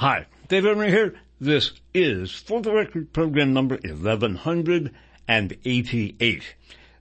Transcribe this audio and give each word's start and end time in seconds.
Hi, 0.00 0.24
Dave 0.48 0.64
Emory 0.64 0.88
here. 0.88 1.12
This 1.38 1.72
is, 1.92 2.32
for 2.32 2.62
the 2.62 2.72
record, 2.72 3.12
program 3.12 3.52
number 3.52 3.74
1188. 3.74 6.54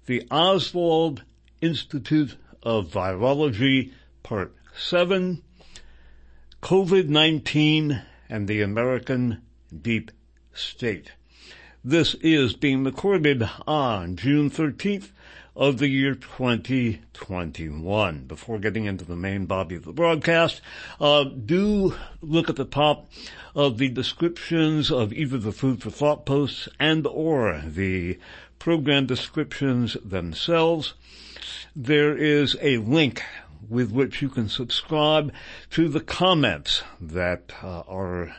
The 0.06 0.28
Oswald 0.30 1.24
Institute 1.62 2.36
of 2.62 2.90
Virology, 2.90 3.94
Part 4.22 4.54
7, 4.78 5.42
COVID-19 6.62 8.04
and 8.28 8.50
the 8.50 8.62
American 8.62 9.44
Deep 9.82 10.12
State. 10.54 11.14
This 11.82 12.16
is 12.16 12.54
being 12.54 12.84
recorded 12.84 13.50
on 13.66 14.18
June 14.18 14.52
13th 14.52 15.12
of 15.56 15.78
the 15.78 15.88
year 15.88 16.16
2021. 16.16 18.26
Before 18.26 18.60
getting 18.60 18.86
into 18.86 19.06
the 19.06 19.16
main 19.16 19.46
body 19.46 19.76
of 19.76 19.86
the 19.86 19.94
broadcast, 19.94 20.62
uh, 21.00 21.24
do 21.24 21.96
look 22.22 22.50
at 22.50 22.56
the 22.56 22.66
top 22.66 23.10
of 23.56 23.78
the 23.78 23.90
descriptions 23.90 24.92
of 24.92 25.14
either 25.14 25.38
the 25.38 25.52
food 25.52 25.82
for 25.82 25.90
thought 25.90 26.26
posts 26.26 26.70
and 26.80 27.06
or 27.08 27.62
the 27.66 28.20
program 28.60 29.06
descriptions 29.06 29.98
themselves. 30.04 30.94
There 31.76 32.18
is 32.18 32.58
a 32.62 32.78
link 32.78 33.24
with 33.68 33.92
which 33.92 34.22
you 34.22 34.30
can 34.30 34.50
subscribe 34.50 35.34
to 35.72 35.90
the 35.90 36.02
comments 36.02 36.84
that 37.00 37.52
uh, 37.62 37.82
are 37.88 38.36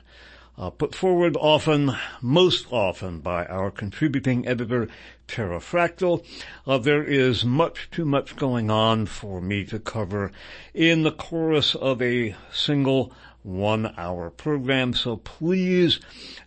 put 0.69 0.95
forward 0.95 1.39
often, 1.41 1.97
most 2.21 2.67
often 2.71 3.21
by 3.21 3.47
our 3.47 3.71
contributing 3.71 4.47
editor, 4.47 4.89
Pterrafractyl. 5.27 6.23
Uh, 6.67 6.77
there 6.77 7.03
is 7.03 7.47
much 7.47 7.89
too 7.91 8.05
much 8.05 8.37
going 8.37 8.71
on 8.71 9.07
for 9.07 9.41
me 9.41 9.65
to 9.65 9.79
cover 9.79 10.31
in 10.75 11.03
the 11.03 11.13
chorus 11.13 11.75
of 11.75 12.03
a 12.03 12.37
single 12.53 13.11
one 13.43 13.95
hour 13.97 14.29
program, 14.29 14.93
so 14.93 15.17
please, 15.17 15.99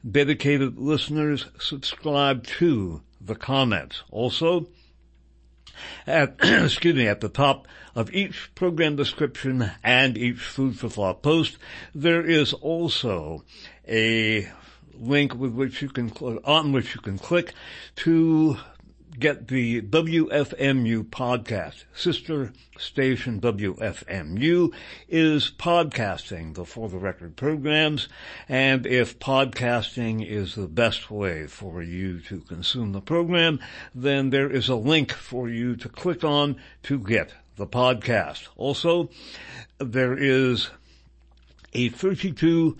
dedicated 0.09 0.77
listeners, 0.77 1.47
subscribe 1.59 2.45
to 2.45 3.01
the 3.19 3.35
comments. 3.35 4.03
Also, 4.11 4.67
at, 6.05 6.35
excuse 6.43 6.95
me, 6.95 7.07
at 7.07 7.21
the 7.21 7.29
top 7.29 7.67
of 7.95 8.13
each 8.13 8.53
program 8.55 8.95
description 8.95 9.71
and 9.83 10.17
each 10.17 10.39
food 10.39 10.77
for 10.77 10.89
thought 10.89 11.23
post, 11.23 11.57
there 11.95 12.23
is 12.23 12.53
also 12.53 13.43
a 13.87 14.49
link 14.93 15.35
with 15.35 15.53
which 15.53 15.81
you 15.81 15.89
can, 15.89 16.09
on 16.45 16.71
which 16.71 16.95
you 16.95 17.01
can 17.01 17.17
click 17.17 17.53
to 17.97 18.57
get 19.19 19.47
the 19.47 19.81
WFMU 19.81 21.03
podcast. 21.03 21.83
Sister 21.93 22.51
station 22.77 23.39
WFMU 23.39 24.73
is 25.07 25.51
podcasting 25.51 26.55
the 26.55 26.65
For 26.65 26.89
the 26.89 26.97
Record 26.97 27.35
programs, 27.35 28.07
and 28.49 28.85
if 28.85 29.19
podcasting 29.19 30.27
is 30.27 30.55
the 30.55 30.67
best 30.67 31.11
way 31.11 31.47
for 31.47 31.83
you 31.83 32.21
to 32.21 32.39
consume 32.41 32.91
the 32.91 33.01
program, 33.01 33.59
then 33.93 34.31
there 34.31 34.49
is 34.49 34.67
a 34.67 34.75
link 34.75 35.11
for 35.11 35.47
you 35.47 35.75
to 35.75 35.89
click 35.89 36.23
on 36.23 36.55
to 36.83 36.97
get 36.97 37.33
the 37.55 37.67
podcast. 37.67 38.47
Also, 38.57 39.09
there 39.77 40.17
is 40.17 40.69
a 41.73 41.89
32 41.89 42.77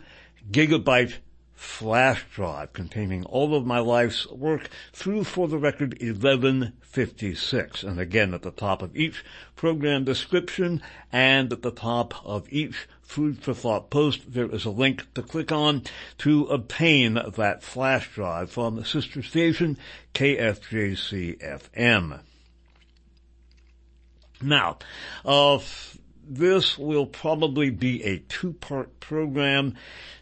gigabyte 0.52 1.20
flash 1.64 2.26
drive 2.34 2.74
containing 2.74 3.24
all 3.26 3.56
of 3.56 3.66
my 3.66 3.80
life's 3.80 4.30
work 4.30 4.70
through 4.92 5.24
for 5.24 5.48
the 5.48 5.58
record 5.58 5.94
1156. 6.02 7.84
And 7.84 8.00
again, 8.00 8.34
at 8.34 8.42
the 8.42 8.52
top 8.52 8.82
of 8.82 8.96
each 8.96 9.24
program 9.56 10.04
description 10.04 10.82
and 11.12 11.54
at 11.54 11.62
the 11.62 11.72
top 11.72 12.14
of 12.26 12.52
each 12.52 12.88
food 13.02 13.42
for 13.42 13.54
thought 13.54 13.90
post, 13.90 14.34
there 14.34 14.50
is 14.50 14.66
a 14.66 14.70
link 14.70 15.14
to 15.14 15.22
click 15.22 15.52
on 15.52 15.84
to 16.18 16.46
obtain 16.46 17.14
that 17.36 17.64
flash 17.64 18.14
drive 18.14 18.52
from 18.52 18.76
the 18.76 18.86
sister 18.86 19.24
station 19.24 19.78
KFJC 20.14 21.40
FM. 21.40 22.20
Now, 24.42 24.80
uh, 25.24 25.60
this 26.28 26.78
will 26.78 27.06
probably 27.06 27.70
be 27.70 28.04
a 28.04 28.20
two-part 28.20 29.00
program. 29.00 29.76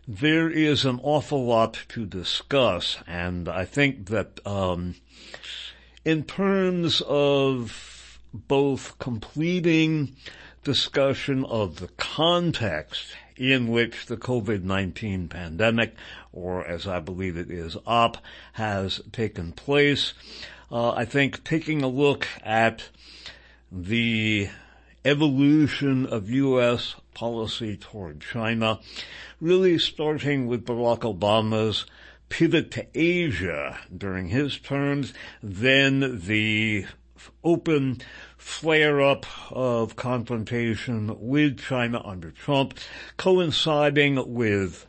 There 0.07 0.49
is 0.49 0.85
an 0.85 0.99
awful 1.03 1.45
lot 1.45 1.77
to 1.89 2.05
discuss, 2.05 2.97
and 3.07 3.47
I 3.47 3.65
think 3.65 4.07
that 4.07 4.39
um, 4.45 4.95
in 6.03 6.23
terms 6.23 7.01
of 7.07 8.19
both 8.33 8.97
completing 8.99 10.15
discussion 10.63 11.45
of 11.45 11.79
the 11.79 11.87
context 11.97 13.15
in 13.35 13.67
which 13.67 14.05
the 14.05 14.17
COVID-19 14.17 15.29
pandemic, 15.29 15.95
or 16.31 16.65
as 16.65 16.87
I 16.87 16.99
believe 16.99 17.37
it 17.37 17.49
is, 17.49 17.75
OP, 17.85 18.17
has 18.53 19.01
taken 19.11 19.51
place, 19.51 20.13
uh, 20.71 20.91
I 20.91 21.05
think 21.05 21.43
taking 21.43 21.81
a 21.81 21.87
look 21.87 22.27
at 22.43 22.89
the 23.71 24.49
evolution 25.03 26.05
of 26.05 26.29
U.S. 26.29 26.95
policy 27.13 27.75
toward 27.77 28.21
China, 28.21 28.79
really 29.39 29.77
starting 29.77 30.47
with 30.47 30.65
Barack 30.65 30.99
Obama's 30.99 31.85
pivot 32.29 32.71
to 32.71 32.85
Asia 32.93 33.79
during 33.95 34.29
his 34.29 34.57
terms, 34.57 35.13
then 35.41 36.21
the 36.25 36.85
open 37.43 38.01
flare 38.37 39.01
up 39.01 39.25
of 39.51 39.95
confrontation 39.95 41.15
with 41.19 41.59
China 41.59 42.01
under 42.05 42.31
Trump, 42.31 42.73
coinciding 43.17 44.33
with 44.33 44.87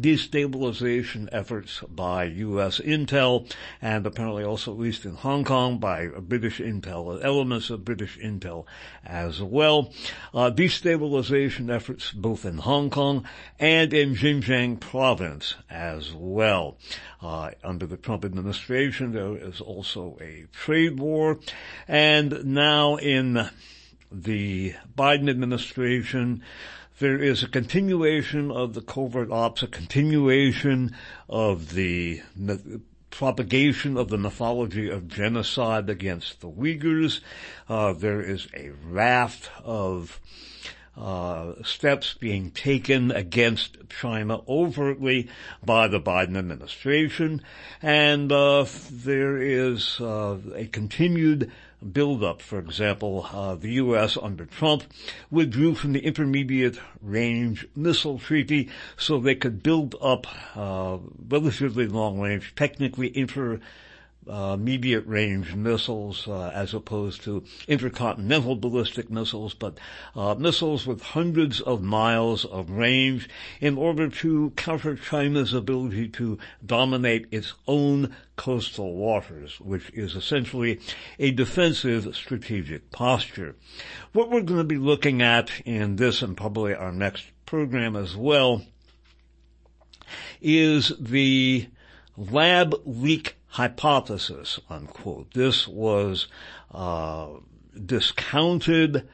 destabilization 0.00 1.28
efforts 1.32 1.80
by 1.88 2.24
U.S. 2.24 2.78
intel 2.80 3.50
and 3.80 4.06
apparently 4.06 4.44
also 4.44 4.72
at 4.72 4.78
least 4.78 5.04
in 5.04 5.14
Hong 5.14 5.44
Kong 5.44 5.78
by 5.78 6.06
British 6.06 6.58
intel, 6.58 7.22
elements 7.24 7.70
of 7.70 7.84
British 7.84 8.18
intel 8.18 8.66
as 9.04 9.42
well. 9.42 9.92
Uh, 10.34 10.50
destabilization 10.50 11.74
efforts 11.74 12.12
both 12.12 12.44
in 12.44 12.58
Hong 12.58 12.90
Kong 12.90 13.26
and 13.58 13.92
in 13.92 14.14
Xinjiang 14.14 14.80
province 14.80 15.54
as 15.70 16.12
well. 16.12 16.78
Uh, 17.20 17.50
under 17.64 17.86
the 17.86 17.96
Trump 17.96 18.24
administration 18.24 19.12
there 19.12 19.36
is 19.36 19.60
also 19.60 20.18
a 20.20 20.46
trade 20.52 20.98
war 20.98 21.38
and 21.88 22.44
now 22.44 22.96
in 22.96 23.48
the 24.10 24.74
Biden 24.96 25.28
administration 25.28 26.42
there 26.98 27.18
is 27.18 27.42
a 27.42 27.48
continuation 27.48 28.50
of 28.50 28.74
the 28.74 28.80
covert 28.80 29.30
ops, 29.30 29.62
a 29.62 29.66
continuation 29.66 30.96
of 31.28 31.74
the 31.74 32.22
propagation 33.10 33.96
of 33.96 34.08
the 34.08 34.18
mythology 34.18 34.90
of 34.90 35.08
genocide 35.08 35.88
against 35.88 36.40
the 36.40 36.50
Uyghurs. 36.50 37.20
Uh, 37.68 37.92
there 37.92 38.20
is 38.20 38.48
a 38.54 38.70
raft 38.84 39.50
of 39.62 40.20
uh, 40.96 41.52
steps 41.62 42.14
being 42.14 42.50
taken 42.50 43.10
against 43.10 43.76
China 43.88 44.40
overtly 44.48 45.28
by 45.64 45.88
the 45.88 46.00
Biden 46.00 46.36
administration, 46.36 47.42
and 47.82 48.32
uh, 48.32 48.64
there 48.90 49.36
is 49.36 50.00
uh, 50.00 50.38
a 50.54 50.66
continued 50.66 51.50
buildup. 51.92 52.40
For 52.40 52.58
example, 52.58 53.26
uh, 53.30 53.54
the 53.56 53.72
U.S. 53.72 54.16
under 54.20 54.46
Trump 54.46 54.84
withdrew 55.30 55.74
from 55.74 55.92
the 55.92 56.00
Intermediate 56.00 56.78
Range 57.02 57.66
Missile 57.76 58.18
Treaty 58.18 58.70
so 58.96 59.18
they 59.18 59.34
could 59.34 59.62
build 59.62 59.94
up 60.00 60.26
uh, 60.56 60.98
relatively 61.28 61.86
long 61.86 62.20
range, 62.20 62.54
technically 62.56 63.16
inter 63.16 63.60
uh, 64.28 64.56
immediate 64.58 65.06
range 65.06 65.54
missiles 65.54 66.26
uh, 66.26 66.50
as 66.54 66.74
opposed 66.74 67.22
to 67.22 67.44
intercontinental 67.68 68.56
ballistic 68.56 69.10
missiles, 69.10 69.54
but 69.54 69.78
uh, 70.14 70.34
missiles 70.34 70.86
with 70.86 71.02
hundreds 71.02 71.60
of 71.60 71.82
miles 71.82 72.44
of 72.44 72.70
range 72.70 73.28
in 73.60 73.78
order 73.78 74.08
to 74.08 74.50
counter 74.56 74.96
China's 74.96 75.54
ability 75.54 76.08
to 76.08 76.38
dominate 76.64 77.26
its 77.30 77.54
own 77.66 78.14
coastal 78.36 78.94
waters, 78.94 79.60
which 79.60 79.90
is 79.90 80.14
essentially 80.14 80.80
a 81.18 81.30
defensive 81.30 82.14
strategic 82.14 82.90
posture. 82.90 83.56
What 84.12 84.30
we're 84.30 84.42
going 84.42 84.60
to 84.60 84.64
be 84.64 84.78
looking 84.78 85.22
at 85.22 85.50
in 85.64 85.96
this 85.96 86.22
and 86.22 86.36
probably 86.36 86.74
our 86.74 86.92
next 86.92 87.24
program 87.46 87.96
as 87.96 88.16
well 88.16 88.62
is 90.40 90.92
the 91.00 91.68
lab 92.16 92.74
leak 92.84 93.36
hypothesis, 93.56 94.60
unquote. 94.68 95.32
This 95.32 95.66
was 95.66 96.26
uh, 96.72 97.28
discounted 97.86 99.08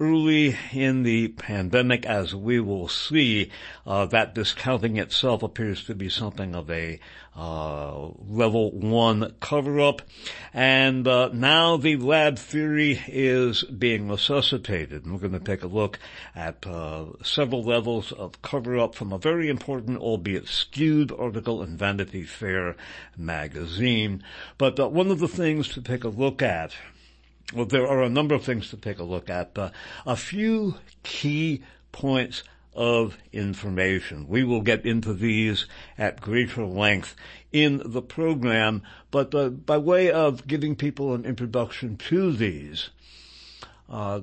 early 0.00 0.56
in 0.72 1.02
the 1.02 1.28
pandemic, 1.28 2.06
as 2.06 2.34
we 2.34 2.60
will 2.60 2.88
see, 2.88 3.50
uh, 3.86 4.06
that 4.06 4.34
discounting 4.34 4.96
itself 4.96 5.42
appears 5.42 5.84
to 5.84 5.94
be 5.94 6.08
something 6.08 6.54
of 6.54 6.70
a 6.70 7.00
uh, 7.36 8.08
level 8.28 8.72
one 8.72 9.32
cover-up, 9.40 10.02
and 10.52 11.06
uh, 11.06 11.28
now 11.32 11.76
the 11.76 11.96
lab 11.96 12.36
theory 12.36 13.00
is 13.06 13.62
being 13.62 14.08
resuscitated. 14.08 15.04
And 15.04 15.12
we're 15.12 15.28
going 15.28 15.38
to 15.38 15.40
take 15.40 15.62
a 15.62 15.68
look 15.68 15.98
at 16.34 16.66
uh, 16.66 17.06
several 17.22 17.62
levels 17.62 18.10
of 18.12 18.42
cover-up 18.42 18.94
from 18.94 19.12
a 19.12 19.18
very 19.18 19.48
important, 19.48 19.98
albeit 19.98 20.48
skewed, 20.48 21.12
article 21.12 21.62
in 21.62 21.76
Vanity 21.76 22.24
Fair 22.24 22.76
magazine. 23.16 24.22
But 24.58 24.80
uh, 24.80 24.88
one 24.88 25.10
of 25.10 25.20
the 25.20 25.28
things 25.28 25.68
to 25.68 25.80
take 25.80 26.04
a 26.04 26.08
look 26.08 26.42
at 26.42 26.72
well, 27.54 27.66
there 27.66 27.86
are 27.86 28.02
a 28.02 28.10
number 28.10 28.34
of 28.34 28.44
things 28.44 28.70
to 28.70 28.76
take 28.76 28.98
a 28.98 29.04
look 29.04 29.30
at. 29.30 29.56
A 30.06 30.16
few 30.16 30.76
key 31.02 31.62
points 31.92 32.42
of 32.74 33.16
information. 33.32 34.28
We 34.28 34.44
will 34.44 34.60
get 34.60 34.86
into 34.86 35.12
these 35.12 35.66
at 35.96 36.20
greater 36.20 36.64
length 36.64 37.16
in 37.52 37.82
the 37.84 38.02
program, 38.02 38.82
but 39.10 39.66
by 39.66 39.78
way 39.78 40.12
of 40.12 40.46
giving 40.46 40.76
people 40.76 41.14
an 41.14 41.24
introduction 41.24 41.96
to 41.96 42.32
these, 42.32 42.90
uh, 43.88 44.20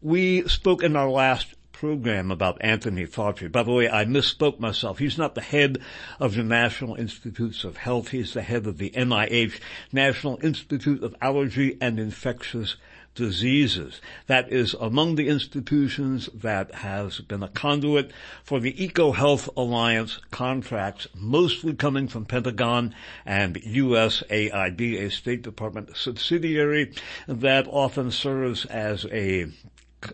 we 0.00 0.48
spoke 0.48 0.82
in 0.82 0.96
our 0.96 1.10
last 1.10 1.54
program 1.78 2.32
about 2.32 2.58
Anthony 2.60 3.06
Fauci. 3.06 3.50
By 3.52 3.62
the 3.62 3.70
way, 3.70 3.88
I 3.88 4.04
misspoke 4.04 4.58
myself. 4.58 4.98
He's 4.98 5.16
not 5.16 5.36
the 5.36 5.40
head 5.40 5.78
of 6.18 6.34
the 6.34 6.42
National 6.42 6.96
Institutes 6.96 7.62
of 7.62 7.76
Health. 7.76 8.08
He's 8.08 8.34
the 8.34 8.42
head 8.42 8.66
of 8.66 8.78
the 8.78 8.90
NIH, 8.90 9.60
National 9.92 10.40
Institute 10.42 11.04
of 11.04 11.14
Allergy 11.20 11.78
and 11.80 12.00
Infectious 12.00 12.74
diseases. 13.14 14.00
That 14.26 14.52
is 14.52 14.74
among 14.74 15.14
the 15.14 15.28
institutions 15.28 16.28
that 16.34 16.74
has 16.74 17.20
been 17.20 17.44
a 17.44 17.48
conduit 17.48 18.10
for 18.42 18.58
the 18.58 18.72
EcoHealth 18.72 19.48
Alliance 19.56 20.18
contracts, 20.32 21.06
mostly 21.14 21.74
coming 21.74 22.08
from 22.08 22.24
Pentagon 22.24 22.92
and 23.24 23.54
USAID, 23.54 24.98
a 24.98 25.10
State 25.10 25.42
Department 25.42 25.96
subsidiary 25.96 26.92
that 27.28 27.68
often 27.68 28.10
serves 28.10 28.64
as 28.64 29.06
a 29.12 29.46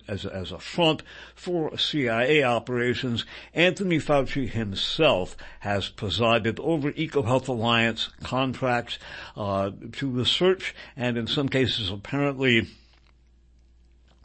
as, 0.09 0.25
as 0.25 0.53
a 0.53 0.59
front 0.59 1.03
for 1.35 1.77
CIA 1.79 2.43
operations, 2.43 3.25
Anthony 3.53 3.99
Fauci 3.99 4.49
himself 4.49 5.37
has 5.61 5.89
presided 5.89 6.59
over 6.61 6.93
EcoHealth 6.93 7.49
Alliance 7.49 8.11
contracts 8.23 8.99
uh, 9.37 9.71
to 9.93 10.11
research 10.11 10.75
and 10.97 11.17
in 11.17 11.27
some 11.27 11.49
cases 11.49 11.91
apparently 11.91 12.69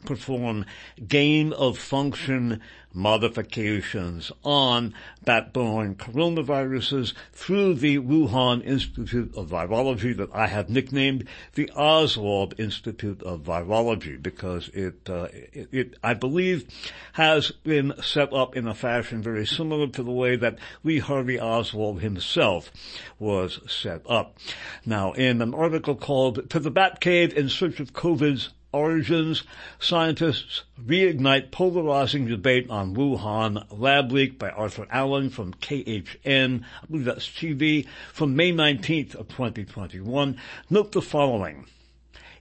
perform 0.04 0.64
gain 1.06 1.52
of 1.52 1.78
function 1.78 2.60
modifications 2.92 4.32
on 4.42 4.94
bat-borne 5.24 5.94
coronaviruses 5.94 7.12
through 7.32 7.74
the 7.74 7.98
Wuhan 7.98 8.64
Institute 8.64 9.32
of 9.36 9.50
Virology 9.50 10.16
that 10.16 10.30
I 10.32 10.46
have 10.46 10.68
nicknamed 10.68 11.28
the 11.54 11.70
Oswald 11.70 12.54
Institute 12.58 13.22
of 13.22 13.42
Virology 13.42 14.20
because 14.20 14.68
it, 14.68 15.08
uh, 15.08 15.28
it, 15.32 15.68
it, 15.72 15.94
I 16.02 16.14
believe, 16.14 16.66
has 17.12 17.50
been 17.50 17.94
set 18.02 18.32
up 18.32 18.56
in 18.56 18.66
a 18.66 18.74
fashion 18.74 19.22
very 19.22 19.46
similar 19.46 19.86
to 19.88 20.02
the 20.02 20.10
way 20.10 20.36
that 20.36 20.58
Lee 20.82 20.98
Harvey 20.98 21.38
Oswald 21.38 22.00
himself 22.00 22.70
was 23.18 23.60
set 23.68 24.02
up. 24.08 24.38
Now, 24.84 25.12
in 25.12 25.42
an 25.42 25.54
article 25.54 25.94
called 25.94 26.50
To 26.50 26.58
the 26.58 26.70
Bat 26.70 27.00
Cave 27.00 27.36
in 27.36 27.48
Search 27.48 27.80
of 27.80 27.92
COVID's 27.92 28.50
origins, 28.72 29.42
scientists 29.78 30.62
reignite 30.80 31.50
polarizing 31.50 32.26
debate 32.26 32.68
on 32.70 32.94
Wuhan 32.94 33.64
lab 33.70 34.12
leak 34.12 34.38
by 34.38 34.50
Arthur 34.50 34.86
Allen 34.90 35.30
from 35.30 35.54
KHN, 35.54 36.62
I 36.62 36.86
believe 36.86 37.04
that's 37.04 37.28
TV, 37.28 37.86
from 38.12 38.36
May 38.36 38.52
19th 38.52 39.14
of 39.14 39.28
2021. 39.28 40.36
Note 40.68 40.92
the 40.92 41.02
following. 41.02 41.66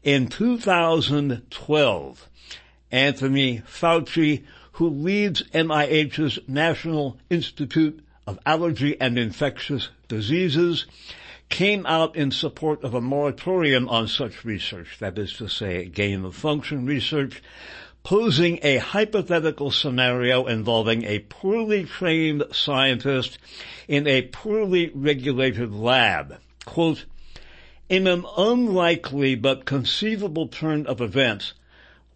In 0.03 0.27
2012, 0.27 2.29
Anthony 2.91 3.59
Fauci, 3.59 4.43
who 4.73 4.89
leads 4.89 5.43
NIH's 5.53 6.39
National 6.47 7.17
Institute 7.29 8.03
of 8.25 8.39
Allergy 8.45 8.99
and 9.01 9.17
Infectious 9.17 9.89
Diseases, 10.07 10.85
came 11.49 11.85
out 11.85 12.15
in 12.15 12.31
support 12.31 12.83
of 12.83 12.93
a 12.93 13.01
moratorium 13.01 13.89
on 13.89 14.07
such 14.07 14.45
research, 14.45 14.97
that 14.99 15.17
is 15.17 15.33
to 15.33 15.47
say, 15.47 15.85
gain 15.85 16.23
of 16.23 16.35
function 16.35 16.85
research, 16.85 17.41
posing 18.03 18.59
a 18.61 18.77
hypothetical 18.77 19.71
scenario 19.71 20.45
involving 20.45 21.03
a 21.03 21.19
poorly 21.19 21.83
trained 21.83 22.43
scientist 22.51 23.37
in 23.87 24.07
a 24.07 24.21
poorly 24.21 24.91
regulated 24.93 25.73
lab. 25.73 26.39
Quote, 26.65 27.05
in 27.89 28.05
an 28.05 28.23
unlikely 28.37 29.35
but 29.35 29.65
conceivable 29.65 30.47
turn 30.47 30.85
of 30.85 31.01
events, 31.01 31.53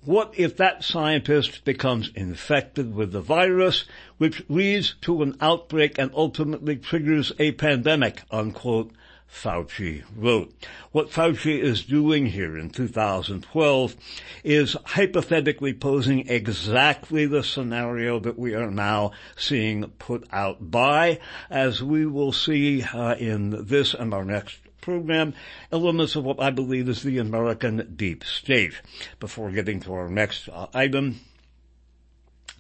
what 0.05 0.33
if 0.37 0.57
that 0.57 0.83
scientist 0.83 1.63
becomes 1.65 2.11
infected 2.13 2.93
with 2.93 3.11
the 3.11 3.21
virus, 3.21 3.85
which 4.17 4.43
leads 4.49 4.95
to 5.01 5.23
an 5.23 5.35
outbreak 5.41 5.97
and 5.97 6.11
ultimately 6.13 6.75
triggers 6.75 7.31
a 7.39 7.53
pandemic, 7.53 8.21
unquote, 8.29 8.91
Fauci 9.33 10.03
wrote. 10.15 10.53
What 10.91 11.09
Fauci 11.09 11.59
is 11.59 11.83
doing 11.83 12.27
here 12.27 12.57
in 12.57 12.69
2012 12.69 13.95
is 14.43 14.77
hypothetically 14.85 15.73
posing 15.73 16.29
exactly 16.29 17.25
the 17.25 17.43
scenario 17.43 18.19
that 18.19 18.37
we 18.37 18.53
are 18.53 18.69
now 18.69 19.11
seeing 19.35 19.89
put 19.97 20.25
out 20.31 20.71
by, 20.71 21.19
as 21.49 21.81
we 21.83 22.05
will 22.05 22.31
see 22.31 22.83
uh, 22.83 23.15
in 23.15 23.65
this 23.65 23.93
and 23.93 24.13
our 24.13 24.23
next 24.23 24.59
program, 24.81 25.33
elements 25.71 26.15
of 26.15 26.23
what 26.23 26.39
I 26.39 26.51
believe 26.51 26.87
is 26.87 27.01
the 27.01 27.17
American 27.17 27.95
deep 27.95 28.23
state. 28.23 28.73
Before 29.19 29.49
getting 29.49 29.79
to 29.81 29.93
our 29.93 30.09
next 30.09 30.47
uh, 30.47 30.67
item, 30.73 31.19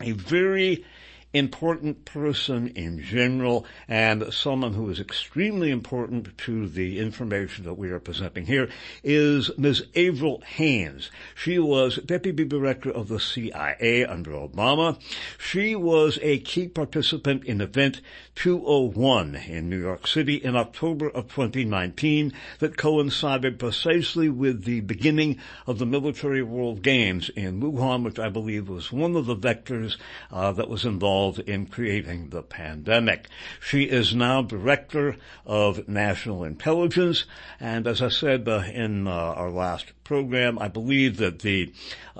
a 0.01 0.11
very 0.11 0.85
important 1.33 2.05
person 2.05 2.67
in 2.67 3.01
general 3.01 3.65
and 3.87 4.31
someone 4.31 4.73
who 4.73 4.89
is 4.91 4.99
extremely 4.99 5.71
important 5.71 6.37
to 6.37 6.67
the 6.67 6.99
information 6.99 7.65
that 7.65 7.73
we 7.73 7.89
are 7.89 7.99
presenting 7.99 8.45
here 8.45 8.69
is 9.03 9.49
Ms. 9.57 9.83
Avril 9.95 10.43
Haines. 10.45 11.09
She 11.33 11.57
was 11.57 11.95
Deputy 11.97 12.45
Director 12.45 12.91
of 12.91 13.07
the 13.07 13.19
CIA 13.19 14.05
under 14.05 14.31
Obama. 14.31 14.99
She 15.39 15.75
was 15.75 16.19
a 16.21 16.37
key 16.37 16.67
participant 16.67 17.43
in 17.45 17.61
Event 17.61 18.01
201 18.35 19.35
in 19.35 19.69
New 19.69 19.79
York 19.79 20.05
City 20.05 20.35
in 20.35 20.55
October 20.55 21.09
of 21.09 21.33
2019 21.33 22.31
that 22.59 22.77
coincided 22.77 23.57
precisely 23.57 24.29
with 24.29 24.65
the 24.65 24.81
beginning 24.81 25.39
of 25.65 25.79
the 25.79 25.85
Military 25.85 26.43
World 26.43 26.83
Games 26.83 27.29
in 27.29 27.59
Wuhan, 27.59 28.03
which 28.03 28.19
I 28.19 28.29
believe 28.29 28.69
was 28.69 28.91
one 28.91 29.15
of 29.15 29.25
the 29.25 29.35
vectors 29.35 29.97
uh, 30.31 30.51
that 30.51 30.69
was 30.69 30.85
involved 30.85 31.22
involved 31.23 31.49
in 31.49 31.65
creating 31.65 32.29
the 32.29 32.43
pandemic. 32.43 33.27
She 33.61 33.83
is 33.83 34.13
now 34.13 34.41
director 34.41 35.15
of 35.45 35.87
national 35.87 36.43
intelligence, 36.43 37.23
and 37.61 37.87
as 37.87 38.01
I 38.01 38.09
said 38.09 38.45
uh, 38.49 38.63
in 38.69 39.07
uh, 39.07 39.11
our 39.11 39.49
last 39.49 39.93
program, 40.03 40.59
I 40.59 40.67
believe 40.67 41.15
that 41.17 41.39
the 41.39 41.71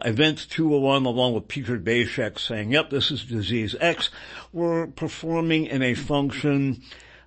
event 0.06 0.48
201, 0.50 1.06
along 1.06 1.34
with 1.34 1.50
Peter 1.50 1.78
Daszak 1.78 2.40
saying, 2.40 2.72
"Yep, 2.72 2.92
this 2.92 3.12
is 3.12 3.26
disease 3.26 3.76
X," 3.78 4.10
were 4.54 4.88
performing 4.88 5.66
in 5.66 5.82
a 5.82 5.96
function 5.96 6.82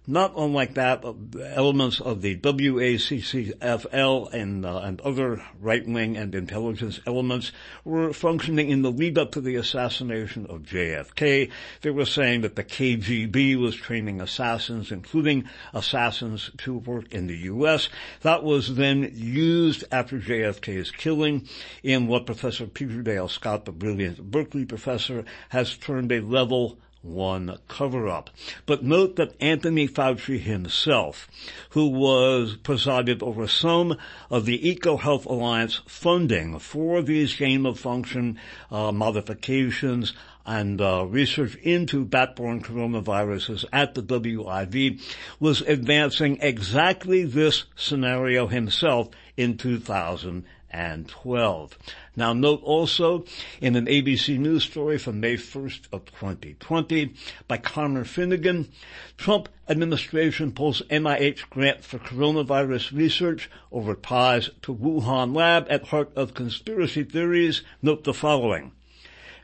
not 0.06 0.34
unlike 0.36 0.74
that, 0.74 1.04
elements 1.40 2.00
of 2.00 2.22
the 2.22 2.36
WACCFL 2.36 4.32
and, 4.32 4.64
uh, 4.64 4.78
and 4.78 5.00
other 5.00 5.42
right-wing 5.60 6.16
and 6.16 6.34
intelligence 6.34 7.00
elements 7.06 7.50
were 7.84 8.12
functioning 8.12 8.70
in 8.70 8.82
the 8.82 8.90
lead 8.90 9.18
up 9.18 9.32
to 9.32 9.40
the 9.40 9.56
assassination 9.56 10.46
of 10.46 10.62
JFK. 10.62 11.50
They 11.80 11.90
were 11.90 12.04
saying 12.04 12.42
that 12.42 12.54
the 12.54 12.64
KGB 12.64 13.60
was 13.60 13.74
training 13.74 14.20
assassins, 14.20 14.92
including 14.92 15.48
assassins 15.74 16.50
to 16.58 16.78
work 16.78 17.12
in 17.12 17.26
the 17.26 17.36
U.S. 17.38 17.88
That 18.22 18.44
was 18.44 18.76
then 18.76 19.10
used 19.14 19.84
after 19.90 20.18
JFK's 20.18 20.90
killing 20.90 21.48
in 21.82 22.06
what 22.06 22.26
Professor 22.26 22.66
Peter 22.66 23.02
Dale 23.02 23.28
Scott, 23.28 23.64
the 23.64 23.72
brilliant 23.72 24.30
Berkeley 24.30 24.64
professor, 24.64 25.24
has 25.48 25.76
termed 25.76 26.12
a 26.12 26.20
level 26.20 26.78
one 27.02 27.58
cover-up. 27.68 28.30
But 28.66 28.82
note 28.82 29.16
that 29.16 29.34
Anthony 29.40 29.86
Fauci 29.86 30.40
himself, 30.40 31.28
who 31.70 31.88
was 31.88 32.56
presided 32.56 33.22
over 33.22 33.46
some 33.46 33.96
of 34.30 34.44
the 34.44 34.58
EcoHealth 34.58 35.24
Alliance 35.26 35.80
funding 35.86 36.58
for 36.58 37.02
these 37.02 37.36
gain-of-function 37.36 38.38
uh, 38.70 38.92
modifications 38.92 40.12
and 40.44 40.80
uh, 40.80 41.04
research 41.06 41.56
into 41.56 42.04
bat-borne 42.04 42.62
coronaviruses 42.62 43.64
at 43.72 43.94
the 43.94 44.02
WIV, 44.02 45.00
was 45.40 45.60
advancing 45.62 46.38
exactly 46.40 47.24
this 47.24 47.64
scenario 47.74 48.46
himself 48.46 49.08
in 49.36 49.56
2000 49.56 50.44
2012. 50.76 51.78
Now 52.16 52.34
note 52.34 52.60
also 52.62 53.24
in 53.62 53.76
an 53.76 53.86
ABC 53.86 54.38
News 54.38 54.64
story 54.64 54.98
from 54.98 55.20
May 55.20 55.36
1st 55.36 55.88
of 55.90 56.04
2020 56.04 57.14
by 57.48 57.56
Conor 57.56 58.04
Finnegan, 58.04 58.68
Trump 59.16 59.48
administration 59.70 60.52
pulls 60.52 60.82
NIH 60.82 61.48
grant 61.48 61.82
for 61.82 61.98
coronavirus 61.98 62.92
research 62.92 63.50
over 63.72 63.94
ties 63.94 64.50
to 64.62 64.74
Wuhan 64.74 65.34
lab 65.34 65.66
at 65.70 65.88
heart 65.88 66.12
of 66.14 66.34
conspiracy 66.34 67.04
theories. 67.04 67.62
Note 67.80 68.04
the 68.04 68.12
following. 68.12 68.72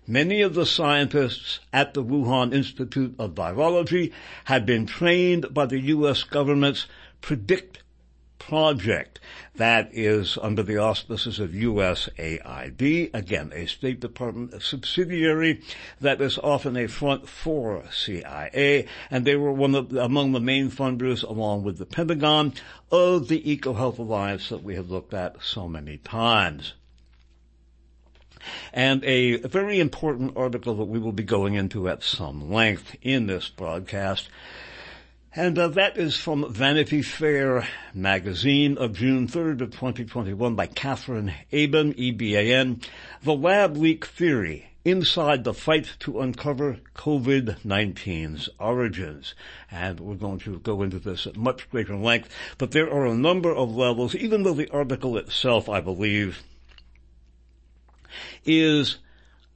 Many 0.06 0.42
of 0.42 0.54
the 0.54 0.66
scientists 0.66 1.60
at 1.72 1.94
the 1.94 2.04
Wuhan 2.04 2.52
Institute 2.52 3.14
of 3.18 3.34
Virology 3.34 4.12
had 4.44 4.66
been 4.66 4.84
trained 4.84 5.54
by 5.54 5.64
the 5.64 5.78
U.S. 5.78 6.24
government's 6.24 6.86
PREDICT 7.22 7.81
project 8.48 9.20
that 9.54 9.88
is 9.92 10.36
under 10.42 10.62
the 10.62 10.78
auspices 10.78 11.38
of 11.38 11.50
USAID, 11.50 13.14
again, 13.14 13.52
a 13.54 13.66
State 13.66 14.00
Department 14.00 14.60
subsidiary 14.62 15.62
that 16.00 16.20
is 16.20 16.38
often 16.38 16.76
a 16.76 16.88
front 16.88 17.28
for 17.28 17.84
CIA, 17.92 18.86
and 19.10 19.24
they 19.24 19.36
were 19.36 19.52
one 19.52 19.74
of, 19.74 19.94
among 19.94 20.32
the 20.32 20.40
main 20.40 20.70
funders, 20.70 21.22
along 21.22 21.62
with 21.62 21.78
the 21.78 21.86
Pentagon, 21.86 22.54
of 22.90 23.28
the 23.28 23.40
EcoHealth 23.42 23.98
Alliance 23.98 24.48
that 24.48 24.62
we 24.62 24.74
have 24.74 24.90
looked 24.90 25.14
at 25.14 25.42
so 25.42 25.68
many 25.68 25.98
times. 25.98 26.74
And 28.72 29.04
a 29.04 29.36
very 29.36 29.78
important 29.78 30.36
article 30.36 30.74
that 30.76 30.84
we 30.84 30.98
will 30.98 31.12
be 31.12 31.22
going 31.22 31.54
into 31.54 31.88
at 31.88 32.02
some 32.02 32.50
length 32.50 32.96
in 33.02 33.28
this 33.28 33.48
broadcast 33.48 34.28
and 35.34 35.58
uh, 35.58 35.68
that 35.68 35.96
is 35.96 36.16
from 36.16 36.52
Vanity 36.52 37.00
Fair 37.00 37.66
magazine 37.94 38.76
of 38.76 38.92
June 38.92 39.26
3rd 39.26 39.62
of 39.62 39.70
2021 39.70 40.54
by 40.54 40.66
Katherine 40.66 41.32
Eban, 41.50 41.94
E-B-A-N, 41.96 42.82
The 43.22 43.34
Lab 43.34 43.76
Leak 43.78 44.04
Theory, 44.04 44.68
Inside 44.84 45.44
the 45.44 45.54
Fight 45.54 45.88
to 46.00 46.20
Uncover 46.20 46.80
COVID-19's 46.94 48.50
Origins. 48.58 49.34
And 49.70 50.00
we're 50.00 50.16
going 50.16 50.40
to 50.40 50.58
go 50.58 50.82
into 50.82 50.98
this 50.98 51.26
at 51.26 51.38
much 51.38 51.70
greater 51.70 51.96
length, 51.96 52.28
but 52.58 52.72
there 52.72 52.92
are 52.92 53.06
a 53.06 53.14
number 53.14 53.54
of 53.54 53.74
levels, 53.74 54.14
even 54.14 54.42
though 54.42 54.52
the 54.52 54.70
article 54.70 55.16
itself, 55.16 55.66
I 55.66 55.80
believe, 55.80 56.42
is 58.44 58.98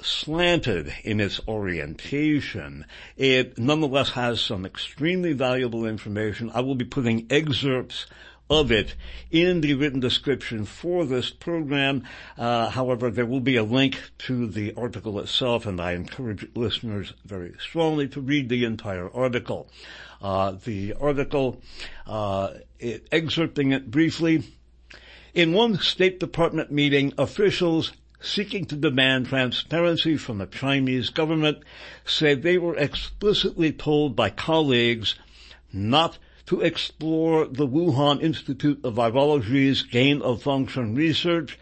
slanted 0.00 0.92
in 1.04 1.20
its 1.20 1.40
orientation, 1.48 2.84
it 3.16 3.58
nonetheless 3.58 4.10
has 4.10 4.40
some 4.40 4.66
extremely 4.66 5.32
valuable 5.32 5.86
information. 5.86 6.50
I 6.54 6.60
will 6.60 6.74
be 6.74 6.84
putting 6.84 7.26
excerpts 7.30 8.06
of 8.48 8.70
it 8.70 8.94
in 9.30 9.60
the 9.60 9.74
written 9.74 10.00
description 10.00 10.64
for 10.64 11.04
this 11.04 11.30
program. 11.30 12.04
Uh, 12.38 12.70
however, 12.70 13.10
there 13.10 13.26
will 13.26 13.40
be 13.40 13.56
a 13.56 13.64
link 13.64 13.98
to 14.18 14.46
the 14.46 14.72
article 14.74 15.18
itself, 15.18 15.66
and 15.66 15.80
I 15.80 15.92
encourage 15.92 16.46
listeners 16.54 17.12
very 17.24 17.54
strongly 17.58 18.08
to 18.08 18.20
read 18.20 18.48
the 18.48 18.64
entire 18.64 19.10
article. 19.10 19.68
Uh, 20.22 20.52
the 20.64 20.94
article, 20.94 21.60
uh, 22.06 22.54
it, 22.78 23.10
excerpting 23.10 23.74
it 23.74 23.90
briefly, 23.90 24.44
in 25.34 25.52
one 25.52 25.78
State 25.78 26.18
Department 26.20 26.70
meeting, 26.70 27.12
officials 27.18 27.92
seeking 28.26 28.64
to 28.66 28.76
demand 28.76 29.26
transparency 29.26 30.16
from 30.16 30.38
the 30.38 30.47
Chinese 30.47 31.11
government 31.11 31.59
said 32.04 32.42
they 32.42 32.59
were 32.59 32.76
explicitly 32.76 33.73
told 33.73 34.16
by 34.16 34.28
colleagues 34.28 35.14
not 35.73 36.18
to 36.47 36.61
explore 36.61 37.47
the 37.47 37.66
Wuhan 37.66 38.21
Institute 38.23 38.80
of 38.85 38.95
Virology's 38.95 39.83
gain 39.83 40.23
of 40.23 40.42
function 40.42 40.95
research 40.95 41.59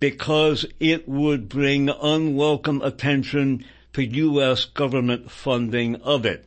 because 0.00 0.66
it 0.78 1.08
would 1.08 1.48
bring 1.48 1.88
unwelcome 1.88 2.82
attention 2.82 3.64
to 3.94 4.04
U.S. 4.04 4.66
government 4.66 5.30
funding 5.30 5.96
of 5.96 6.26
it. 6.26 6.44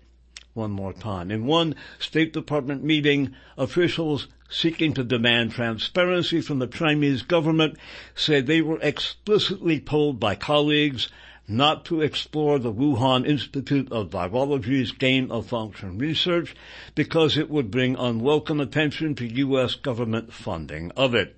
One 0.53 0.71
more 0.71 0.93
time. 0.93 1.31
In 1.31 1.45
one 1.45 1.75
State 1.97 2.33
Department 2.33 2.83
meeting, 2.83 3.33
officials 3.57 4.27
seeking 4.49 4.93
to 4.93 5.03
demand 5.03 5.51
transparency 5.51 6.41
from 6.41 6.59
the 6.59 6.67
Chinese 6.67 7.21
government 7.21 7.77
said 8.15 8.47
they 8.47 8.61
were 8.61 8.79
explicitly 8.81 9.79
told 9.79 10.19
by 10.19 10.35
colleagues 10.35 11.09
not 11.47 11.83
to 11.85 12.01
explore 12.01 12.59
the 12.59 12.71
Wuhan 12.71 13.25
Institute 13.27 13.91
of 13.91 14.11
Virology's 14.11 14.91
gain 14.91 15.31
of 15.31 15.47
function 15.47 15.97
research 15.97 16.55
because 16.93 17.37
it 17.37 17.49
would 17.49 17.71
bring 17.71 17.95
unwelcome 17.95 18.59
attention 18.59 19.15
to 19.15 19.25
U.S. 19.25 19.75
government 19.75 20.31
funding 20.31 20.91
of 20.95 21.15
it. 21.15 21.35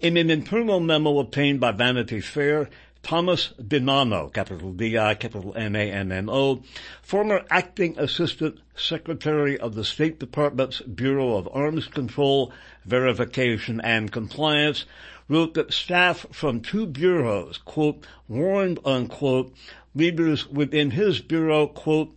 In 0.00 0.16
an 0.16 0.30
internal 0.30 0.80
memo 0.80 1.18
obtained 1.18 1.60
by 1.60 1.72
Vanity 1.72 2.20
Fair, 2.20 2.70
Thomas 3.08 3.54
DiNanno, 3.58 4.30
capital 4.30 4.74
D-I, 4.74 5.14
capital 5.14 5.56
N-A-N-N-O, 5.56 6.62
former 7.00 7.42
acting 7.48 7.98
assistant 7.98 8.58
secretary 8.76 9.58
of 9.58 9.74
the 9.74 9.82
State 9.82 10.20
Department's 10.20 10.82
Bureau 10.82 11.38
of 11.38 11.48
Arms 11.50 11.86
Control, 11.86 12.52
Verification 12.84 13.80
and 13.80 14.12
Compliance, 14.12 14.84
wrote 15.26 15.54
that 15.54 15.72
staff 15.72 16.26
from 16.32 16.60
two 16.60 16.86
bureaus, 16.86 17.56
quote, 17.56 18.06
warned, 18.28 18.78
unquote, 18.84 19.54
leaders 19.94 20.46
within 20.46 20.90
his 20.90 21.18
bureau, 21.18 21.66
quote, 21.66 22.14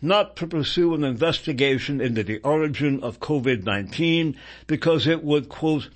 not 0.00 0.34
to 0.34 0.48
pursue 0.48 0.92
an 0.92 1.04
investigation 1.04 2.00
into 2.00 2.24
the 2.24 2.40
origin 2.40 3.00
of 3.04 3.20
COVID-19 3.20 4.34
because 4.66 5.06
it 5.06 5.22
would, 5.22 5.48
quote, 5.48 5.88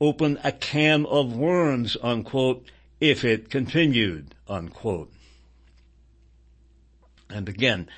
open 0.00 0.38
a 0.42 0.52
can 0.52 1.04
of 1.04 1.36
worms, 1.36 1.98
unquote, 2.02 2.64
if 3.00 3.24
it 3.24 3.50
continued, 3.50 4.34
unquote. 4.46 5.12
And 7.28 7.48
again, 7.48 7.88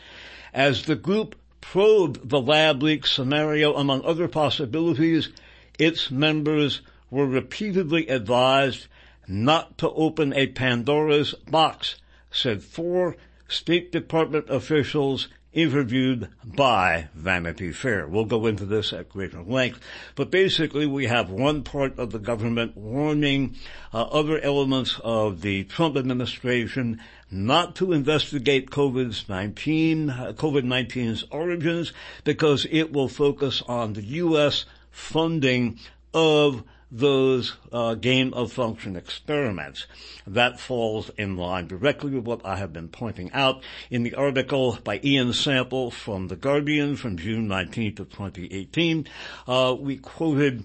as 0.53 0.85
the 0.85 0.97
group 0.97 1.37
probed 1.61 2.29
the 2.29 2.41
lab 2.41 2.83
leak 2.83 3.07
scenario 3.07 3.75
among 3.75 4.05
other 4.05 4.29
possibilities, 4.29 5.31
its 5.79 6.11
members 6.11 6.83
were 7.11 7.27
repeatedly 7.27 8.09
advised 8.09 8.87
not 9.27 9.79
to 9.79 9.91
open 9.91 10.33
a 10.35 10.47
Pandora's 10.49 11.35
box, 11.51 11.97
said 12.31 12.63
four 12.63 13.17
State 13.49 13.93
Department 13.93 14.49
officials 14.49 15.29
interviewed 15.53 16.29
by 16.45 17.09
Vanity 17.15 17.73
Fair. 17.73 18.07
We'll 18.07 18.25
go 18.25 18.47
into 18.47 18.65
this 18.65 18.93
at 18.93 19.11
greater 19.11 19.43
length, 19.43 19.81
but 20.15 20.31
basically 20.31 20.87
we 20.87 21.07
have 21.07 21.31
one 21.31 21.63
part 21.63 21.99
of 21.99 22.11
the 22.11 22.19
government 22.19 22.77
warning 22.77 23.57
uh, 23.93 24.03
other 24.03 24.39
elements 24.41 24.99
of 25.05 25.43
the 25.43 25.65
Trump 25.65 25.97
administration 25.97 27.01
not 27.31 27.75
to 27.77 27.93
investigate 27.93 28.71
COVID-19, 28.71 30.11
uh, 30.11 30.33
COVID-19's 30.35 31.25
origins 31.31 31.93
because 32.25 32.67
it 32.71 32.93
will 32.93 33.09
focus 33.09 33.63
on 33.67 33.95
the 33.95 34.03
U.S. 34.03 34.67
funding 34.91 35.79
of 36.15 36.63
those 36.93 37.57
uh, 37.73 37.95
gain 37.95 38.35
of 38.35 38.53
function 38.53 38.97
experiments. 38.97 39.87
That 40.27 40.61
falls 40.61 41.11
in 41.17 41.37
line 41.39 41.67
directly 41.67 42.11
with 42.13 42.25
what 42.25 42.45
I 42.45 42.57
have 42.57 42.73
been 42.73 42.89
pointing 42.89 43.33
out 43.33 43.63
in 43.91 44.03
the 44.03 44.15
article 44.15 44.79
by 44.85 45.01
Ian 45.03 45.33
Sample 45.33 45.91
from 45.91 46.29
The 46.29 46.37
Guardian 46.37 46.97
from 46.97 47.17
June 47.17 47.49
19th 47.49 48.01
of 48.01 48.11
2018. 48.11 49.09
Uh, 49.49 49.75
we 49.79 49.97
quoted 49.97 50.65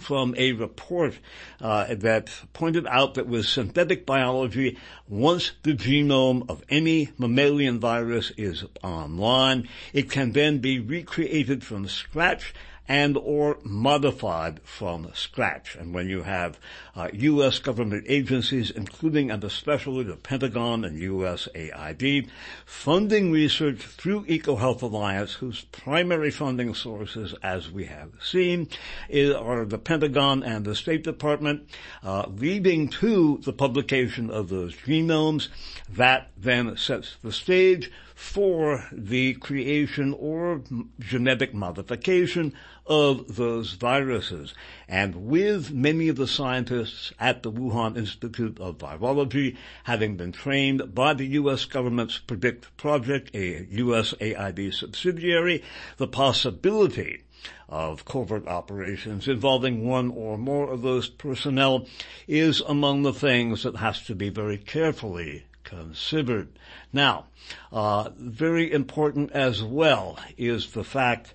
from 0.00 0.34
a 0.36 0.52
report 0.52 1.18
uh, 1.60 1.92
that 1.94 2.30
pointed 2.52 2.86
out 2.86 3.14
that 3.14 3.26
with 3.26 3.46
synthetic 3.46 4.06
biology, 4.06 4.78
once 5.08 5.52
the 5.62 5.72
genome 5.74 6.48
of 6.48 6.62
any 6.68 7.10
mammalian 7.18 7.80
virus 7.80 8.30
is 8.36 8.64
online, 8.82 9.68
it 9.92 10.10
can 10.10 10.32
then 10.32 10.58
be 10.58 10.78
recreated 10.78 11.64
from 11.64 11.88
scratch 11.88 12.54
and 12.88 13.16
or 13.18 13.58
modified 13.62 14.60
from 14.64 15.10
scratch. 15.14 15.76
And 15.76 15.92
when 15.92 16.08
you 16.08 16.22
have 16.22 16.58
uh, 16.96 17.08
U.S. 17.12 17.58
government 17.58 18.06
agencies, 18.08 18.70
including 18.70 19.30
and 19.30 19.44
especially 19.44 20.04
the 20.04 20.16
Pentagon 20.16 20.84
and 20.84 21.00
USAID, 21.00 22.28
funding 22.64 23.30
research 23.30 23.82
through 23.82 24.24
EcoHealth 24.24 24.80
Alliance, 24.80 25.34
whose 25.34 25.62
primary 25.70 26.30
funding 26.30 26.74
sources, 26.74 27.34
as 27.42 27.70
we 27.70 27.84
have 27.84 28.12
seen, 28.22 28.68
are 29.12 29.66
the 29.66 29.78
Pentagon 29.78 30.42
and 30.42 30.64
the 30.64 30.74
State 30.74 31.04
Department, 31.04 31.68
uh, 32.02 32.24
leading 32.28 32.88
to 32.88 33.38
the 33.44 33.52
publication 33.52 34.30
of 34.30 34.48
those 34.48 34.74
genomes. 34.74 35.48
That 35.90 36.30
then 36.38 36.76
sets 36.76 37.16
the 37.22 37.32
stage 37.32 37.90
for 38.18 38.84
the 38.90 39.32
creation 39.34 40.12
or 40.12 40.60
genetic 40.98 41.54
modification 41.54 42.52
of 42.84 43.36
those 43.36 43.74
viruses. 43.74 44.54
And 44.88 45.26
with 45.28 45.70
many 45.70 46.08
of 46.08 46.16
the 46.16 46.26
scientists 46.26 47.12
at 47.20 47.44
the 47.44 47.52
Wuhan 47.52 47.96
Institute 47.96 48.58
of 48.58 48.78
Virology 48.78 49.56
having 49.84 50.16
been 50.16 50.32
trained 50.32 50.96
by 50.96 51.14
the 51.14 51.26
U.S. 51.26 51.64
government's 51.64 52.18
PREDICT 52.18 52.76
project, 52.76 53.30
a 53.36 53.64
U.S. 53.70 54.14
USAID 54.14 54.74
subsidiary, 54.74 55.62
the 55.98 56.08
possibility 56.08 57.22
of 57.68 58.04
covert 58.04 58.48
operations 58.48 59.28
involving 59.28 59.86
one 59.86 60.10
or 60.10 60.36
more 60.36 60.68
of 60.72 60.82
those 60.82 61.08
personnel 61.08 61.86
is 62.26 62.62
among 62.62 63.04
the 63.04 63.12
things 63.12 63.62
that 63.62 63.76
has 63.76 64.02
to 64.06 64.16
be 64.16 64.28
very 64.28 64.58
carefully 64.58 65.44
considered. 65.62 66.48
Now, 66.92 67.26
uh, 67.72 68.10
very 68.16 68.72
important 68.72 69.32
as 69.32 69.62
well 69.62 70.18
is 70.36 70.72
the 70.72 70.84
fact 70.84 71.34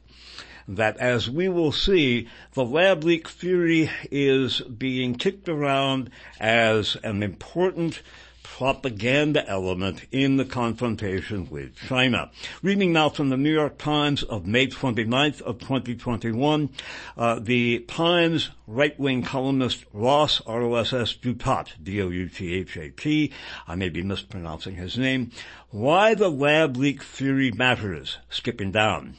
that 0.68 0.98
as 0.98 1.30
we 1.30 1.50
will 1.50 1.72
see, 1.72 2.28
the 2.54 2.66
lab 2.66 3.04
leak 3.04 3.28
theory 3.30 3.90
is 4.10 4.62
being 4.62 5.16
kicked 5.16 5.50
around 5.50 6.10
as 6.40 6.98
an 7.04 7.22
important 7.22 8.02
propaganda 8.44 9.48
element 9.50 10.06
in 10.12 10.38
the 10.38 10.46
confrontation 10.46 11.50
with 11.50 11.76
China. 11.76 12.30
Reading 12.62 12.94
now 12.94 13.10
from 13.10 13.30
the 13.30 13.38
New 13.38 13.52
York 13.52 13.78
Times 13.78 14.22
of 14.22 14.46
May 14.46 14.68
29th 14.68 15.42
of 15.42 15.60
2021, 15.60 16.70
uh, 17.18 17.40
the 17.40 17.80
Times 17.80 18.52
right-wing 18.68 19.24
columnist 19.24 19.86
Ross 19.92 20.42
R-O-S-S 20.46 21.16
Douthat, 21.16 21.70
D-O-U-T-H-A-T, 21.82 23.32
I 23.68 23.76
may 23.76 23.90
be 23.90 24.04
mispronouncing 24.04 24.76
his 24.76 24.98
name, 24.98 25.32
why 25.72 26.14
the 26.14 26.30
lab 26.30 26.78
leak 26.78 27.02
theory 27.02 27.52
matters, 27.52 28.18
skipping 28.30 28.72
down. 28.72 29.16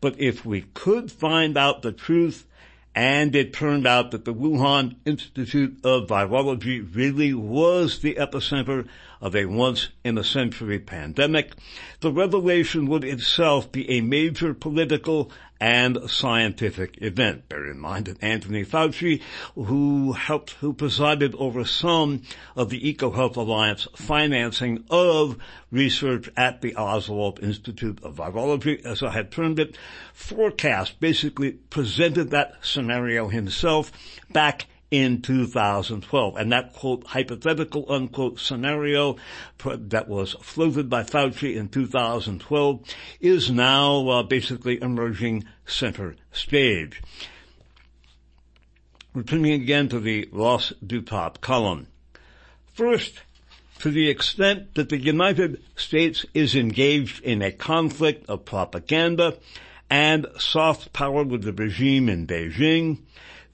But 0.00 0.18
if 0.18 0.46
we 0.46 0.62
could 0.62 1.12
find 1.12 1.56
out 1.56 1.82
the 1.82 1.92
truth, 1.92 2.45
and 2.96 3.36
it 3.36 3.52
turned 3.52 3.86
out 3.86 4.10
that 4.10 4.24
the 4.24 4.32
Wuhan 4.32 4.96
Institute 5.04 5.84
of 5.84 6.08
Virology 6.08 6.80
really 6.96 7.34
was 7.34 7.98
the 7.98 8.14
epicenter 8.14 8.88
of 9.20 9.36
a 9.36 9.44
once 9.44 9.90
in 10.02 10.16
a 10.16 10.24
century 10.24 10.78
pandemic. 10.78 11.52
The 12.00 12.10
revelation 12.10 12.86
would 12.86 13.04
itself 13.04 13.70
be 13.70 13.88
a 13.90 14.00
major 14.00 14.54
political 14.54 15.30
and 15.60 15.98
scientific 16.10 16.98
event. 17.00 17.48
Bear 17.48 17.66
in 17.66 17.78
mind 17.78 18.06
that 18.06 18.22
Anthony 18.22 18.64
Fauci, 18.64 19.22
who 19.54 20.12
helped, 20.12 20.50
who 20.60 20.72
presided 20.72 21.34
over 21.36 21.64
some 21.64 22.22
of 22.54 22.70
the 22.70 22.80
EcoHealth 22.80 23.36
Alliance 23.36 23.88
financing 23.94 24.84
of 24.90 25.36
research 25.70 26.28
at 26.36 26.60
the 26.60 26.76
Oswald 26.76 27.42
Institute 27.42 27.98
of 28.02 28.16
Virology, 28.16 28.84
as 28.84 29.02
I 29.02 29.10
had 29.10 29.30
termed 29.30 29.58
it, 29.58 29.76
forecast, 30.12 31.00
basically 31.00 31.52
presented 31.52 32.30
that 32.30 32.54
scenario 32.62 33.28
himself 33.28 33.92
back 34.30 34.66
in 34.90 35.20
2012. 35.22 36.36
And 36.36 36.52
that 36.52 36.72
quote, 36.72 37.06
hypothetical 37.06 37.86
unquote 37.88 38.38
scenario 38.38 39.16
that 39.64 40.08
was 40.08 40.34
floated 40.40 40.88
by 40.88 41.02
Fauci 41.02 41.56
in 41.56 41.68
2012 41.68 42.80
is 43.20 43.50
now 43.50 44.08
uh, 44.08 44.22
basically 44.22 44.80
emerging 44.80 45.44
center 45.64 46.16
stage. 46.32 47.02
Returning 49.14 49.52
again 49.52 49.88
to 49.88 49.98
the 49.98 50.28
Ross 50.30 50.72
Douthat 50.84 51.40
column. 51.40 51.88
First, 52.74 53.22
to 53.78 53.90
the 53.90 54.08
extent 54.08 54.74
that 54.74 54.90
the 54.90 54.98
United 54.98 55.62
States 55.74 56.26
is 56.34 56.54
engaged 56.54 57.22
in 57.22 57.42
a 57.42 57.50
conflict 57.50 58.28
of 58.28 58.44
propaganda 58.44 59.38
and 59.88 60.26
soft 60.38 60.92
power 60.92 61.24
with 61.24 61.42
the 61.42 61.52
regime 61.52 62.08
in 62.08 62.26
Beijing, 62.26 62.98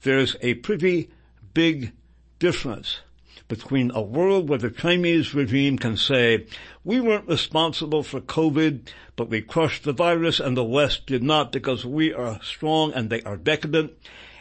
there's 0.01 0.35
a 0.41 0.55
pretty 0.55 1.09
big 1.53 1.91
difference 2.39 2.99
between 3.47 3.91
a 3.91 4.01
world 4.01 4.49
where 4.49 4.59
the 4.59 4.71
Chinese 4.71 5.33
regime 5.33 5.77
can 5.77 5.97
say, 5.97 6.45
we 6.83 6.99
weren't 6.99 7.27
responsible 7.27 8.03
for 8.03 8.21
COVID, 8.21 8.87
but 9.15 9.29
we 9.29 9.41
crushed 9.41 9.83
the 9.83 9.93
virus 9.93 10.39
and 10.39 10.57
the 10.57 10.63
West 10.63 11.05
did 11.05 11.21
not 11.21 11.51
because 11.51 11.85
we 11.85 12.13
are 12.13 12.39
strong 12.41 12.93
and 12.93 13.09
they 13.09 13.21
are 13.21 13.37
decadent, 13.37 13.91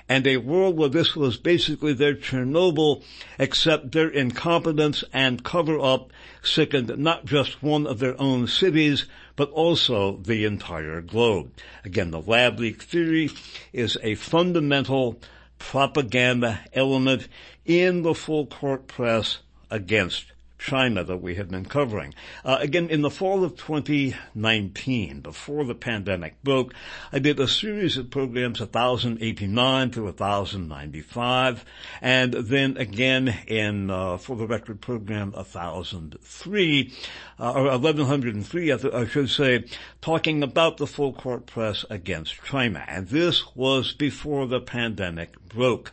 and 0.09 0.27
a 0.27 0.37
world 0.39 0.77
where 0.77 0.89
this 0.89 1.15
was 1.15 1.37
basically 1.37 1.93
their 1.93 2.15
Chernobyl, 2.15 3.03
except 3.39 3.93
their 3.93 4.09
incompetence 4.09 5.05
and 5.13 5.45
cover 5.45 5.79
up 5.81 6.11
sickened 6.43 6.97
not 6.99 7.25
just 7.25 7.63
one 7.63 7.87
of 7.87 7.99
their 7.99 8.21
own 8.21 8.47
cities, 8.47 9.07
but 9.37 9.51
also 9.51 10.17
the 10.17 10.45
entire 10.45 11.01
globe. 11.01 11.53
Again, 11.85 12.11
the 12.11 12.21
lab 12.21 12.59
leak 12.59 12.83
theory 12.83 13.31
is 13.73 13.97
a 14.03 14.15
fundamental 14.17 15.21
propaganda 15.69 16.61
element 16.73 17.29
in 17.65 18.03
the 18.03 18.15
full 18.15 18.47
court 18.47 18.87
press 18.89 19.39
against 19.71 20.27
China 20.63 21.03
that 21.03 21.17
we 21.17 21.35
have 21.35 21.51
been 21.51 21.65
covering. 21.65 22.15
Uh, 22.45 22.59
again, 22.61 22.89
in 22.89 23.03
the 23.03 23.11
fall 23.11 23.43
of 23.43 23.57
2019, 23.57 25.21
before 25.21 25.65
the 25.65 25.75
pandemic 25.75 26.41
broke, 26.45 26.73
I 27.13 27.19
did 27.19 27.41
a 27.41 27.49
series 27.49 27.97
of 27.97 28.11
programs 28.11 28.61
1089 28.61 29.91
to 29.91 30.05
1095, 30.05 31.65
and 32.01 32.33
then 32.33 32.77
again 32.77 33.37
in, 33.49 33.91
uh, 33.91 34.19
for 34.19 34.37
the 34.37 34.47
record 34.47 34.81
program 34.81 35.33
1003, 35.33 36.93
uh, 37.41 37.53
or 37.53 37.65
1103, 37.65 38.73
I 38.73 39.07
should 39.07 39.31
say, 39.31 39.65
talking 40.01 40.43
about 40.43 40.77
the 40.77 40.87
full 40.87 41.13
court 41.13 41.47
press 41.47 41.85
against 41.91 42.43
China. 42.45 42.85
And 42.87 43.09
this 43.09 43.55
was 43.57 43.93
before 43.93 44.47
the 44.47 44.61
pandemic 44.61 45.49
broke. 45.49 45.93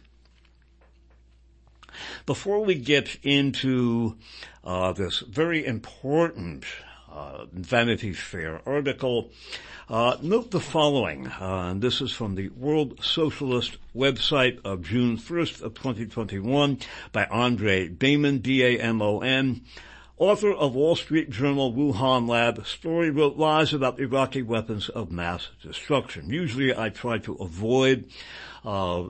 Before 2.25 2.63
we 2.63 2.75
get 2.75 3.17
into 3.23 4.17
uh, 4.63 4.93
this 4.93 5.19
very 5.19 5.65
important 5.65 6.65
uh, 7.11 7.45
Vanity 7.51 8.13
Fair 8.13 8.61
article, 8.65 9.31
uh, 9.89 10.17
note 10.21 10.51
the 10.51 10.59
following. 10.59 11.27
Uh, 11.27 11.69
and 11.71 11.81
this 11.81 12.01
is 12.01 12.11
from 12.11 12.35
the 12.35 12.49
World 12.49 13.03
Socialist 13.03 13.77
website 13.95 14.63
of 14.63 14.83
June 14.83 15.17
1st 15.17 15.61
of 15.63 15.73
2021 15.73 16.77
by 17.11 17.25
Andre 17.25 17.87
Damon, 17.87 18.37
D-A-M-O-N. 18.37 19.61
Author 20.19 20.51
of 20.51 20.75
Wall 20.75 20.97
Street 20.97 21.29
Journal 21.29 21.73
Wuhan 21.73 22.27
Lab 22.27 22.67
story 22.67 23.09
wrote 23.09 23.37
lies 23.37 23.73
about 23.73 24.01
Iraqi 24.01 24.41
weapons 24.41 24.89
of 24.89 25.11
mass 25.11 25.47
destruction. 25.63 26.29
Usually 26.29 26.75
I 26.75 26.89
try 26.89 27.19
to 27.19 27.35
avoid 27.35 28.11
uh, 28.65 29.05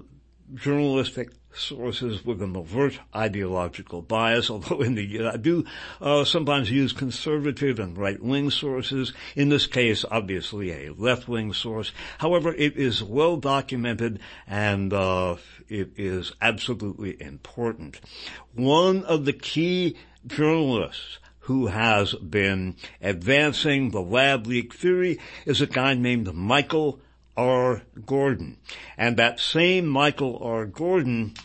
journalistic 0.54 1.32
sources 1.54 2.24
with 2.24 2.42
an 2.42 2.56
overt 2.56 3.00
ideological 3.16 4.02
bias, 4.02 4.50
although 4.50 4.82
in 4.82 4.96
the, 4.96 5.28
I 5.28 5.38
do 5.38 5.66
uh, 6.02 6.24
sometimes 6.24 6.72
use 6.72 6.94
conservative 6.94 7.80
and 7.80 7.98
right-wing 7.98 8.52
sources. 8.52 9.14
In 9.36 9.50
this 9.50 9.68
case, 9.68 10.06
obviously 10.10 10.72
a 10.72 10.94
left-wing 10.94 11.54
source. 11.54 11.92
However, 12.20 12.54
it 12.54 12.78
is 12.78 13.04
well 13.04 13.38
documented 13.38 14.20
and 14.48 14.94
uh, 14.94 15.38
it 15.68 15.92
is 15.98 16.34
absolutely 16.42 17.22
important. 17.22 18.00
One 18.54 19.04
of 19.04 19.26
the 19.26 19.34
key 19.34 19.98
journalists 20.26 21.20
who 21.42 21.68
has 21.68 22.14
been 22.14 22.76
advancing 23.02 23.90
the 23.90 24.02
lab 24.02 24.46
leak 24.46 24.74
theory 24.74 25.20
is 25.46 25.62
a 25.62 25.68
guy 25.68 25.96
named 25.96 26.32
Michael 26.34 27.02
R. 27.40 27.84
Gordon. 28.06 28.58
And 28.98 29.16
that 29.16 29.40
same 29.40 29.88
Michael 29.88 30.38
R. 30.44 30.66
Gordon 30.66 31.36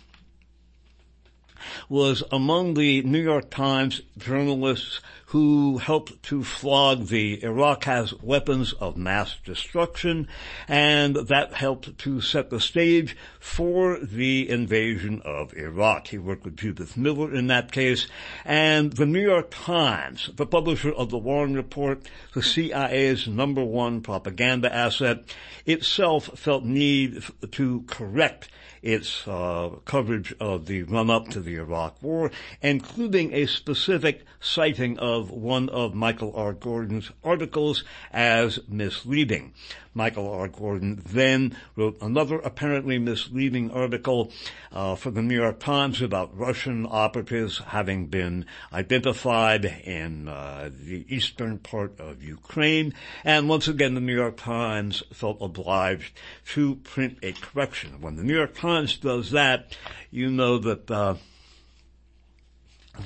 was 1.88 2.22
among 2.30 2.74
the 2.74 3.02
New 3.02 3.22
York 3.22 3.50
Times 3.50 4.02
journalists 4.18 5.00
who 5.34 5.78
helped 5.78 6.22
to 6.22 6.44
flog 6.44 7.08
the 7.08 7.42
Iraq 7.42 7.84
has 7.84 8.14
weapons 8.22 8.72
of 8.74 8.96
mass 8.96 9.36
destruction, 9.44 10.28
and 10.68 11.16
that 11.16 11.52
helped 11.54 11.98
to 11.98 12.20
set 12.20 12.50
the 12.50 12.60
stage 12.60 13.16
for 13.40 13.98
the 13.98 14.48
invasion 14.48 15.20
of 15.24 15.52
Iraq. 15.54 16.06
He 16.06 16.18
worked 16.18 16.44
with 16.44 16.56
Judith 16.56 16.96
Miller 16.96 17.34
in 17.34 17.48
that 17.48 17.72
case, 17.72 18.06
and 18.44 18.92
the 18.92 19.06
New 19.06 19.22
York 19.22 19.48
Times, 19.50 20.30
the 20.36 20.46
publisher 20.46 20.92
of 20.92 21.10
the 21.10 21.18
Warren 21.18 21.54
Report, 21.54 22.00
the 22.32 22.42
CIA's 22.42 23.26
number 23.26 23.64
one 23.64 24.02
propaganda 24.02 24.72
asset, 24.72 25.24
itself 25.66 26.38
felt 26.38 26.62
need 26.62 27.24
to 27.50 27.82
correct 27.88 28.50
its 28.84 29.26
uh, 29.26 29.70
coverage 29.86 30.34
of 30.38 30.66
the 30.66 30.82
run-up 30.82 31.28
to 31.28 31.40
the 31.40 31.56
Iraq 31.56 32.00
War, 32.02 32.30
including 32.60 33.32
a 33.32 33.46
specific 33.46 34.24
citing 34.40 34.98
of 34.98 35.30
one 35.30 35.70
of 35.70 35.94
Michael 35.94 36.34
R. 36.36 36.52
Gordon's 36.52 37.10
articles 37.24 37.82
as 38.12 38.60
misleading. 38.68 39.54
Michael 39.94 40.28
R. 40.28 40.48
Gordon 40.48 41.00
then 41.06 41.56
wrote 41.76 41.96
another 42.00 42.36
apparently 42.36 42.98
misleading 42.98 43.70
article 43.70 44.32
uh, 44.72 44.96
for 44.96 45.10
the 45.10 45.22
New 45.22 45.36
York 45.36 45.60
Times 45.60 46.02
about 46.02 46.36
Russian 46.36 46.86
operatives 46.88 47.58
having 47.58 48.06
been 48.06 48.46
identified 48.72 49.64
in 49.64 50.28
uh, 50.28 50.70
the 50.72 51.06
eastern 51.08 51.58
part 51.58 51.98
of 52.00 52.22
Ukraine. 52.22 52.92
And 53.22 53.48
once 53.48 53.68
again, 53.68 53.94
the 53.94 54.00
New 54.00 54.14
York 54.14 54.36
Times 54.36 55.02
felt 55.12 55.38
obliged 55.40 56.12
to 56.52 56.74
print 56.76 57.18
a 57.22 57.32
correction. 57.32 58.00
When 58.00 58.16
the 58.16 58.24
New 58.24 58.34
York 58.34 58.56
Times 58.56 58.96
does 58.96 59.30
that, 59.30 59.76
you 60.10 60.30
know 60.30 60.58
that 60.58 60.90
uh, 60.90 61.14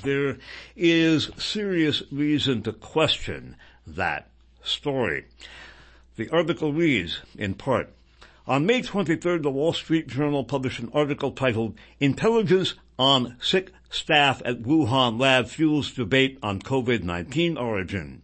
there 0.03 0.37
is 0.75 1.31
serious 1.37 2.03
reason 2.11 2.63
to 2.63 2.73
question 2.73 3.55
that 3.85 4.29
story. 4.63 5.25
The 6.19 6.29
article 6.31 6.73
reads, 6.73 7.21
in 7.37 7.53
part, 7.53 7.93
on 8.45 8.65
May 8.65 8.81
23rd, 8.81 9.41
the 9.41 9.49
Wall 9.49 9.71
Street 9.71 10.07
Journal 10.07 10.43
published 10.43 10.79
an 10.79 10.91
article 10.93 11.31
titled 11.31 11.77
Intelligence 12.01 12.73
on 12.97 13.37
Sick 13.39 13.71
Staff 13.89 14.41
at 14.43 14.63
Wuhan 14.63 15.17
Lab 15.17 15.47
Fuels 15.47 15.93
Debate 15.93 16.37
on 16.43 16.61
COVID-19 16.61 17.57
Origin. 17.57 18.21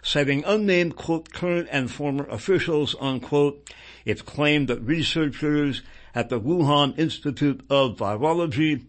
Citing 0.00 0.44
unnamed, 0.46 0.94
quote, 0.94 1.32
current 1.32 1.66
and 1.72 1.90
former 1.90 2.24
officials, 2.28 2.94
unquote, 3.00 3.68
it 4.04 4.24
claimed 4.24 4.68
that 4.68 4.82
researchers 4.82 5.82
at 6.14 6.28
the 6.28 6.40
Wuhan 6.40 6.96
Institute 6.96 7.62
of 7.68 7.96
Virology 7.96 8.84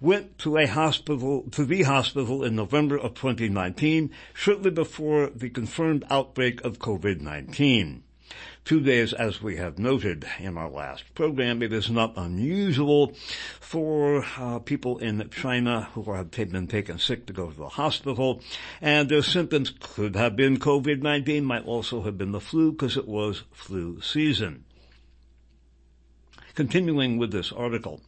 went 0.00 0.38
to 0.38 0.56
a 0.56 0.66
hospital, 0.66 1.44
to 1.50 1.64
the 1.64 1.82
hospital 1.82 2.44
in 2.44 2.56
November 2.56 2.96
of 2.96 3.14
2019, 3.14 4.10
shortly 4.34 4.70
before 4.70 5.28
the 5.28 5.50
confirmed 5.50 6.04
outbreak 6.10 6.62
of 6.64 6.78
COVID-19 6.78 8.02
two 8.68 8.80
days, 8.80 9.14
as 9.14 9.40
we 9.40 9.56
have 9.56 9.78
noted 9.78 10.26
in 10.38 10.58
our 10.58 10.68
last 10.68 11.02
program. 11.14 11.62
It 11.62 11.72
is 11.72 11.88
not 11.88 12.18
unusual 12.18 13.14
for 13.60 14.26
uh, 14.36 14.58
people 14.58 14.98
in 14.98 15.30
China 15.30 15.88
who 15.94 16.12
have 16.12 16.30
been 16.30 16.66
taken 16.66 16.98
sick 16.98 17.24
to 17.26 17.32
go 17.32 17.50
to 17.50 17.56
the 17.56 17.70
hospital, 17.70 18.42
and 18.82 19.08
their 19.08 19.22
symptoms 19.22 19.72
could 19.80 20.16
have 20.16 20.36
been 20.36 20.58
COVID-19, 20.58 21.44
might 21.44 21.64
also 21.64 22.02
have 22.02 22.18
been 22.18 22.32
the 22.32 22.42
flu 22.42 22.72
because 22.72 22.98
it 22.98 23.08
was 23.08 23.44
flu 23.52 24.02
season. 24.02 24.66
Continuing 26.54 27.16
with 27.16 27.30
this 27.30 27.52
article. 27.52 28.02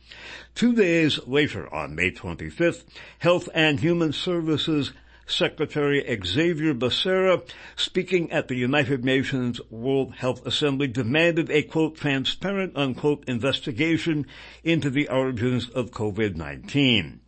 Two 0.55 0.75
days 0.75 1.19
later, 1.27 1.73
on 1.73 1.95
May 1.95 2.11
25th, 2.11 2.85
Health 3.19 3.49
and 3.55 3.81
Human 3.81 4.13
Services 4.13 4.93
Secretary 5.27 6.05
Xavier 6.25 6.75
Becerra, 6.75 7.43
speaking 7.77 8.31
at 8.33 8.49
the 8.49 8.57
United 8.57 9.05
Nations 9.05 9.61
World 9.71 10.15
Health 10.15 10.45
Assembly, 10.45 10.89
demanded 10.89 11.51
a 11.51 11.63
quote, 11.63 11.97
transparent 11.97 12.77
unquote 12.77 13.25
investigation 13.29 14.27
into 14.65 14.91
the 14.91 15.09
origins 15.09 15.69
of 15.69 15.93
COVID-19. 15.93 17.21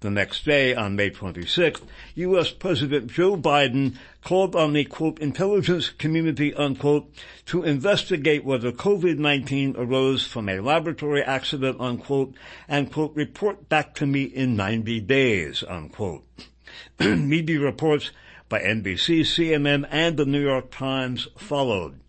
The 0.00 0.10
next 0.10 0.44
day, 0.44 0.74
on 0.74 0.94
May 0.94 1.10
26th, 1.10 1.82
U.S. 2.16 2.50
President 2.50 3.10
Joe 3.10 3.36
Biden 3.36 3.96
called 4.22 4.54
on 4.54 4.74
the 4.74 4.84
quote, 4.84 5.18
intelligence 5.20 5.88
community 5.88 6.52
unquote, 6.54 7.10
to 7.46 7.62
investigate 7.62 8.44
whether 8.44 8.72
COVID-19 8.72 9.76
arose 9.78 10.26
from 10.26 10.48
a 10.48 10.60
laboratory 10.60 11.22
accident 11.22 11.80
unquote, 11.80 12.34
and 12.68 12.92
quote, 12.92 13.14
report 13.14 13.68
back 13.68 13.94
to 13.94 14.06
me 14.06 14.24
in 14.24 14.54
90 14.54 15.00
days 15.00 15.64
unquote. 15.66 16.24
Media 17.00 17.60
reports 17.60 18.10
by 18.48 18.60
NBC, 18.60 19.20
CNN, 19.20 19.88
and 19.90 20.16
the 20.16 20.26
New 20.26 20.42
York 20.42 20.70
Times 20.70 21.26
followed. 21.36 22.00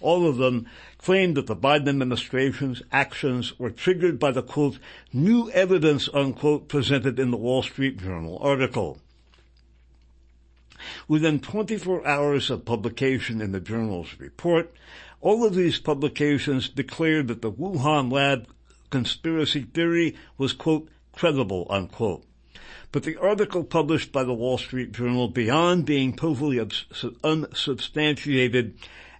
All 0.00 0.28
of 0.28 0.36
them 0.36 0.66
claimed 1.04 1.36
that 1.36 1.46
the 1.46 1.54
Biden 1.54 1.88
administration's 1.90 2.82
actions 2.90 3.58
were 3.58 3.68
triggered 3.68 4.18
by 4.18 4.30
the 4.30 4.42
quote, 4.42 4.78
new 5.12 5.50
evidence 5.50 6.08
unquote 6.14 6.66
presented 6.66 7.18
in 7.18 7.30
the 7.30 7.36
Wall 7.36 7.62
Street 7.62 7.98
Journal 7.98 8.38
article. 8.40 8.96
Within 11.06 11.40
24 11.40 12.06
hours 12.06 12.48
of 12.48 12.64
publication 12.64 13.42
in 13.42 13.52
the 13.52 13.60
journal's 13.60 14.14
report, 14.18 14.72
all 15.20 15.44
of 15.44 15.54
these 15.54 15.78
publications 15.78 16.70
declared 16.70 17.28
that 17.28 17.42
the 17.42 17.52
Wuhan 17.52 18.10
lab 18.10 18.48
conspiracy 18.88 19.60
theory 19.60 20.16
was 20.38 20.54
quote, 20.54 20.88
credible 21.12 21.66
unquote. 21.68 22.24
But 22.92 23.02
the 23.02 23.18
article 23.20 23.62
published 23.62 24.10
by 24.10 24.24
the 24.24 24.32
Wall 24.32 24.56
Street 24.56 24.92
Journal, 24.92 25.28
beyond 25.28 25.84
being 25.84 26.16
totally 26.16 26.66
unsubstantiated 27.22 28.78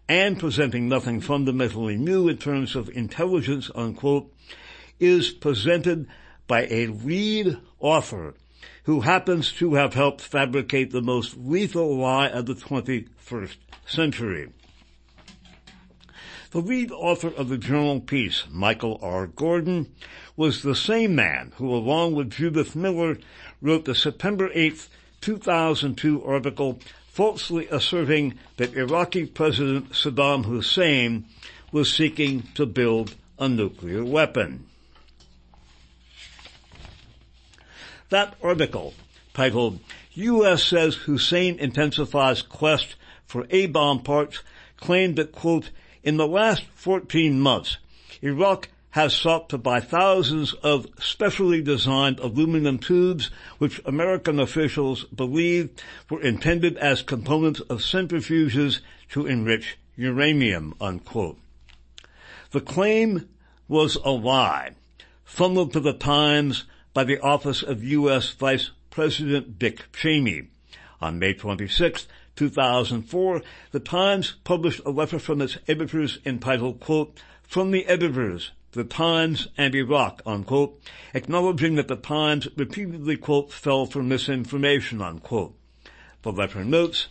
and 0.09 0.39
presenting 0.39 0.89
nothing 0.89 1.21
fundamentally 1.21 1.97
new 1.97 2.29
in 2.29 2.37
terms 2.37 2.77
of 2.77 2.89
intelligence, 2.91 3.71
unquote, 3.75 4.33
is 5.01 5.31
presented 5.31 6.07
by 6.47 6.67
a 6.67 6.87
lead 6.89 7.57
author 7.81 8.35
who 8.85 9.01
happens 9.01 9.53
to 9.53 9.75
have 9.75 9.95
helped 9.95 10.21
fabricate 10.21 10.91
the 10.91 11.01
most 11.01 11.37
lethal 11.37 11.97
lie 11.97 12.29
of 12.29 12.47
the 12.47 12.55
21st 12.55 13.57
century. 13.87 14.53
The 16.51 16.61
lead 16.61 16.93
author 16.93 17.29
of 17.29 17.49
the 17.49 17.59
journal 17.59 18.01
piece, 18.01 18.45
Michael 18.51 19.01
R. 19.03 19.27
Gordon, 19.27 19.93
was 20.37 20.63
the 20.63 20.77
same 20.77 21.15
man 21.15 21.53
who, 21.57 21.75
along 21.75 22.15
with 22.15 22.31
Judith 22.31 22.77
Miller, 22.77 23.19
wrote 23.61 23.87
the 23.87 23.95
September 23.95 24.51
8, 24.53 24.89
2002 25.21 26.23
article 26.23 26.79
falsely 27.15 27.69
asserting 27.69 28.35
that 28.57 28.75
Iraqi 28.75 29.25
President 29.25 29.93
Saddam 29.93 30.47
Hussein 30.47 31.25
was 31.71 31.95
seeking 31.95 32.43
to 32.57 32.67
build 32.67 33.15
a 33.39 33.49
nuclear 33.49 34.05
weapon. 34.05 34.67
That 38.11 38.35
article, 38.43 38.95
titled 39.33 39.79
U.S. 40.15 40.65
says 40.65 40.97
Hussein 40.97 41.57
intensifies 41.61 42.43
quest 42.43 42.97
for 43.27 43.47
A-bomb 43.49 44.03
parts, 44.03 44.43
claimed 44.77 45.15
that, 45.15 45.31
quote, 45.31 45.71
in 46.03 46.17
the 46.17 46.27
last 46.27 46.65
14 46.75 47.39
months, 47.39 47.79
Iraq 48.23 48.69
has 48.95 49.13
sought 49.13 49.49
to 49.49 49.59
buy 49.59 49.81
thousands 49.81 50.53
of 50.63 50.87
specially 51.01 51.61
designed 51.61 52.21
aluminum 52.21 52.79
tubes 52.79 53.29
which 53.59 53.81
American 53.85 54.39
officials 54.39 55.03
believe 55.07 55.69
were 56.09 56.23
intended 56.23 56.77
as 56.77 57.03
components 57.03 57.59
of 57.63 57.81
centrifuges 57.81 58.79
to 59.09 59.27
enrich 59.27 59.77
uranium, 59.97 60.73
unquote. 60.81 61.37
The 62.53 62.61
claim 62.61 63.29
was 63.67 63.97
a 63.97 64.13
lie, 64.13 64.77
funneled 65.25 65.73
to 65.73 65.81
the 65.81 65.93
Times 65.93 66.63
by 66.93 67.03
the 67.03 67.19
office 67.19 67.65
of 67.65 67.83
U.S. 67.83 68.29
Vice 68.31 68.71
President 68.91 69.59
Dick 69.59 69.87
Cheney. 69.93 70.51
On 71.01 71.19
May 71.19 71.35
26, 71.35 72.07
2004, 72.37 73.43
the 73.73 73.81
Times 73.81 74.37
published 74.45 74.83
a 74.87 74.91
letter 74.91 75.19
from 75.19 75.41
its 75.41 75.59
editors 75.67 76.21
entitled, 76.25 76.79
quote, 76.79 77.19
From 77.43 77.73
the 77.73 77.87
Editors, 77.87 78.53
the 78.75 78.85
Times 78.85 79.49
and 79.57 79.75
Iraq, 79.75 80.21
unquote, 80.27 80.81
acknowledging 81.15 81.77
that 81.77 81.89
the 81.89 81.97
Times 81.97 82.49
repeatedly, 82.57 83.17
quote, 83.17 83.53
fell 83.53 83.87
for 83.87 84.03
misinformation, 84.03 85.01
unquote. 85.01 85.57
The 86.23 86.33
letter 86.33 86.65
notes, 86.65 87.09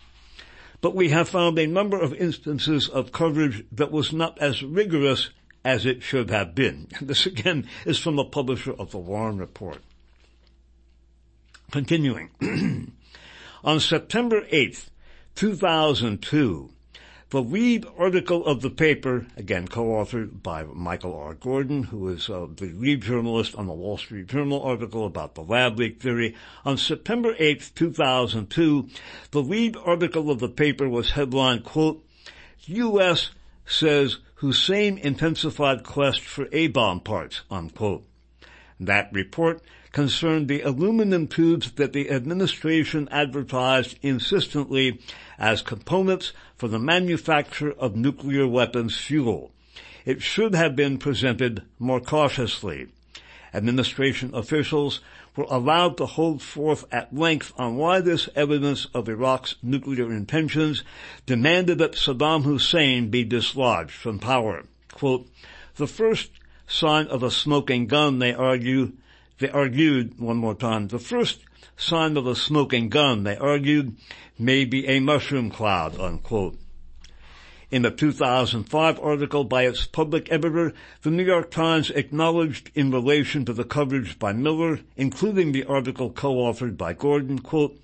but 0.81 0.93
we 0.93 1.09
have 1.09 1.29
found 1.29 1.57
a 1.57 1.65
number 1.65 1.97
of 1.99 2.13
instances 2.13 2.89
of 2.89 3.13
coverage 3.13 3.65
that 3.71 3.91
was 3.91 4.11
not 4.11 4.37
as 4.39 4.61
rigorous 4.61 5.29
as 5.63 5.85
it 5.85 6.03
should 6.03 6.29
have 6.29 6.53
been. 6.53 6.87
This 7.01 7.25
again 7.25 7.67
is 7.85 7.97
from 7.97 8.17
the 8.17 8.25
publisher 8.25 8.73
of 8.73 8.91
the 8.91 8.97
Warren 8.97 9.37
Report. 9.37 9.79
Continuing. 11.71 12.29
On 13.63 13.79
September 13.79 14.41
8th, 14.41 14.89
2002, 15.35 16.69
the 17.33 17.41
lead 17.41 17.83
article 17.97 18.45
of 18.45 18.61
the 18.61 18.69
paper, 18.69 19.25
again 19.35 19.67
co-authored 19.67 20.43
by 20.43 20.63
Michael 20.65 21.15
R. 21.15 21.33
Gordon, 21.33 21.81
who 21.81 22.07
is 22.09 22.29
uh, 22.29 22.45
the 22.57 22.67
lead 22.73 23.01
journalist 23.01 23.55
on 23.55 23.65
the 23.65 23.73
Wall 23.73 23.97
Street 23.97 24.27
Journal 24.27 24.61
article 24.61 25.07
about 25.07 25.33
the 25.33 25.41
lab 25.41 25.79
leak 25.79 25.99
theory, 25.99 26.35
on 26.63 26.77
September 26.77 27.33
8, 27.39 27.71
2002, 27.73 28.87
the 29.31 29.41
lead 29.41 29.75
article 29.83 30.29
of 30.29 30.41
the 30.41 30.47
paper 30.47 30.87
was 30.87 31.09
headlined, 31.09 31.63
quote, 31.63 32.05
U.S. 32.65 33.31
says 33.65 34.17
Hussein 34.35 34.99
intensified 34.99 35.83
quest 35.83 36.19
for 36.21 36.47
A-bomb 36.51 36.99
parts, 36.99 37.41
unquote. 37.49 38.05
That 38.79 39.09
report 39.11 39.59
concerned 39.93 40.47
the 40.47 40.61
aluminum 40.61 41.27
tubes 41.27 41.71
that 41.73 41.93
the 41.93 42.09
administration 42.09 43.07
advertised 43.11 43.97
insistently 44.01 44.99
as 45.39 45.61
components 45.61 46.33
for 46.57 46.67
the 46.67 46.79
manufacture 46.79 47.71
of 47.71 47.95
nuclear 47.95 48.45
weapons 48.45 48.97
fuel. 48.97 49.51
It 50.03 50.21
should 50.21 50.53
have 50.55 50.75
been 50.75 50.97
presented 50.97 51.63
more 51.79 52.01
cautiously. 52.01 52.87
Administration 53.53 54.31
officials 54.33 54.99
were 55.35 55.45
allowed 55.49 55.97
to 55.97 56.05
hold 56.05 56.41
forth 56.41 56.85
at 56.91 57.15
length 57.15 57.53
on 57.57 57.77
why 57.77 58.01
this 58.01 58.27
evidence 58.35 58.85
of 58.93 59.07
Iraq's 59.07 59.55
nuclear 59.61 60.11
intentions 60.11 60.83
demanded 61.25 61.77
that 61.77 61.93
Saddam 61.93 62.43
Hussein 62.43 63.09
be 63.09 63.23
dislodged 63.23 63.91
from 63.91 64.19
power. 64.19 64.63
Quote, 64.91 65.27
the 65.75 65.87
first 65.87 66.31
sign 66.67 67.07
of 67.07 67.23
a 67.23 67.31
smoking 67.31 67.87
gun, 67.87 68.19
they 68.19 68.33
argue, 68.33 68.91
they 69.39 69.49
argued 69.49 70.19
one 70.19 70.37
more 70.37 70.55
time. 70.55 70.87
The 70.87 70.99
first 70.99 71.39
sign 71.77 72.17
of 72.17 72.27
a 72.27 72.35
smoking 72.35 72.89
gun, 72.89 73.23
they 73.23 73.37
argued, 73.37 73.97
may 74.37 74.65
be 74.65 74.87
a 74.87 74.99
mushroom 74.99 75.49
cloud, 75.49 75.99
unquote. 75.99 76.57
In 77.71 77.85
a 77.85 77.91
2005 77.91 78.99
article 78.99 79.43
by 79.43 79.65
its 79.65 79.87
public 79.87 80.31
editor, 80.31 80.73
the 81.01 81.09
New 81.09 81.23
York 81.23 81.49
Times 81.49 81.89
acknowledged 81.89 82.69
in 82.75 82.91
relation 82.91 83.45
to 83.45 83.53
the 83.53 83.63
coverage 83.63 84.19
by 84.19 84.31
Miller, 84.31 84.79
including 84.95 85.51
the 85.51 85.63
article 85.63 86.11
co-authored 86.11 86.77
by 86.77 86.93
Gordon, 86.93 87.39
quote, 87.39 87.79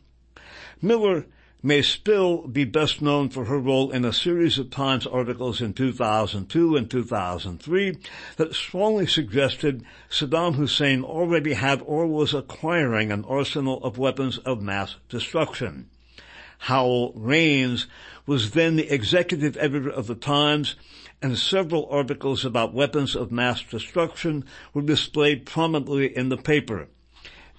Miller 0.82 1.26
may 1.62 1.82
still 1.82 2.48
be 2.48 2.64
best 2.64 3.02
known 3.02 3.28
for 3.28 3.46
her 3.46 3.60
role 3.60 3.92
in 3.92 4.06
a 4.06 4.14
series 4.14 4.58
of 4.58 4.70
Times 4.70 5.06
articles 5.06 5.62
in 5.62 5.74
2002 5.74 6.78
and 6.78 6.90
2003 6.90 7.98
that 8.38 8.56
strongly 8.56 9.06
suggested 9.06 9.84
Saddam 10.10 10.56
Hussein 10.56 11.04
already 11.04 11.54
had 11.54 11.82
or 11.86 12.08
was 12.08 12.34
acquiring 12.34 13.12
an 13.12 13.26
arsenal 13.26 13.84
of 13.84 13.98
weapons 13.98 14.38
of 14.40 14.62
mass 14.62 14.96
destruction. 15.10 15.90
Howell 16.60 17.14
Raines 17.16 17.88
was 18.26 18.52
then 18.52 18.78
the 18.78 18.94
executive 18.94 19.58
editor 19.58 19.90
of 19.90 20.08
the 20.08 20.16
Times 20.16 20.76
and 21.22 21.38
several 21.38 21.90
articles 21.92 22.46
about 22.46 22.74
weapons 22.74 23.16
of 23.18 23.34
mass 23.34 23.62
destruction 23.64 24.46
were 24.74 24.82
displayed 24.82 25.46
prominently 25.46 26.16
in 26.16 26.30
the 26.30 26.38
paper. 26.38 26.88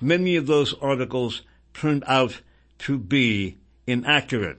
Many 0.00 0.36
of 0.36 0.46
those 0.46 0.72
articles 0.80 1.42
turned 1.74 2.04
out 2.06 2.40
to 2.78 2.98
be 2.98 3.58
inaccurate. 3.90 4.58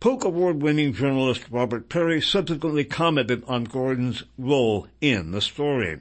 Polk 0.00 0.24
Award-winning 0.24 0.92
journalist 0.92 1.44
Robert 1.50 1.88
Parry 1.88 2.20
subsequently 2.20 2.84
commented 2.84 3.44
on 3.46 3.64
Gordon's 3.64 4.24
role 4.36 4.88
in 5.00 5.30
the 5.30 5.40
story. 5.40 6.00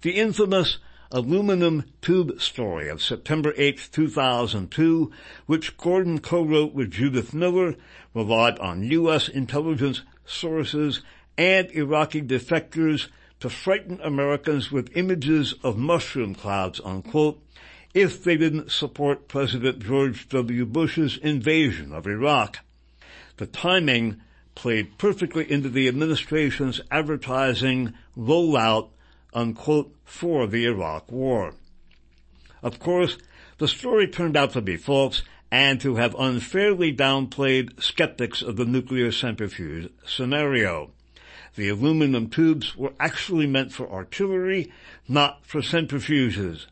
The 0.00 0.12
infamous 0.12 0.78
aluminum 1.10 1.84
tube 2.00 2.40
story 2.40 2.88
of 2.88 3.02
September 3.02 3.52
8, 3.56 3.88
2002, 3.92 5.12
which 5.46 5.76
Gordon 5.76 6.18
co-wrote 6.18 6.74
with 6.74 6.90
Judith 6.90 7.32
Miller, 7.34 7.76
relied 8.14 8.58
on 8.58 8.82
U.S. 8.82 9.28
intelligence 9.28 10.02
sources 10.24 11.02
and 11.36 11.70
Iraqi 11.70 12.22
defectors 12.22 13.08
to 13.40 13.50
frighten 13.50 14.00
Americans 14.02 14.72
with 14.72 14.96
images 14.96 15.54
of 15.62 15.76
mushroom 15.76 16.34
clouds, 16.34 16.80
unquote, 16.84 17.40
if 17.94 18.24
they 18.24 18.36
didn't 18.36 18.72
support 18.72 19.28
President 19.28 19.78
George 19.78 20.28
W. 20.28 20.66
Bush's 20.66 21.16
invasion 21.16 21.92
of 21.92 22.08
Iraq. 22.08 22.58
The 23.36 23.46
timing 23.46 24.20
played 24.56 24.98
perfectly 24.98 25.50
into 25.50 25.68
the 25.68 25.86
administration's 25.86 26.80
advertising 26.90 27.94
rollout, 28.16 28.90
unquote, 29.32 29.94
for 30.04 30.48
the 30.48 30.66
Iraq 30.66 31.10
War. 31.10 31.54
Of 32.62 32.80
course, 32.80 33.16
the 33.58 33.68
story 33.68 34.08
turned 34.08 34.36
out 34.36 34.52
to 34.52 34.60
be 34.60 34.76
false 34.76 35.22
and 35.52 35.80
to 35.80 35.94
have 35.94 36.16
unfairly 36.18 36.92
downplayed 36.92 37.80
skeptics 37.80 38.42
of 38.42 38.56
the 38.56 38.64
nuclear 38.64 39.12
centrifuge 39.12 39.92
scenario. 40.04 40.90
The 41.54 41.68
aluminum 41.68 42.28
tubes 42.28 42.76
were 42.76 42.94
actually 42.98 43.46
meant 43.46 43.72
for 43.72 43.88
artillery, 43.88 44.72
not 45.06 45.46
for 45.46 45.60
centrifuges 45.60 46.66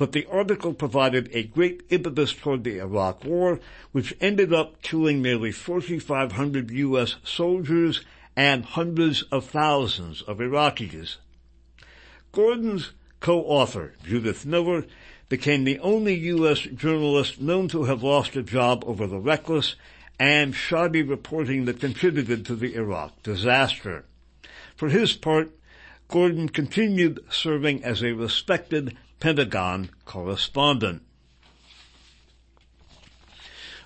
but 0.00 0.12
the 0.12 0.26
article 0.30 0.72
provided 0.72 1.28
a 1.34 1.42
great 1.42 1.82
impetus 1.90 2.32
toward 2.32 2.64
the 2.64 2.78
Iraq 2.78 3.22
War, 3.22 3.60
which 3.92 4.16
ended 4.18 4.50
up 4.50 4.80
killing 4.80 5.20
nearly 5.20 5.52
4,500 5.52 6.70
U.S. 6.70 7.16
soldiers 7.22 8.02
and 8.34 8.64
hundreds 8.64 9.20
of 9.24 9.44
thousands 9.44 10.22
of 10.22 10.38
Iraqis. 10.38 11.16
Gordon's 12.32 12.92
co-author, 13.20 13.92
Judith 14.02 14.46
Miller, 14.46 14.86
became 15.28 15.64
the 15.64 15.78
only 15.80 16.14
U.S. 16.14 16.60
journalist 16.60 17.38
known 17.38 17.68
to 17.68 17.84
have 17.84 18.02
lost 18.02 18.36
a 18.36 18.42
job 18.42 18.82
over 18.86 19.06
the 19.06 19.20
reckless 19.20 19.74
and 20.18 20.54
shoddy 20.54 21.02
reporting 21.02 21.66
that 21.66 21.78
contributed 21.78 22.46
to 22.46 22.56
the 22.56 22.74
Iraq 22.74 23.22
disaster. 23.22 24.06
For 24.74 24.88
his 24.88 25.12
part, 25.12 25.50
Gordon 26.08 26.48
continued 26.48 27.20
serving 27.28 27.84
as 27.84 28.02
a 28.02 28.12
respected 28.12 28.96
Pentagon 29.20 29.90
correspondent. 30.06 31.02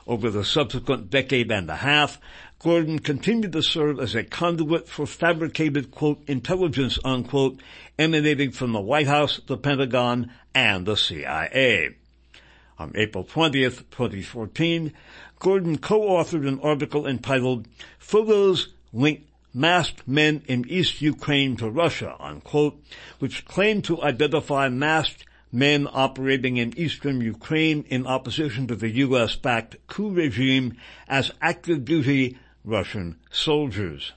Over 0.07 0.31
the 0.31 0.45
subsequent 0.45 1.11
decade 1.11 1.51
and 1.51 1.69
a 1.69 1.77
half, 1.77 2.21
Gordon 2.61 2.99
continued 2.99 3.53
to 3.53 3.63
serve 3.63 3.99
as 4.01 4.15
a 4.15 4.23
conduit 4.23 4.89
for 4.89 5.07
fabricated, 5.07 5.91
quote, 5.91 6.23
intelligence, 6.27 6.99
unquote, 7.05 7.61
emanating 7.99 8.53
from 8.53 8.73
the 8.73 8.81
White 8.81 9.07
House, 9.07 9.41
the 9.47 9.57
Pentagon, 9.57 10.31
and 10.55 10.87
the 10.87 10.97
CIA. 10.97 11.97
On 12.79 12.93
April 12.95 13.25
20th, 13.25 13.91
2014, 13.91 14.93
Gordon 15.39 15.79
co-authored 15.79 16.47
an 16.47 16.61
article 16.61 17.07
entitled 17.07 17.67
Photos 17.99 18.69
Link 18.93 19.27
masked 19.55 20.07
men 20.07 20.43
in 20.47 20.69
East 20.69 21.01
Ukraine 21.01 21.57
to 21.57 21.71
Russia, 21.71 22.17
unquote, 22.19 22.83
which 23.21 23.45
claimed 23.45 23.85
to 23.85 24.03
identify 24.03 24.69
masked 24.69 25.25
men 25.53 25.87
operating 25.93 26.57
in 26.57 26.77
eastern 26.77 27.21
Ukraine 27.21 27.85
in 27.89 28.07
opposition 28.07 28.67
to 28.67 28.75
the 28.75 28.91
US-backed 28.91 29.77
coup 29.87 30.11
regime 30.11 30.77
as 31.07 31.31
active 31.41 31.85
duty 31.85 32.37
Russian 32.65 33.17
soldiers. 33.31 34.13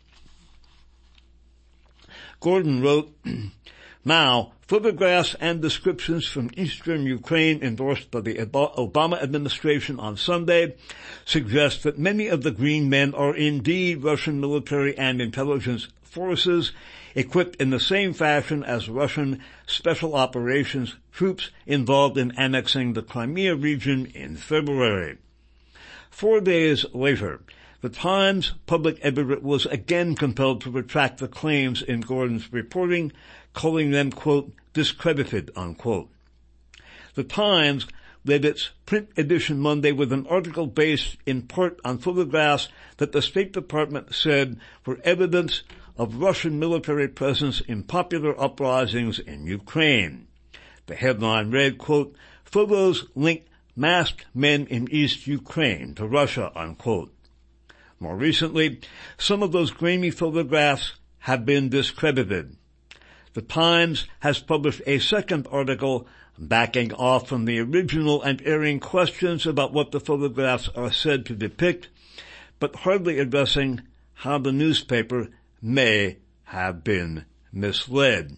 Gordon 2.40 2.82
wrote, 2.82 3.16
Now, 4.06 4.54
photographs 4.68 5.34
and 5.40 5.62
descriptions 5.62 6.28
from 6.28 6.52
eastern 6.58 7.06
Ukraine 7.06 7.64
endorsed 7.64 8.12
by 8.12 8.20
the 8.20 8.36
Obama 8.36 9.22
administration 9.22 9.98
on 10.00 10.18
Sunday 10.18 10.76
suggest 11.24 11.84
that 11.84 11.98
many 11.98 12.28
of 12.28 12.44
the 12.44 12.52
green 12.52 12.90
men 12.90 13.14
are 13.14 13.34
indeed 13.34 14.04
Russian 14.04 14.42
military 14.42 14.98
and 14.98 15.22
intelligence 15.22 15.88
forces 16.04 16.74
equipped 17.16 17.56
in 17.62 17.70
the 17.70 17.80
same 17.80 18.14
fashion 18.14 18.64
as 18.64 18.90
Russian 18.90 19.42
special 19.66 20.16
operations 20.16 20.96
troops 21.14 21.50
involved 21.66 22.18
in 22.18 22.34
annexing 22.38 22.94
the 22.94 23.02
Crimea 23.02 23.56
region 23.56 24.06
in 24.08 24.36
February. 24.36 25.18
Four 26.10 26.42
days 26.42 26.86
later, 26.94 27.42
the 27.82 27.90
Times 27.90 28.54
public 28.66 28.98
editor 29.02 29.40
was 29.40 29.66
again 29.68 30.16
compelled 30.16 30.62
to 30.62 30.72
retract 30.72 31.20
the 31.20 31.28
claims 31.28 31.82
in 31.82 32.02
Gordon's 32.02 32.52
reporting, 32.52 33.14
calling 33.58 33.90
them, 33.90 34.12
quote, 34.12 34.54
discredited, 34.74 35.50
unquote. 35.56 36.12
The 37.16 37.24
Times 37.24 37.88
led 38.24 38.46
its 38.46 38.70
print 38.86 39.10
edition 39.18 39.60
Monday 39.60 39.92
with 39.92 40.14
an 40.14 40.28
article 40.28 40.68
based 40.68 41.18
in 41.26 41.42
part 41.42 41.80
on 41.84 41.98
photographs 41.98 42.70
that 42.98 43.14
the 43.14 43.22
State 43.24 43.54
Department 43.54 44.14
said 44.14 44.60
were 44.86 45.00
evidence 45.04 45.64
of 45.98 46.18
Russian 46.18 46.60
military 46.60 47.08
presence 47.08 47.60
in 47.62 47.82
popular 47.82 48.40
uprisings 48.40 49.18
in 49.18 49.48
Ukraine. 49.48 50.28
The 50.86 50.94
headline 50.94 51.50
read, 51.50 51.80
quote, 51.80 52.16
photos 52.44 53.08
link 53.16 53.48
masked 53.76 54.28
men 54.36 54.68
in 54.68 54.88
East 54.92 55.26
Ukraine 55.26 55.96
to 55.96 56.06
Russia, 56.06 56.52
unquote. 56.56 57.12
More 58.00 58.16
recently, 58.16 58.82
some 59.18 59.42
of 59.42 59.52
those 59.52 59.72
grainy 59.72 60.12
photographs 60.12 60.94
have 61.22 61.44
been 61.44 61.70
discredited. 61.70 62.57
The 63.38 63.44
Times 63.44 64.08
has 64.22 64.40
published 64.40 64.82
a 64.88 64.98
second 64.98 65.48
article 65.52 66.08
backing 66.40 66.92
off 66.92 67.30
from 67.30 67.46
the 67.46 67.60
original 67.60 68.20
and 68.20 68.42
airing 68.44 68.80
questions 68.80 69.46
about 69.46 69.72
what 69.72 69.92
the 69.92 70.00
photographs 70.00 70.70
are 70.70 70.92
said 70.92 71.24
to 71.28 71.36
depict, 71.36 71.88
but 72.60 72.78
hardly 72.78 73.20
addressing 73.20 73.82
how 74.16 74.40
the 74.40 74.52
newspaper 74.52 75.28
may 75.62 76.18
have 76.46 76.84
been 76.84 77.26
misled. 77.54 78.38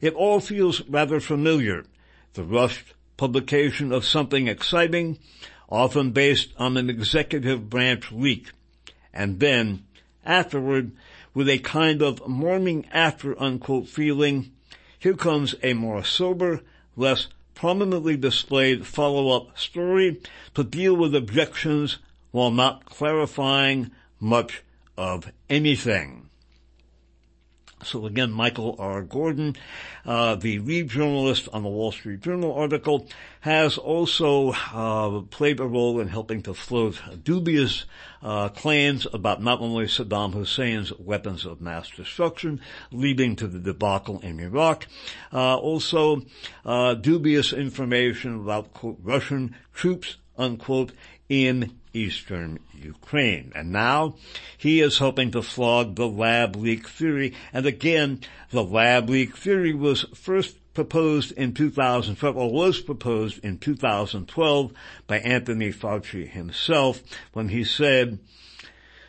It 0.00 0.14
all 0.14 0.40
feels 0.40 0.80
rather 0.88 1.20
familiar. 1.20 1.84
The 2.32 2.42
rushed 2.42 2.94
publication 3.18 3.92
of 3.92 4.06
something 4.06 4.48
exciting, 4.48 5.18
often 5.68 6.12
based 6.12 6.54
on 6.56 6.78
an 6.78 6.88
executive 6.88 7.68
branch 7.68 8.10
leak, 8.10 8.50
and 9.12 9.40
then, 9.40 9.84
afterward, 10.24 10.92
with 11.34 11.48
a 11.48 11.58
kind 11.58 12.00
of 12.00 12.26
morning 12.26 12.86
after 12.92 13.40
unquote 13.42 13.88
feeling, 13.88 14.52
here 14.98 15.14
comes 15.14 15.54
a 15.62 15.74
more 15.74 16.04
sober, 16.04 16.60
less 16.96 17.26
prominently 17.54 18.16
displayed 18.16 18.86
follow-up 18.86 19.58
story 19.58 20.20
to 20.54 20.64
deal 20.64 20.96
with 20.96 21.14
objections 21.14 21.98
while 22.30 22.50
not 22.50 22.84
clarifying 22.84 23.90
much 24.18 24.62
of 24.96 25.30
anything. 25.50 26.23
So 27.84 28.06
again, 28.06 28.32
Michael 28.32 28.76
R. 28.78 29.02
Gordon, 29.02 29.56
uh, 30.04 30.36
the 30.36 30.58
lead 30.58 30.88
journalist 30.88 31.48
on 31.52 31.62
the 31.62 31.68
Wall 31.68 31.92
Street 31.92 32.20
Journal 32.20 32.54
article, 32.54 33.06
has 33.40 33.78
also 33.78 34.52
uh, 34.72 35.20
played 35.30 35.60
a 35.60 35.66
role 35.66 36.00
in 36.00 36.08
helping 36.08 36.42
to 36.42 36.54
float 36.54 37.00
dubious 37.22 37.84
uh, 38.22 38.48
claims 38.48 39.06
about 39.12 39.42
not 39.42 39.60
only 39.60 39.86
Saddam 39.86 40.32
Hussein's 40.32 40.92
weapons 40.98 41.44
of 41.44 41.60
mass 41.60 41.90
destruction, 41.90 42.60
leading 42.90 43.36
to 43.36 43.46
the 43.46 43.58
debacle 43.58 44.20
in 44.20 44.40
Iraq, 44.40 44.86
uh, 45.32 45.56
also 45.56 46.22
uh, 46.64 46.94
dubious 46.94 47.52
information 47.52 48.40
about 48.40 48.72
quote, 48.72 48.98
Russian 49.02 49.54
troops 49.72 50.16
unquote 50.36 50.92
in 51.28 51.78
eastern 51.94 52.58
Ukraine. 52.74 53.52
And 53.54 53.72
now 53.72 54.16
he 54.58 54.80
is 54.80 54.98
hoping 54.98 55.30
to 55.30 55.42
flog 55.42 55.94
the 55.94 56.08
lab 56.08 56.56
leak 56.56 56.88
theory. 56.88 57.34
And 57.52 57.64
again, 57.64 58.20
the 58.50 58.64
lab 58.64 59.08
leak 59.08 59.36
theory 59.36 59.72
was 59.72 60.04
first 60.14 60.58
proposed 60.74 61.32
in 61.32 61.54
2012, 61.54 62.36
or 62.36 62.52
was 62.52 62.80
proposed 62.80 63.42
in 63.44 63.58
2012 63.58 64.72
by 65.06 65.18
Anthony 65.20 65.72
Fauci 65.72 66.28
himself 66.28 67.00
when 67.32 67.48
he 67.48 67.64
said 67.64 68.18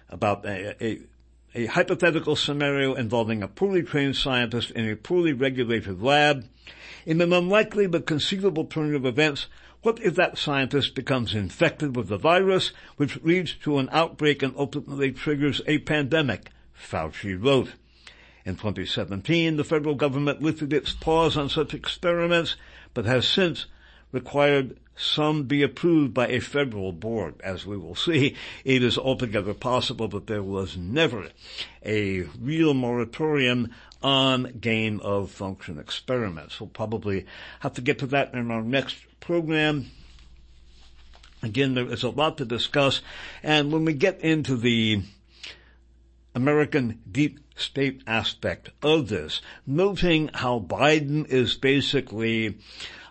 about 0.10 0.46
a, 0.46 0.86
a, 0.86 1.00
a 1.56 1.66
hypothetical 1.66 2.36
scenario 2.36 2.94
involving 2.94 3.42
a 3.42 3.48
poorly 3.48 3.82
trained 3.82 4.16
scientist 4.16 4.72
in 4.72 4.88
a 4.90 4.96
poorly 4.96 5.34
regulated 5.34 6.02
lab. 6.02 6.46
In 7.06 7.22
an 7.22 7.34
unlikely 7.34 7.86
but 7.86 8.08
conceivable 8.08 8.66
turn 8.66 8.96
of 8.96 9.06
events, 9.06 9.48
what 9.86 10.02
if 10.02 10.16
that 10.16 10.36
scientist 10.36 10.96
becomes 10.96 11.36
infected 11.36 11.96
with 11.96 12.08
the 12.08 12.18
virus, 12.18 12.72
which 12.98 13.22
leads 13.24 13.54
to 13.54 13.78
an 13.78 13.88
outbreak 13.92 14.42
and 14.42 14.52
ultimately 14.58 15.12
triggers 15.12 15.62
a 15.68 15.78
pandemic? 15.78 16.50
Fauci 16.76 17.36
wrote. 17.36 17.74
In 18.46 18.56
2017, 18.56 19.58
the 19.58 19.64
federal 19.64 19.94
government 19.94 20.42
lifted 20.42 20.74
its 20.74 20.92
pause 20.92 21.38
on 21.38 21.50
such 21.50 21.76
experiments, 21.76 22.56
but 22.96 23.06
has 23.06 23.28
since 23.28 23.68
required 24.12 24.76
some 24.96 25.44
be 25.44 25.62
approved 25.62 26.16
by 26.16 26.30
a 26.30 26.40
federal 26.40 26.92
board. 26.92 27.36
As 27.44 27.64
we 27.64 27.78
will 27.78 27.96
see, 27.96 28.36
it 28.64 28.82
is 28.82 28.98
altogether 28.98 29.54
possible 29.54 30.08
that 30.08 30.26
there 30.26 30.42
was 30.42 30.76
never 30.76 31.30
a 31.86 32.22
real 32.42 32.74
moratorium 32.74 33.72
on 34.06 34.44
gain 34.62 35.00
of 35.00 35.32
function 35.32 35.80
experiments. 35.80 36.60
We'll 36.60 36.70
probably 36.70 37.26
have 37.62 37.74
to 37.74 37.82
get 37.82 37.98
to 38.00 38.08
that 38.08 38.36
in 38.36 38.52
our 38.52 38.62
next 38.62 38.98
program. 39.20 39.90
Again, 41.42 41.74
there 41.74 41.92
is 41.92 42.04
a 42.04 42.10
lot 42.10 42.38
to 42.38 42.46
discuss, 42.46 43.02
and 43.42 43.72
when 43.72 43.84
we 43.84 43.94
get 43.94 44.22
into 44.22 44.58
the 44.58 45.02
American 46.36 47.02
deep 47.12 47.40
state 47.56 48.04
aspect 48.06 48.70
of 48.84 49.10
this, 49.10 49.42
noting 49.66 50.30
how 50.36 50.60
Biden 50.60 51.28
is 51.28 51.56
basically 51.56 52.60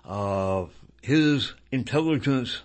uh, 0.04 0.66
his 1.02 1.54
intelligence 1.72 2.62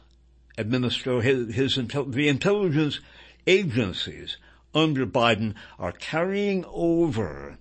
administrator, 0.55 1.21
his, 1.21 1.55
his 1.55 1.79
the 2.05 2.27
intelligence 2.27 2.99
agencies 3.47 4.37
under 4.75 5.07
Biden 5.07 5.55
are 5.79 5.93
carrying 5.93 6.63
over 6.67 7.57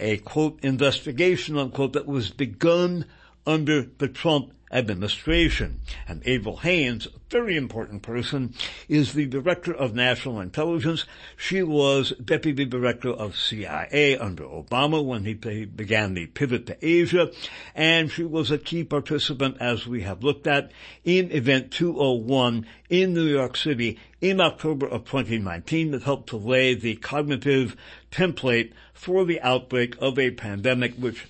a 0.00 0.16
quote 0.18 0.58
investigation 0.62 1.56
unquote 1.58 1.92
that 1.92 2.06
was 2.06 2.30
begun 2.30 3.04
under 3.46 3.82
the 3.98 4.08
Trump 4.08 4.52
administration. 4.70 5.80
And 6.06 6.26
Avril 6.26 6.58
Haines, 6.58 7.06
a 7.06 7.10
very 7.28 7.56
important 7.56 8.02
person, 8.02 8.54
is 8.88 9.12
the 9.12 9.26
director 9.26 9.72
of 9.72 9.94
national 9.94 10.40
intelligence. 10.40 11.04
She 11.36 11.62
was 11.62 12.12
deputy 12.12 12.64
director 12.64 13.10
of 13.10 13.36
CIA 13.38 14.16
under 14.16 14.44
Obama 14.44 15.04
when 15.04 15.24
he 15.24 15.34
began 15.34 16.14
the 16.14 16.26
pivot 16.26 16.66
to 16.66 16.86
Asia, 16.86 17.30
and 17.74 18.10
she 18.10 18.24
was 18.24 18.50
a 18.50 18.58
key 18.58 18.84
participant, 18.84 19.56
as 19.60 19.86
we 19.86 20.02
have 20.02 20.22
looked 20.22 20.46
at, 20.46 20.70
in 21.04 21.30
Event 21.32 21.70
201 21.72 22.66
in 22.88 23.14
New 23.14 23.26
York 23.26 23.56
City 23.56 23.98
in 24.20 24.40
October 24.40 24.86
of 24.86 25.04
2019 25.04 25.92
that 25.92 26.02
helped 26.02 26.28
to 26.28 26.36
lay 26.36 26.74
the 26.74 26.96
cognitive 26.96 27.76
template 28.10 28.72
for 28.92 29.24
the 29.24 29.40
outbreak 29.40 29.96
of 30.00 30.18
a 30.18 30.30
pandemic 30.30 30.94
which 30.94 31.26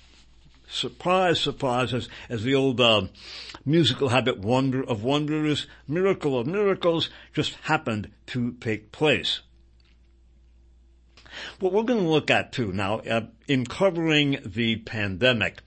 surprise, 0.71 1.39
surprise, 1.39 1.93
as, 1.93 2.09
as 2.29 2.43
the 2.43 2.55
old 2.55 2.79
uh, 2.79 3.07
musical 3.65 4.09
habit 4.09 4.39
wonder 4.39 4.83
of 4.83 5.03
wonders, 5.03 5.67
miracle 5.87 6.39
of 6.39 6.47
miracles, 6.47 7.09
just 7.33 7.55
happened 7.63 8.09
to 8.27 8.53
take 8.53 8.91
place. 8.91 9.41
What 11.59 11.73
we're 11.73 11.83
going 11.83 12.03
to 12.03 12.09
look 12.09 12.29
at 12.29 12.51
too 12.51 12.71
now, 12.71 12.99
uh, 12.99 13.27
in 13.47 13.65
covering 13.65 14.39
the 14.45 14.77
pandemic, 14.77 15.61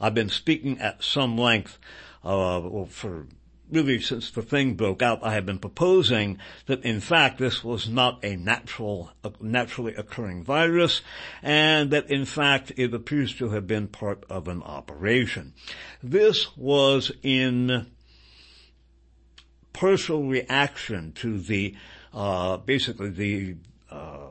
I've 0.00 0.14
been 0.14 0.28
speaking 0.28 0.78
at 0.80 1.02
some 1.02 1.36
length 1.36 1.78
uh, 2.22 2.84
for 2.86 3.26
really 3.70 4.00
since 4.00 4.30
the 4.30 4.42
thing 4.42 4.74
broke 4.74 5.02
out, 5.02 5.20
I 5.22 5.34
have 5.34 5.46
been 5.46 5.58
proposing 5.58 6.38
that 6.66 6.84
in 6.84 7.00
fact 7.00 7.38
this 7.38 7.62
was 7.62 7.88
not 7.88 8.24
a 8.24 8.36
natural, 8.36 9.10
a 9.22 9.32
naturally 9.40 9.94
occurring 9.94 10.44
virus, 10.44 11.02
and 11.42 11.90
that 11.90 12.10
in 12.10 12.24
fact 12.24 12.72
it 12.76 12.94
appears 12.94 13.34
to 13.36 13.50
have 13.50 13.66
been 13.66 13.88
part 13.88 14.24
of 14.30 14.48
an 14.48 14.62
operation. 14.62 15.54
This 16.02 16.56
was 16.56 17.12
in 17.22 17.86
partial 19.72 20.24
reaction 20.24 21.12
to 21.12 21.38
the, 21.38 21.74
uh, 22.12 22.56
basically 22.56 23.10
the, 23.10 23.56
uh, 23.90 24.27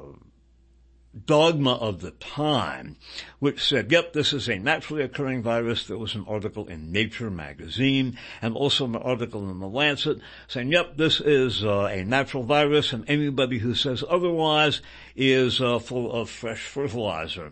dogma 1.26 1.74
of 1.74 2.02
the 2.02 2.12
time, 2.12 2.98
which 3.40 3.64
said, 3.64 3.92
yep, 3.92 4.14
this 4.14 4.34
is 4.34 4.48
a 4.48 4.58
naturally 4.58 5.04
occurring 5.04 5.42
virus. 5.42 5.88
There 5.88 5.98
was 5.98 6.16
an 6.16 6.26
article 6.28 6.68
in 6.68 6.92
Nature 6.92 7.30
magazine 7.30 8.18
and 8.42 8.56
also 8.56 8.86
an 8.86 8.96
article 8.96 9.50
in 9.50 9.60
The 9.60 9.68
Lancet 9.68 10.20
saying, 10.48 10.72
yep, 10.72 10.98
this 10.98 11.20
is 11.20 11.64
uh, 11.64 11.86
a 11.86 12.04
natural 12.04 12.44
virus 12.44 12.94
and 12.94 13.10
anybody 13.10 13.60
who 13.60 13.76
says 13.76 14.04
otherwise 14.10 14.82
is 15.16 15.62
uh, 15.62 15.80
full 15.80 16.12
of 16.12 16.30
fresh 16.30 16.66
fertilizer. 16.66 17.52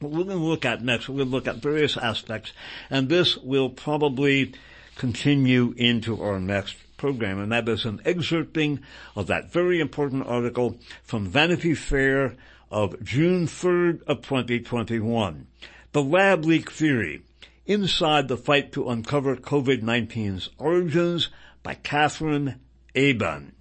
What 0.00 0.12
we're 0.12 0.24
going 0.24 0.38
to 0.38 0.44
look 0.44 0.64
at 0.64 0.84
next, 0.84 1.08
we're 1.08 1.16
going 1.16 1.30
to 1.30 1.34
look 1.34 1.48
at 1.48 1.56
various 1.56 1.96
aspects, 1.96 2.52
and 2.88 3.08
this 3.08 3.36
will 3.36 3.68
probably 3.68 4.54
continue 4.94 5.74
into 5.76 6.22
our 6.22 6.38
next 6.38 6.76
program, 6.98 7.38
and 7.38 7.50
that 7.50 7.66
is 7.68 7.86
an 7.86 8.00
excerpting 8.04 8.80
of 9.16 9.26
that 9.28 9.50
very 9.50 9.80
important 9.80 10.26
article 10.26 10.78
from 11.02 11.26
Vanity 11.26 11.74
Fair 11.74 12.36
of 12.70 13.02
June 13.02 13.46
3rd 13.46 14.02
of 14.02 14.20
2021. 14.20 15.46
The 15.92 16.02
lab 16.02 16.44
leak 16.44 16.70
theory. 16.70 17.22
Inside 17.64 18.28
the 18.28 18.36
fight 18.36 18.72
to 18.72 18.88
uncover 18.90 19.36
COVID-19's 19.36 20.50
origins 20.58 21.30
by 21.62 21.74
Katherine 21.74 22.60
Eban 22.94 23.52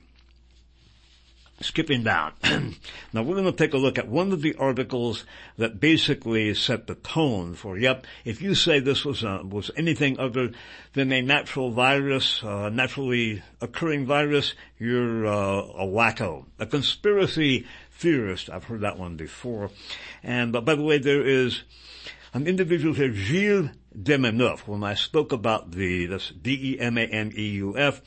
skipping 1.61 2.03
down. 2.03 2.33
now 3.13 3.23
we're 3.23 3.35
going 3.35 3.45
to 3.45 3.51
take 3.51 3.73
a 3.73 3.77
look 3.77 3.97
at 3.97 4.07
one 4.07 4.31
of 4.31 4.41
the 4.41 4.55
articles 4.55 5.25
that 5.57 5.79
basically 5.79 6.53
set 6.53 6.87
the 6.87 6.95
tone 6.95 7.55
for, 7.55 7.77
yep, 7.77 8.05
if 8.25 8.41
you 8.41 8.53
say 8.55 8.79
this 8.79 9.03
was, 9.03 9.23
a, 9.23 9.41
was 9.43 9.71
anything 9.75 10.19
other 10.19 10.51
than 10.93 11.11
a 11.11 11.21
natural 11.21 11.71
virus, 11.71 12.43
uh, 12.43 12.69
naturally 12.69 13.41
occurring 13.61 14.05
virus, 14.05 14.53
you're 14.77 15.25
uh, 15.25 15.31
a 15.31 15.85
wacko. 15.85 16.45
A 16.59 16.65
conspiracy 16.65 17.65
theorist, 17.91 18.49
I've 18.49 18.65
heard 18.65 18.81
that 18.81 18.99
one 18.99 19.15
before. 19.15 19.71
And 20.23 20.55
uh, 20.55 20.61
by 20.61 20.75
the 20.75 20.83
way, 20.83 20.99
there 20.99 21.25
is 21.25 21.63
an 22.33 22.45
individual 22.45 22.93
here, 22.93 23.13
Gilles 23.13 23.69
Demaneuf, 24.01 24.67
when 24.67 24.83
I 24.83 24.93
spoke 24.93 25.31
about 25.31 25.71
the, 25.71 26.05
this 26.05 26.29
D-E-M-A-N-E-U-F, 26.29 28.01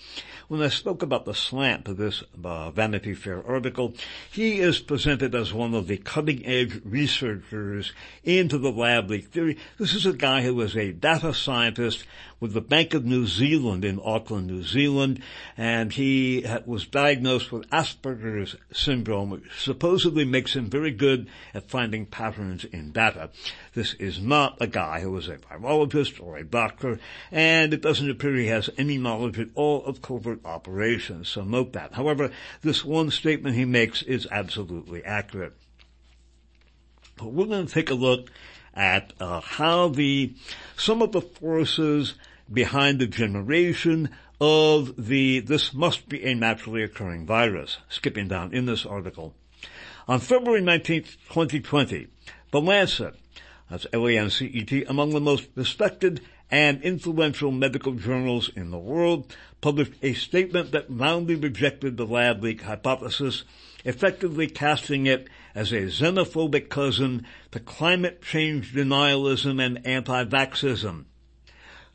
when 0.47 0.63
I 0.63 0.69
spoke 0.69 1.03
about 1.03 1.25
the 1.25 1.35
slant 1.35 1.89
of 1.89 1.97
this 1.97 2.23
uh, 2.45 2.71
Vanity 2.71 3.13
Fair 3.15 3.45
article, 3.45 3.95
he 4.31 4.61
is 4.61 4.79
presented 4.79 5.35
as 5.35 5.53
one 5.53 5.75
of 5.75 5.89
the 5.89 5.97
cutting 5.97 6.47
edge 6.47 6.81
researchers 6.85 7.93
into 8.23 8.57
the 8.57 8.71
lab 8.71 9.11
leak 9.11 9.29
theory. 9.29 9.59
This 9.79 9.95
is 9.95 10.07
a 10.07 10.13
guy 10.13 10.43
who 10.43 10.61
is 10.61 10.77
a 10.77 10.93
data 10.93 11.35
scientist 11.35 12.05
with 12.41 12.55
the 12.55 12.61
Bank 12.61 12.95
of 12.95 13.05
New 13.05 13.27
Zealand 13.27 13.85
in 13.85 14.01
Auckland, 14.03 14.47
New 14.47 14.63
Zealand, 14.63 15.23
and 15.57 15.93
he 15.93 16.47
was 16.65 16.87
diagnosed 16.87 17.53
with 17.53 17.69
Asperger's 17.71 18.57
syndrome, 18.73 19.31
which 19.31 19.43
supposedly 19.59 20.25
makes 20.25 20.57
him 20.57 20.71
very 20.71 20.91
good 20.91 21.29
at 21.53 21.69
finding 21.69 22.07
patterns 22.07 22.65
in 22.65 22.93
data. 22.93 23.31
This 23.75 23.95
is 23.95 24.21
not 24.21 24.57
a 24.61 24.67
guy 24.67 25.01
who 25.01 25.17
is 25.19 25.29
a 25.29 25.37
virologist 25.37 26.21
or 26.21 26.39
a 26.39 26.45
doctor, 26.45 26.99
and 27.31 27.75
it 27.75 27.83
doesn't 27.83 28.11
appear 28.11 28.35
he 28.35 28.47
has 28.47 28.71
any 28.79 28.97
knowledge 28.97 29.39
at 29.39 29.49
all 29.55 29.85
of 29.85 30.01
covert 30.01 30.41
operations, 30.45 31.29
so 31.29 31.43
note 31.43 31.75
that. 31.75 31.93
However, 31.93 32.31
this 32.63 32.85
one 32.85 33.11
statement 33.11 33.55
he 33.55 33.67
makes 33.67 34.03
is 34.03 34.27
absolutely 34.31 35.05
accurate. 35.05 35.53
But 37.17 37.33
we're 37.33 37.47
going 37.47 37.67
to 37.67 37.73
take 37.73 37.91
a 37.91 37.95
look 37.95 38.31
at 38.73 39.13
uh, 39.21 39.41
how 39.41 39.89
the 39.89 40.35
some 40.77 41.03
of 41.03 41.13
the 41.13 41.21
forces 41.21 42.15
behind 42.53 42.99
the 42.99 43.07
generation 43.07 44.11
of 44.41 45.07
the 45.07 45.41
this 45.41 45.75
must 45.75 46.09
be 46.09 46.25
a 46.25 46.35
naturally 46.35 46.83
occurring 46.83 47.27
virus. 47.27 47.79
Skipping 47.89 48.29
down 48.29 48.53
in 48.55 48.67
this 48.67 48.87
article. 48.87 49.35
On 50.09 50.19
February 50.19 50.63
19, 50.63 51.03
2020, 51.29 52.09
The 52.51 52.61
Lancet, 52.61 53.15
that's 53.71 53.87
L-A-N-C-E-T, 53.93 54.85
among 54.85 55.11
the 55.11 55.21
most 55.21 55.49
respected 55.55 56.23
and 56.51 56.83
influential 56.83 57.53
medical 57.53 57.93
journals 57.93 58.51
in 58.57 58.73
the 58.73 58.79
world, 58.79 59.37
published 59.61 59.93
a 60.03 60.15
statement 60.15 60.73
that 60.73 60.87
roundly 60.89 61.37
rejected 61.37 61.97
the 61.97 62.07
lab 62.07 62.43
leak 62.43 62.63
hypothesis, 62.63 63.45
effectively 63.85 64.49
casting 64.49 65.07
it 65.07 65.29
as 65.55 65.71
a 65.71 65.83
xenophobic 65.83 66.69
cousin 66.69 67.25
to 67.53 67.61
climate 67.61 68.21
change 68.21 68.75
denialism 68.75 69.65
and 69.65 69.87
anti-vaxism 69.87 71.07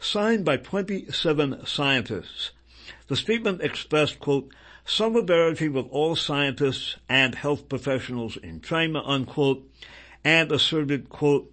signed 0.05 0.45
by 0.45 0.57
27 0.57 1.65
scientists. 1.65 2.51
The 3.07 3.15
statement 3.15 3.61
expressed, 3.61 4.19
quote, 4.19 4.51
solidarity 4.85 5.67
with 5.67 5.87
all 5.89 6.15
scientists 6.15 6.97
and 7.09 7.35
health 7.35 7.67
professionals 7.67 8.37
in 8.37 8.61
China, 8.61 9.03
unquote, 9.03 9.69
and 10.23 10.51
asserted, 10.51 11.09
quote, 11.09 11.51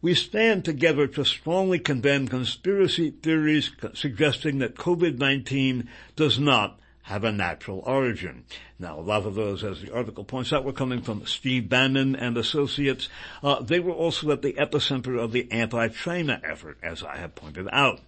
we 0.00 0.14
stand 0.14 0.64
together 0.64 1.06
to 1.06 1.24
strongly 1.24 1.78
condemn 1.78 2.26
conspiracy 2.26 3.10
theories 3.10 3.70
suggesting 3.94 4.58
that 4.58 4.74
COVID-19 4.74 5.86
does 6.16 6.40
not 6.40 6.80
have 7.02 7.24
a 7.24 7.32
natural 7.32 7.80
origin. 7.80 8.44
Now, 8.78 8.98
a 8.98 9.02
lot 9.02 9.26
of 9.26 9.34
those, 9.34 9.64
as 9.64 9.82
the 9.82 9.92
article 9.92 10.24
points 10.24 10.52
out, 10.52 10.64
were 10.64 10.72
coming 10.72 11.02
from 11.02 11.26
Steve 11.26 11.68
Bannon 11.68 12.14
and 12.14 12.36
associates. 12.36 13.08
Uh, 13.42 13.60
they 13.60 13.80
were 13.80 13.92
also 13.92 14.30
at 14.30 14.42
the 14.42 14.52
epicenter 14.54 15.18
of 15.18 15.32
the 15.32 15.50
anti-China 15.50 16.40
effort, 16.44 16.78
as 16.82 17.02
I 17.02 17.16
have 17.16 17.34
pointed 17.34 17.68
out. 17.72 18.00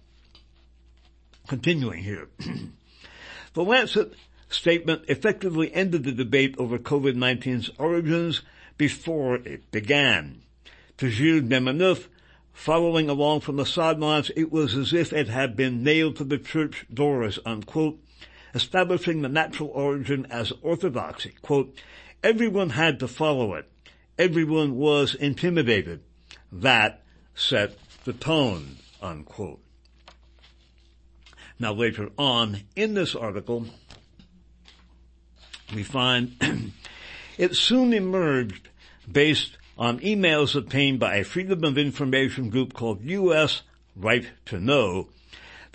Continuing 1.47 2.03
here. 2.03 2.29
the 3.53 3.63
Lancet 3.63 4.13
statement 4.49 5.03
effectively 5.07 5.73
ended 5.73 6.03
the 6.03 6.11
debate 6.11 6.55
over 6.57 6.77
COVID-19's 6.77 7.71
origins 7.77 8.41
before 8.77 9.35
it 9.35 9.69
began. 9.71 10.41
To 10.99 11.09
Gilles 11.09 11.41
Demaneuf, 11.41 12.07
following 12.53 13.09
along 13.09 13.41
from 13.41 13.57
the 13.57 13.65
sidelines, 13.65 14.31
it 14.37 14.51
was 14.51 14.75
as 14.75 14.93
if 14.93 15.11
it 15.11 15.27
had 15.27 15.57
been 15.57 15.83
nailed 15.83 16.15
to 16.15 16.23
the 16.23 16.37
church 16.37 16.85
doors, 16.93 17.37
unquote, 17.45 17.99
establishing 18.55 19.21
the 19.21 19.29
natural 19.29 19.69
origin 19.73 20.25
as 20.31 20.53
orthodoxy. 20.61 21.35
Quote, 21.41 21.77
everyone 22.23 22.71
had 22.71 22.99
to 23.01 23.07
follow 23.07 23.53
it. 23.53 23.69
Everyone 24.17 24.77
was 24.77 25.13
intimidated. 25.13 26.01
That 26.51 27.03
set 27.35 27.77
the 28.05 28.13
tone, 28.13 28.77
unquote. 29.01 29.59
Now 31.59 31.73
later 31.73 32.09
on 32.17 32.61
in 32.75 32.93
this 32.93 33.13
article, 33.13 33.67
we 35.73 35.83
find 35.83 36.35
it 37.37 37.55
soon 37.55 37.91
emerged 37.91 38.69
based 39.11 39.57
on 39.77 39.99
emails 39.99 40.55
obtained 40.55 40.99
by 40.99 41.17
a 41.17 41.25
Freedom 41.25 41.63
of 41.65 41.77
Information 41.77 42.49
group 42.49 42.73
called 42.73 43.03
U.S. 43.03 43.63
Right 43.95 44.25
to 44.45 44.59
Know 44.59 45.09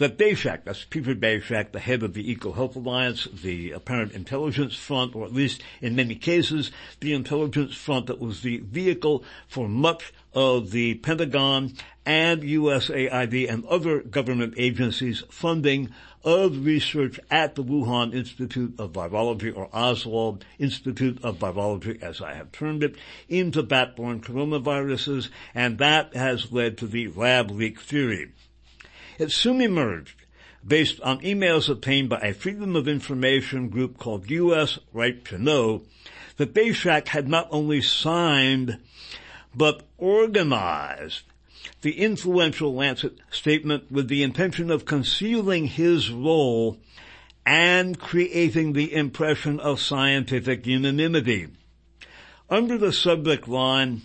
that 0.01 0.17
Daszak, 0.17 0.65
that's 0.65 0.85
Peter 0.85 1.15
Daszak, 1.15 1.73
the 1.73 1.79
head 1.79 2.03
of 2.03 2.15
the 2.15 2.31
Eco 2.31 2.53
Health 2.53 2.75
Alliance, 2.75 3.29
the 3.43 3.73
apparent 3.73 4.13
intelligence 4.13 4.75
front, 4.75 5.15
or 5.15 5.27
at 5.27 5.35
least 5.35 5.63
in 5.83 5.95
many 5.95 6.15
cases, 6.15 6.71
the 7.01 7.13
intelligence 7.13 7.77
front 7.77 8.07
that 8.07 8.19
was 8.19 8.41
the 8.41 8.61
vehicle 8.61 9.23
for 9.47 9.69
much 9.69 10.15
of 10.33 10.71
the 10.71 10.95
Pentagon 10.95 11.75
and 12.07 12.43
USAID 12.43 13.51
and 13.51 13.67
other 13.67 14.01
government 14.01 14.55
agencies 14.57 15.23
funding 15.29 15.91
of 16.25 16.65
research 16.65 17.21
at 17.31 17.55
the 17.55 17.63
Wuhan 17.63 18.15
Institute 18.15 18.75
of 18.79 18.93
Virology 18.93 19.55
or 19.55 19.69
Oswald 19.71 20.47
Institute 20.59 21.23
of 21.23 21.39
Virology 21.39 22.03
as 22.03 22.23
I 22.23 22.33
have 22.33 22.53
termed 22.53 22.83
it 22.83 22.97
into 23.29 23.63
bat-borne 23.63 24.23
coronaviruses 24.23 25.29
and 25.55 25.77
that 25.77 26.17
has 26.17 26.51
led 26.51 26.79
to 26.79 26.87
the 26.87 27.09
lab 27.09 27.51
leak 27.51 27.79
theory. 27.79 28.33
It 29.21 29.33
soon 29.33 29.61
emerged, 29.61 30.25
based 30.67 30.99
on 31.03 31.21
emails 31.21 31.69
obtained 31.69 32.09
by 32.09 32.21
a 32.21 32.33
Freedom 32.33 32.75
of 32.75 32.89
Information 32.89 33.69
group 33.69 33.99
called 33.99 34.31
U.S. 34.31 34.79
Right 34.95 35.23
to 35.27 35.37
Know, 35.37 35.83
that 36.39 36.55
Daszak 36.55 37.09
had 37.09 37.29
not 37.29 37.47
only 37.51 37.83
signed, 37.83 38.79
but 39.55 39.83
organized 39.99 41.25
the 41.83 42.01
influential 42.01 42.75
Lancet 42.75 43.19
statement 43.31 43.93
with 43.93 44.09
the 44.09 44.23
intention 44.23 44.71
of 44.71 44.87
concealing 44.87 45.67
his 45.67 46.11
role 46.11 46.79
and 47.45 47.99
creating 48.01 48.73
the 48.73 48.95
impression 48.95 49.61
of 49.61 49.83
scientific 49.83 50.67
unanimity. 50.67 51.49
Under 52.49 52.79
the 52.79 52.91
subject 52.91 53.47
line, 53.47 54.01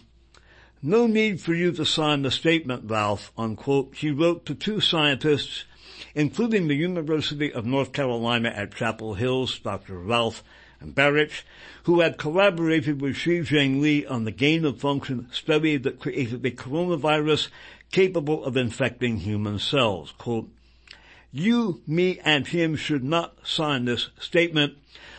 no 0.82 1.08
need 1.08 1.42
for 1.42 1.54
you 1.54 1.72
to 1.74 1.86
sign 1.86 2.22
the 2.22 2.32
statement, 2.32 2.90
Ralph, 2.90 3.32
unquote. 3.38 3.96
He 3.96 4.12
wrote 4.12 4.46
to 4.46 4.56
two 4.56 4.80
scientists, 4.82 5.66
including 6.14 6.68
the 6.68 6.76
University 6.76 7.52
of 7.52 7.66
North 7.66 7.92
Carolina 7.92 8.50
at 8.50 8.76
Chapel 8.76 9.16
Hills, 9.16 9.60
Dr. 9.60 9.98
Ralph 9.98 10.44
Baric, 10.84 11.44
who 11.84 12.02
had 12.02 12.18
collaborated 12.18 13.02
with 13.02 13.16
Shi 13.16 13.40
Zhengli 13.40 14.10
on 14.10 14.26
the 14.26 14.32
gain 14.32 14.66
of 14.66 14.80
function 14.80 15.28
study 15.32 15.78
that 15.78 16.00
created 16.00 16.46
a 16.46 16.52
coronavirus 16.52 17.50
capable 17.92 18.44
of 18.44 18.58
infecting 18.58 19.18
human 19.18 19.60
cells. 19.60 20.14
Quote, 20.18 20.50
you, 21.32 21.82
me, 21.86 22.20
and 22.24 22.48
him 22.48 22.76
should 22.76 23.04
not 23.04 23.36
sign 23.46 23.86
this 23.86 24.10
statement 24.20 24.78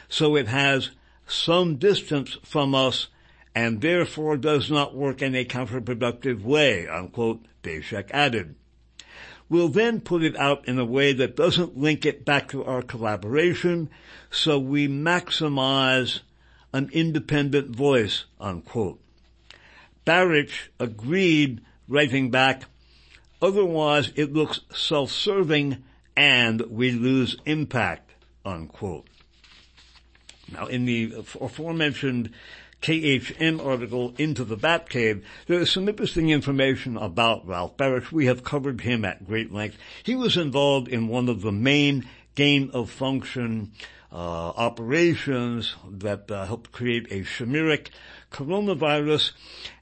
so 0.08 0.36
it 0.36 0.48
has 0.48 0.90
some 1.26 1.76
distance 1.76 2.38
from 2.42 2.74
us 2.74 3.08
and 3.56 3.80
therefore 3.80 4.36
does 4.36 4.70
not 4.70 4.94
work 4.94 5.22
in 5.22 5.34
a 5.34 5.42
counterproductive 5.42 6.42
way, 6.42 6.86
unquote, 6.86 7.42
Daszak 7.62 8.10
added. 8.10 8.54
We'll 9.48 9.70
then 9.70 10.02
put 10.02 10.22
it 10.22 10.36
out 10.36 10.68
in 10.68 10.78
a 10.78 10.84
way 10.84 11.14
that 11.14 11.36
doesn't 11.36 11.74
link 11.74 12.04
it 12.04 12.26
back 12.26 12.48
to 12.50 12.62
our 12.66 12.82
collaboration, 12.82 13.88
so 14.30 14.58
we 14.58 14.88
maximize 14.88 16.20
an 16.74 16.90
independent 16.92 17.74
voice, 17.74 18.26
unquote. 18.38 19.00
Baric 20.06 20.50
agreed, 20.78 21.62
writing 21.88 22.30
back, 22.30 22.64
otherwise 23.40 24.12
it 24.16 24.34
looks 24.34 24.60
self-serving 24.74 25.82
and 26.14 26.60
we 26.68 26.92
lose 26.92 27.38
impact, 27.46 28.10
unquote. 28.44 29.06
Now 30.52 30.66
in 30.66 30.84
the 30.84 31.14
aforementioned 31.40 32.32
KHN 32.82 33.64
article 33.64 34.14
into 34.18 34.44
the 34.44 34.56
Batcave, 34.56 35.22
there 35.46 35.60
is 35.60 35.70
some 35.70 35.88
interesting 35.88 36.30
information 36.30 36.96
about 36.96 37.46
Ralph 37.46 37.76
Baric. 37.76 38.12
We 38.12 38.26
have 38.26 38.44
covered 38.44 38.82
him 38.82 39.04
at 39.04 39.26
great 39.26 39.52
length. 39.52 39.78
He 40.04 40.14
was 40.14 40.36
involved 40.36 40.88
in 40.88 41.08
one 41.08 41.28
of 41.28 41.42
the 41.42 41.52
main 41.52 42.08
gain 42.34 42.70
of 42.72 42.90
function 42.90 43.72
uh, 44.12 44.16
operations 44.56 45.74
that 45.90 46.30
uh, 46.30 46.46
helped 46.46 46.70
create 46.72 47.10
a 47.10 47.22
chimeric 47.22 47.88
coronavirus 48.30 49.32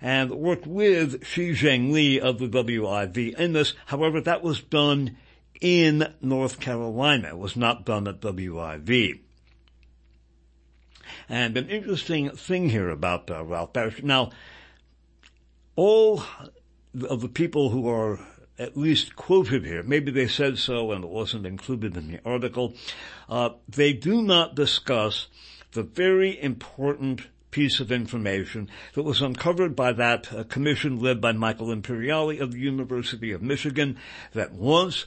and 0.00 0.30
worked 0.30 0.66
with 0.66 1.24
Shi 1.24 1.52
Zhengli 1.52 2.18
of 2.18 2.38
the 2.38 2.48
WIV 2.48 3.34
in 3.34 3.52
this. 3.52 3.74
However, 3.86 4.20
that 4.22 4.42
was 4.42 4.62
done 4.62 5.16
in 5.60 6.14
North 6.20 6.60
Carolina. 6.60 7.28
It 7.28 7.38
was 7.38 7.56
not 7.56 7.84
done 7.84 8.08
at 8.08 8.20
WIV. 8.20 9.20
And 11.28 11.56
an 11.56 11.68
interesting 11.68 12.30
thing 12.30 12.70
here 12.70 12.90
about 12.90 13.30
uh, 13.30 13.44
Ralph 13.44 13.72
Baric. 13.72 14.02
Now, 14.02 14.30
all 15.76 16.22
of 17.08 17.20
the 17.20 17.28
people 17.28 17.70
who 17.70 17.88
are 17.88 18.20
at 18.58 18.76
least 18.76 19.16
quoted 19.16 19.64
here, 19.64 19.82
maybe 19.82 20.12
they 20.12 20.28
said 20.28 20.58
so 20.58 20.92
and 20.92 21.04
it 21.04 21.10
wasn't 21.10 21.46
included 21.46 21.96
in 21.96 22.08
the 22.08 22.20
article, 22.24 22.74
uh, 23.28 23.50
they 23.68 23.92
do 23.92 24.22
not 24.22 24.54
discuss 24.54 25.26
the 25.72 25.82
very 25.82 26.40
important 26.40 27.22
piece 27.50 27.80
of 27.80 27.92
information 27.92 28.68
that 28.94 29.02
was 29.02 29.22
uncovered 29.22 29.76
by 29.76 29.92
that 29.92 30.32
uh, 30.32 30.44
commission 30.44 31.00
led 31.00 31.20
by 31.20 31.32
Michael 31.32 31.70
Imperiale 31.70 32.40
of 32.40 32.52
the 32.52 32.58
University 32.58 33.30
of 33.32 33.42
Michigan 33.42 33.96
that 34.32 34.52
once 34.52 35.06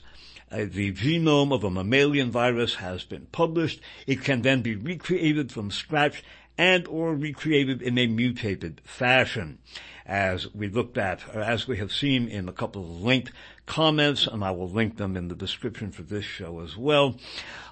uh, 0.50 0.64
the 0.70 0.92
genome 0.92 1.52
of 1.52 1.64
a 1.64 1.70
mammalian 1.70 2.30
virus 2.30 2.76
has 2.76 3.04
been 3.04 3.26
published. 3.32 3.80
It 4.06 4.22
can 4.22 4.42
then 4.42 4.62
be 4.62 4.76
recreated 4.76 5.52
from 5.52 5.70
scratch 5.70 6.22
and 6.56 6.86
or 6.88 7.14
recreated 7.14 7.80
in 7.82 7.98
a 7.98 8.06
mutated 8.06 8.80
fashion. 8.84 9.58
As 10.04 10.52
we 10.54 10.68
looked 10.68 10.96
at, 10.96 11.22
or 11.34 11.42
as 11.42 11.68
we 11.68 11.76
have 11.76 11.92
seen 11.92 12.28
in 12.28 12.48
a 12.48 12.52
couple 12.52 12.82
of 12.82 13.02
linked 13.02 13.30
comments, 13.66 14.26
and 14.26 14.42
I 14.42 14.50
will 14.52 14.68
link 14.68 14.96
them 14.96 15.16
in 15.16 15.28
the 15.28 15.34
description 15.34 15.92
for 15.92 16.02
this 16.02 16.24
show 16.24 16.60
as 16.60 16.76
well, 16.76 17.16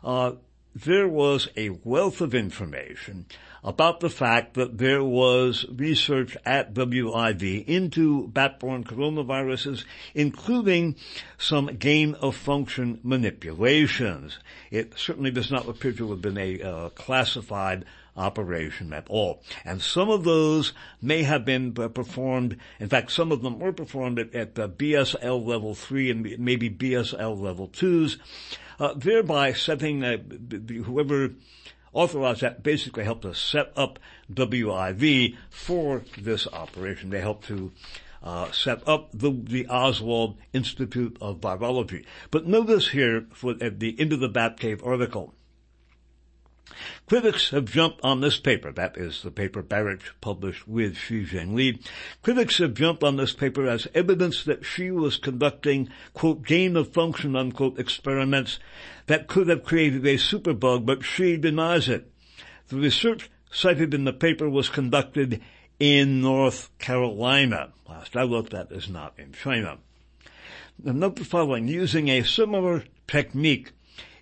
uh, 0.04 0.32
there 0.74 1.08
was 1.08 1.48
a 1.56 1.70
wealth 1.70 2.20
of 2.20 2.34
information 2.34 3.24
about 3.66 3.98
the 3.98 4.08
fact 4.08 4.54
that 4.54 4.78
there 4.78 5.02
was 5.02 5.66
research 5.74 6.36
at 6.46 6.72
WIV 6.72 7.66
into 7.66 8.28
bat-borne 8.28 8.84
coronaviruses, 8.84 9.84
including 10.14 10.94
some 11.36 11.66
gain 11.66 12.14
of 12.14 12.36
function 12.36 13.00
manipulations. 13.02 14.38
It 14.70 14.94
certainly 14.96 15.32
does 15.32 15.50
not 15.50 15.68
appear 15.68 15.92
to 15.94 16.10
have 16.10 16.22
been 16.22 16.38
a 16.38 16.62
uh, 16.62 16.88
classified 16.90 17.84
operation 18.16 18.92
at 18.92 19.08
all. 19.10 19.42
And 19.64 19.82
some 19.82 20.10
of 20.10 20.22
those 20.22 20.72
may 21.02 21.24
have 21.24 21.44
been 21.44 21.72
performed, 21.72 22.56
in 22.78 22.88
fact 22.88 23.10
some 23.10 23.32
of 23.32 23.42
them 23.42 23.58
were 23.58 23.72
performed 23.72 24.20
at, 24.20 24.34
at 24.34 24.54
BSL 24.54 25.44
level 25.44 25.74
3 25.74 26.10
and 26.10 26.38
maybe 26.38 26.70
BSL 26.70 27.38
level 27.38 27.68
2s, 27.68 28.16
uh, 28.78 28.94
thereby 28.94 29.52
setting 29.52 30.04
uh, 30.04 30.18
whoever 30.84 31.32
authorized 31.96 32.42
that 32.42 32.62
basically 32.62 33.04
helped 33.04 33.24
us 33.24 33.38
set 33.38 33.72
up 33.74 33.98
WIV 34.32 35.36
for 35.50 36.04
this 36.18 36.46
operation. 36.52 37.10
They 37.10 37.20
helped 37.20 37.46
to 37.46 37.72
uh, 38.22 38.50
set 38.52 38.86
up 38.86 39.08
the, 39.14 39.30
the 39.30 39.66
Oswald 39.68 40.36
Institute 40.52 41.16
of 41.20 41.40
Virology. 41.40 42.04
But 42.30 42.46
notice 42.46 42.88
here 42.88 43.26
for, 43.32 43.54
at 43.60 43.80
the 43.80 43.98
end 43.98 44.12
of 44.12 44.20
the 44.20 44.28
Batcave 44.28 44.84
article, 44.86 45.34
Critics 47.06 47.50
have 47.50 47.66
jumped 47.66 48.00
on 48.02 48.20
this 48.20 48.38
paper. 48.38 48.72
That 48.72 48.96
is 48.96 49.22
the 49.22 49.30
paper 49.30 49.62
Baric 49.62 50.00
published 50.20 50.66
with 50.66 50.96
Shi 50.96 51.24
Zhengli. 51.24 51.80
Critics 52.22 52.58
have 52.58 52.74
jumped 52.74 53.04
on 53.04 53.16
this 53.16 53.32
paper 53.32 53.68
as 53.68 53.86
evidence 53.94 54.42
that 54.44 54.64
she 54.64 54.90
was 54.90 55.16
conducting, 55.16 55.88
quote, 56.12 56.42
gain 56.42 56.76
of 56.76 56.92
function, 56.92 57.36
unquote, 57.36 57.78
experiments 57.78 58.58
that 59.06 59.28
could 59.28 59.48
have 59.48 59.62
created 59.62 60.04
a 60.04 60.14
superbug, 60.14 60.84
but 60.84 61.04
she 61.04 61.36
denies 61.36 61.88
it. 61.88 62.10
The 62.68 62.76
research 62.76 63.30
cited 63.50 63.94
in 63.94 64.04
the 64.04 64.12
paper 64.12 64.50
was 64.50 64.68
conducted 64.68 65.40
in 65.78 66.20
North 66.20 66.76
Carolina. 66.78 67.72
Last 67.88 68.16
I 68.16 68.22
looked, 68.22 68.50
that 68.50 68.72
is 68.72 68.88
not 68.88 69.14
in 69.18 69.32
China. 69.32 69.78
note 70.82 71.16
the 71.16 71.24
following, 71.24 71.68
using 71.68 72.08
a 72.08 72.24
similar 72.24 72.84
technique 73.06 73.70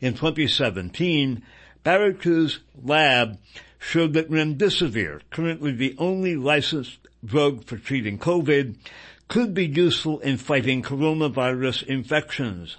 in 0.00 0.12
2017, 0.12 1.42
Baric's 1.84 2.60
lab 2.82 3.38
showed 3.78 4.14
that 4.14 4.30
remdesivir, 4.30 5.20
currently 5.30 5.72
the 5.72 5.94
only 5.98 6.34
licensed 6.34 6.98
drug 7.24 7.64
for 7.64 7.76
treating 7.76 8.18
COVID, 8.18 8.76
could 9.28 9.52
be 9.54 9.66
useful 9.66 10.18
in 10.20 10.38
fighting 10.38 10.82
coronavirus 10.82 11.82
infections. 11.84 12.78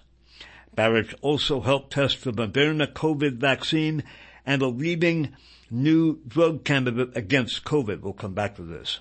Baric 0.75 1.13
also 1.21 1.61
helped 1.61 1.93
test 1.93 2.23
the 2.23 2.31
Moderna 2.31 2.91
COVID 2.91 3.37
vaccine 3.37 4.03
and 4.45 4.61
a 4.61 4.67
leading 4.67 5.35
new 5.71 6.19
drug 6.27 6.63
candidate 6.63 7.15
against 7.15 7.63
COVID. 7.63 8.01
We'll 8.01 8.13
come 8.13 8.33
back 8.33 8.55
to 8.55 8.63
this. 8.63 8.99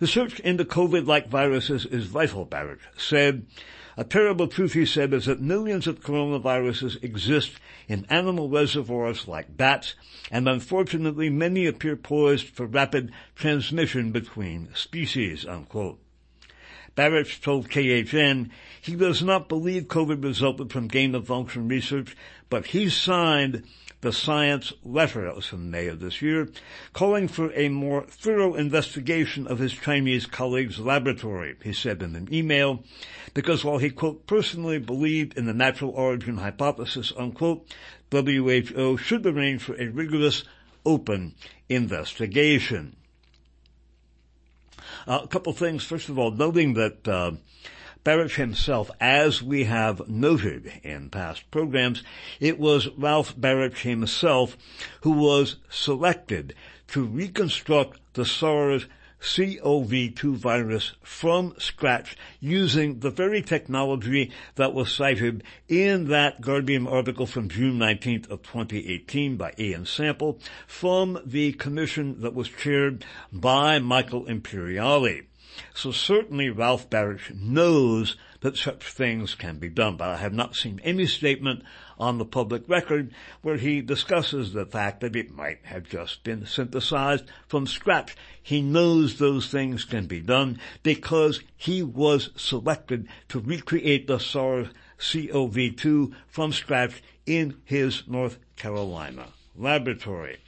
Research 0.00 0.40
into 0.40 0.64
COVID-like 0.64 1.28
viruses 1.28 1.86
is 1.86 2.06
vital, 2.06 2.46
Baric 2.46 2.78
said. 2.96 3.46
A 3.96 4.04
terrible 4.04 4.46
truth, 4.46 4.74
he 4.74 4.86
said, 4.86 5.12
is 5.12 5.26
that 5.26 5.40
millions 5.40 5.86
of 5.86 6.00
coronaviruses 6.00 7.02
exist 7.02 7.52
in 7.88 8.06
animal 8.08 8.48
reservoirs 8.48 9.26
like 9.26 9.56
bats, 9.56 9.94
and 10.30 10.48
unfortunately 10.48 11.28
many 11.28 11.66
appear 11.66 11.96
poised 11.96 12.48
for 12.48 12.66
rapid 12.66 13.10
transmission 13.34 14.12
between 14.12 14.68
species, 14.74 15.44
unquote. 15.44 15.98
Baric 16.96 17.40
told 17.40 17.68
KHN 17.68 18.50
he 18.80 18.94
does 18.94 19.22
not 19.22 19.48
believe 19.48 19.84
COVID 19.84 20.22
resulted 20.22 20.70
from 20.72 20.88
gain 20.88 21.14
of 21.14 21.26
function 21.26 21.68
research, 21.68 22.16
but 22.48 22.66
he 22.66 22.88
signed 22.88 23.64
the 24.00 24.12
science 24.12 24.72
letter, 24.82 25.24
that 25.24 25.36
was 25.36 25.52
in 25.52 25.70
May 25.70 25.86
of 25.86 26.00
this 26.00 26.22
year, 26.22 26.48
calling 26.92 27.28
for 27.28 27.52
a 27.52 27.68
more 27.68 28.02
thorough 28.02 28.54
investigation 28.54 29.46
of 29.46 29.58
his 29.58 29.72
Chinese 29.72 30.26
colleague's 30.26 30.78
laboratory, 30.78 31.56
he 31.62 31.72
said 31.72 32.02
in 32.02 32.16
an 32.16 32.32
email, 32.32 32.82
because 33.34 33.64
while 33.64 33.78
he, 33.78 33.90
quote, 33.90 34.26
personally 34.26 34.78
believed 34.78 35.36
in 35.36 35.46
the 35.46 35.52
natural 35.52 35.90
origin 35.90 36.38
hypothesis, 36.38 37.12
unquote, 37.16 37.66
WHO 38.10 38.96
should 38.96 39.26
arrange 39.26 39.62
for 39.62 39.80
a 39.80 39.88
rigorous, 39.88 40.44
open 40.84 41.34
investigation. 41.68 42.96
Uh, 45.06 45.20
a 45.22 45.28
couple 45.28 45.52
things. 45.52 45.84
First 45.84 46.08
of 46.08 46.18
all, 46.18 46.30
noting 46.30 46.74
that 46.74 47.06
uh, 47.06 47.32
Baric 48.04 48.36
himself, 48.36 48.90
as 49.00 49.42
we 49.42 49.64
have 49.64 50.08
noted 50.08 50.72
in 50.82 51.10
past 51.10 51.50
programs, 51.50 52.02
it 52.40 52.58
was 52.58 52.88
Ralph 52.96 53.36
Baric 53.36 53.78
himself 53.78 54.56
who 55.02 55.12
was 55.12 55.56
selected 55.68 56.54
to 56.88 57.04
reconstruct 57.04 58.00
the 58.14 58.24
SARS 58.24 58.86
CoV-2 59.20 60.34
virus 60.34 60.92
from 61.02 61.54
scratch 61.58 62.16
using 62.40 63.00
the 63.00 63.10
very 63.10 63.42
technology 63.42 64.30
that 64.54 64.72
was 64.72 64.90
cited 64.90 65.42
in 65.68 66.08
that 66.08 66.40
Guardian 66.40 66.86
article 66.86 67.26
from 67.26 67.50
June 67.50 67.78
19th 67.78 68.30
of 68.30 68.42
2018 68.42 69.36
by 69.36 69.52
Ian 69.58 69.84
Sample 69.84 70.38
from 70.66 71.20
the 71.26 71.52
commission 71.52 72.22
that 72.22 72.34
was 72.34 72.48
chaired 72.48 73.04
by 73.30 73.78
Michael 73.78 74.26
Imperiale. 74.26 75.26
So 75.74 75.92
certainly 75.92 76.50
Ralph 76.50 76.90
Baric 76.90 77.34
knows 77.34 78.16
that 78.40 78.56
such 78.56 78.84
things 78.84 79.34
can 79.34 79.58
be 79.58 79.68
done, 79.68 79.96
but 79.96 80.08
I 80.08 80.16
have 80.16 80.32
not 80.32 80.56
seen 80.56 80.80
any 80.82 81.06
statement 81.06 81.62
on 81.98 82.18
the 82.18 82.24
public 82.24 82.68
record 82.68 83.12
where 83.42 83.56
he 83.56 83.80
discusses 83.80 84.52
the 84.52 84.64
fact 84.64 85.00
that 85.00 85.16
it 85.16 85.30
might 85.34 85.60
have 85.64 85.84
just 85.88 86.24
been 86.24 86.46
synthesized 86.46 87.24
from 87.46 87.66
scratch. 87.66 88.16
He 88.42 88.62
knows 88.62 89.18
those 89.18 89.48
things 89.48 89.84
can 89.84 90.06
be 90.06 90.20
done 90.20 90.58
because 90.82 91.40
he 91.56 91.82
was 91.82 92.30
selected 92.36 93.08
to 93.28 93.40
recreate 93.40 94.06
the 94.06 94.18
SARS-CoV-2 94.18 96.14
from 96.26 96.52
scratch 96.52 97.02
in 97.26 97.60
his 97.64 98.08
North 98.08 98.38
Carolina 98.56 99.28
laboratory. 99.56 100.38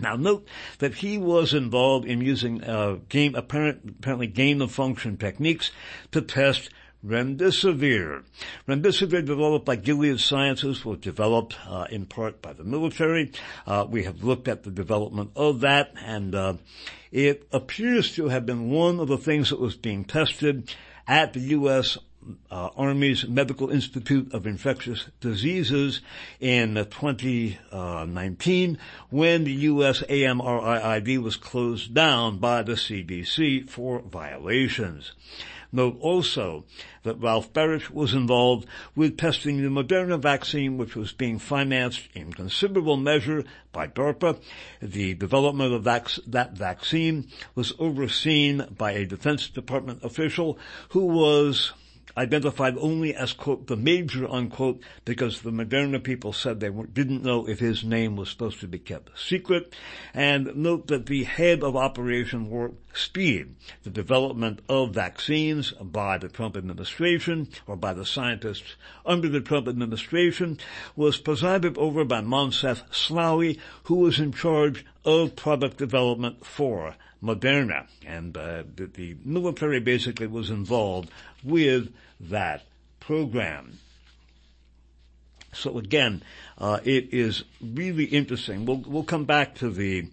Now 0.00 0.16
note 0.16 0.46
that 0.78 0.94
he 0.94 1.18
was 1.18 1.52
involved 1.52 2.06
in 2.06 2.20
using 2.20 2.64
uh, 2.64 2.98
game, 3.08 3.34
apparent, 3.34 3.96
apparently 3.98 4.26
gain 4.26 4.62
of 4.62 4.72
function 4.72 5.16
techniques 5.16 5.70
to 6.12 6.22
test 6.22 6.70
remdesivir. 7.04 8.24
Remdesivir 8.66 9.24
developed 9.24 9.64
by 9.64 9.76
Gilead 9.76 10.20
Sciences 10.20 10.84
was 10.84 10.98
developed 10.98 11.56
uh, 11.66 11.86
in 11.90 12.06
part 12.06 12.42
by 12.42 12.52
the 12.52 12.64
military. 12.64 13.32
Uh, 13.66 13.86
we 13.88 14.04
have 14.04 14.22
looked 14.22 14.48
at 14.48 14.62
the 14.62 14.70
development 14.70 15.30
of 15.36 15.60
that 15.60 15.92
and 16.02 16.34
uh, 16.34 16.54
it 17.10 17.46
appears 17.52 18.14
to 18.16 18.28
have 18.28 18.46
been 18.46 18.70
one 18.70 19.00
of 19.00 19.08
the 19.08 19.18
things 19.18 19.50
that 19.50 19.60
was 19.60 19.76
being 19.76 20.04
tested 20.04 20.74
at 21.06 21.32
the 21.32 21.40
U.S 21.40 21.98
uh, 22.50 22.70
Army's 22.76 23.26
Medical 23.26 23.70
Institute 23.70 24.32
of 24.34 24.46
Infectious 24.46 25.06
Diseases 25.20 26.00
in 26.38 26.74
2019 26.74 28.78
when 29.10 29.44
the 29.44 29.52
U.S. 29.52 30.02
AMRIID 30.02 31.22
was 31.22 31.36
closed 31.36 31.94
down 31.94 32.38
by 32.38 32.62
the 32.62 32.72
CDC 32.72 33.68
for 33.68 34.00
violations. 34.00 35.12
Note 35.72 35.98
also 36.00 36.64
that 37.04 37.20
Ralph 37.20 37.52
Baric 37.52 37.90
was 37.90 38.12
involved 38.12 38.66
with 38.96 39.16
testing 39.16 39.62
the 39.62 39.68
Moderna 39.68 40.18
vaccine, 40.18 40.76
which 40.76 40.96
was 40.96 41.12
being 41.12 41.38
financed 41.38 42.08
in 42.12 42.32
considerable 42.32 42.96
measure 42.96 43.44
by 43.72 43.86
DARPA. 43.86 44.40
The 44.82 45.14
development 45.14 45.72
of 45.72 45.84
that, 45.84 46.18
that 46.26 46.54
vaccine 46.54 47.28
was 47.54 47.72
overseen 47.78 48.66
by 48.76 48.92
a 48.92 49.06
Defense 49.06 49.48
Department 49.48 50.02
official 50.02 50.58
who 50.88 51.06
was 51.06 51.72
identified 52.16 52.76
only 52.78 53.14
as, 53.14 53.32
quote, 53.32 53.66
the 53.66 53.76
major, 53.76 54.28
unquote, 54.28 54.82
because 55.04 55.42
the 55.42 55.50
Moderna 55.50 56.02
people 56.02 56.32
said 56.32 56.60
they 56.60 56.70
didn't 56.70 57.22
know 57.22 57.48
if 57.48 57.58
his 57.58 57.84
name 57.84 58.16
was 58.16 58.30
supposed 58.30 58.60
to 58.60 58.68
be 58.68 58.78
kept 58.78 59.18
secret. 59.18 59.74
And 60.14 60.54
note 60.56 60.88
that 60.88 61.06
the 61.06 61.24
head 61.24 61.62
of 61.62 61.76
Operation 61.76 62.50
Warp 62.50 62.78
Speed, 62.94 63.54
the 63.84 63.90
development 63.90 64.60
of 64.68 64.94
vaccines 64.94 65.72
by 65.72 66.18
the 66.18 66.28
Trump 66.28 66.56
administration 66.56 67.48
or 67.66 67.76
by 67.76 67.94
the 67.94 68.04
scientists 68.04 68.74
under 69.06 69.28
the 69.28 69.40
Trump 69.40 69.68
administration 69.68 70.58
was 70.96 71.16
presided 71.16 71.78
over 71.78 72.04
by 72.04 72.20
Moncef 72.20 72.82
Slaoui, 72.90 73.58
who 73.84 73.96
was 73.96 74.18
in 74.18 74.32
charge 74.32 74.84
of 75.04 75.36
product 75.36 75.76
development 75.76 76.44
for 76.44 76.96
Moderna. 77.22 77.86
And 78.06 78.36
uh, 78.36 78.64
the, 78.74 78.86
the 78.86 79.16
military 79.24 79.80
basically 79.80 80.26
was 80.26 80.50
involved 80.50 81.10
with 81.44 81.92
that 82.20 82.64
program. 82.98 83.78
So 85.52 85.78
again, 85.78 86.22
uh, 86.58 86.80
it 86.84 87.12
is 87.12 87.44
really 87.60 88.04
interesting. 88.04 88.66
We'll, 88.66 88.82
we'll 88.86 89.02
come 89.02 89.24
back 89.24 89.56
to 89.56 89.70
the 89.70 90.08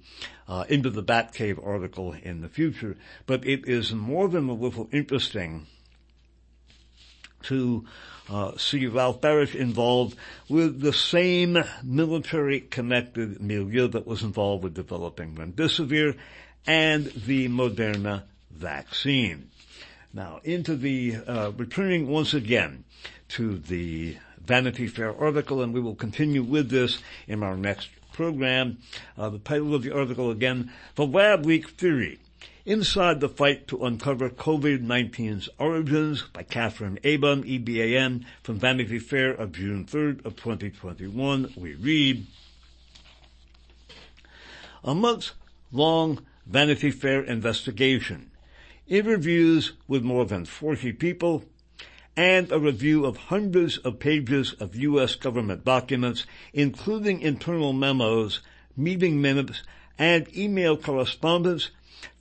uh, 0.48 0.64
into 0.70 0.90
the 0.90 1.04
Batcave 1.04 1.64
article 1.66 2.16
in 2.24 2.42
the 2.42 2.48
future, 2.48 2.96
but 3.26 3.46
it 3.46 3.68
is 3.68 3.92
more 3.94 4.30
than 4.30 4.48
a 4.48 4.54
little 4.54 4.88
interesting 4.94 5.68
to 7.44 7.86
uh, 8.30 8.58
see 8.58 8.88
Ralph 8.88 9.22
Baric 9.22 9.56
involved 9.56 10.18
with 10.50 10.82
the 10.82 10.94
same 10.94 11.64
military-connected 11.84 13.42
milieu 13.42 13.88
that 13.90 14.08
was 14.08 14.24
involved 14.24 14.64
with 14.64 14.74
developing 14.74 15.36
remdesivir 15.36 16.18
and 16.68 17.06
the 17.06 17.48
Moderna 17.48 18.24
vaccine. 18.52 19.50
Now, 20.14 20.42
into 20.44 20.76
the, 20.76 21.16
uh, 21.16 21.52
returning 21.56 22.08
once 22.08 22.34
again 22.34 22.84
to 23.30 23.58
the 23.58 24.18
Vanity 24.44 24.88
Fair 24.88 25.16
article, 25.16 25.62
and 25.62 25.74
we 25.74 25.80
will 25.80 25.96
continue 25.96 26.44
with 26.44 26.70
this 26.70 27.00
in 27.28 27.44
our 27.44 27.58
next 27.58 27.90
program. 28.14 28.80
Uh, 29.18 29.30
the 29.30 29.40
title 29.40 29.74
of 29.76 29.84
the 29.84 29.92
article 29.96 30.32
again, 30.32 30.72
The 30.96 31.06
Lab 31.06 31.46
Leak 31.46 31.70
Theory. 31.70 32.20
Inside 32.66 33.22
the 33.22 33.30
Fight 33.30 33.68
to 33.70 33.86
Uncover 33.86 34.30
COVID-19's 34.30 35.48
Origins 35.58 36.24
by 36.34 36.44
Katherine 36.44 37.00
Eban, 37.02 37.44
EBAN, 37.44 38.26
from 38.44 38.60
Vanity 38.60 39.00
Fair 39.00 39.32
of 39.32 39.54
June 39.54 39.86
3rd 39.86 40.26
of 40.26 40.36
2021. 40.36 41.54
We 41.56 41.76
read, 41.76 42.26
A 44.84 44.94
month-long 44.94 46.26
Vanity 46.50 46.92
Fair 46.92 47.24
investigation 47.24 48.32
interviews 48.88 49.74
with 49.86 50.02
more 50.02 50.26
than 50.26 50.46
40 50.46 50.94
people 50.94 51.44
and 52.16 52.50
a 52.54 52.58
review 52.60 53.06
of 53.06 53.18
hundreds 53.18 53.78
of 53.80 54.00
pages 54.00 54.54
of 54.54 54.74
U.S. 54.74 55.16
government 55.16 55.66
documents, 55.66 56.26
including 56.54 57.20
internal 57.20 57.74
memos, 57.74 58.40
meeting 58.78 59.22
minutes, 59.22 59.62
and 60.00 60.34
email 60.38 60.78
correspondence, 60.78 61.72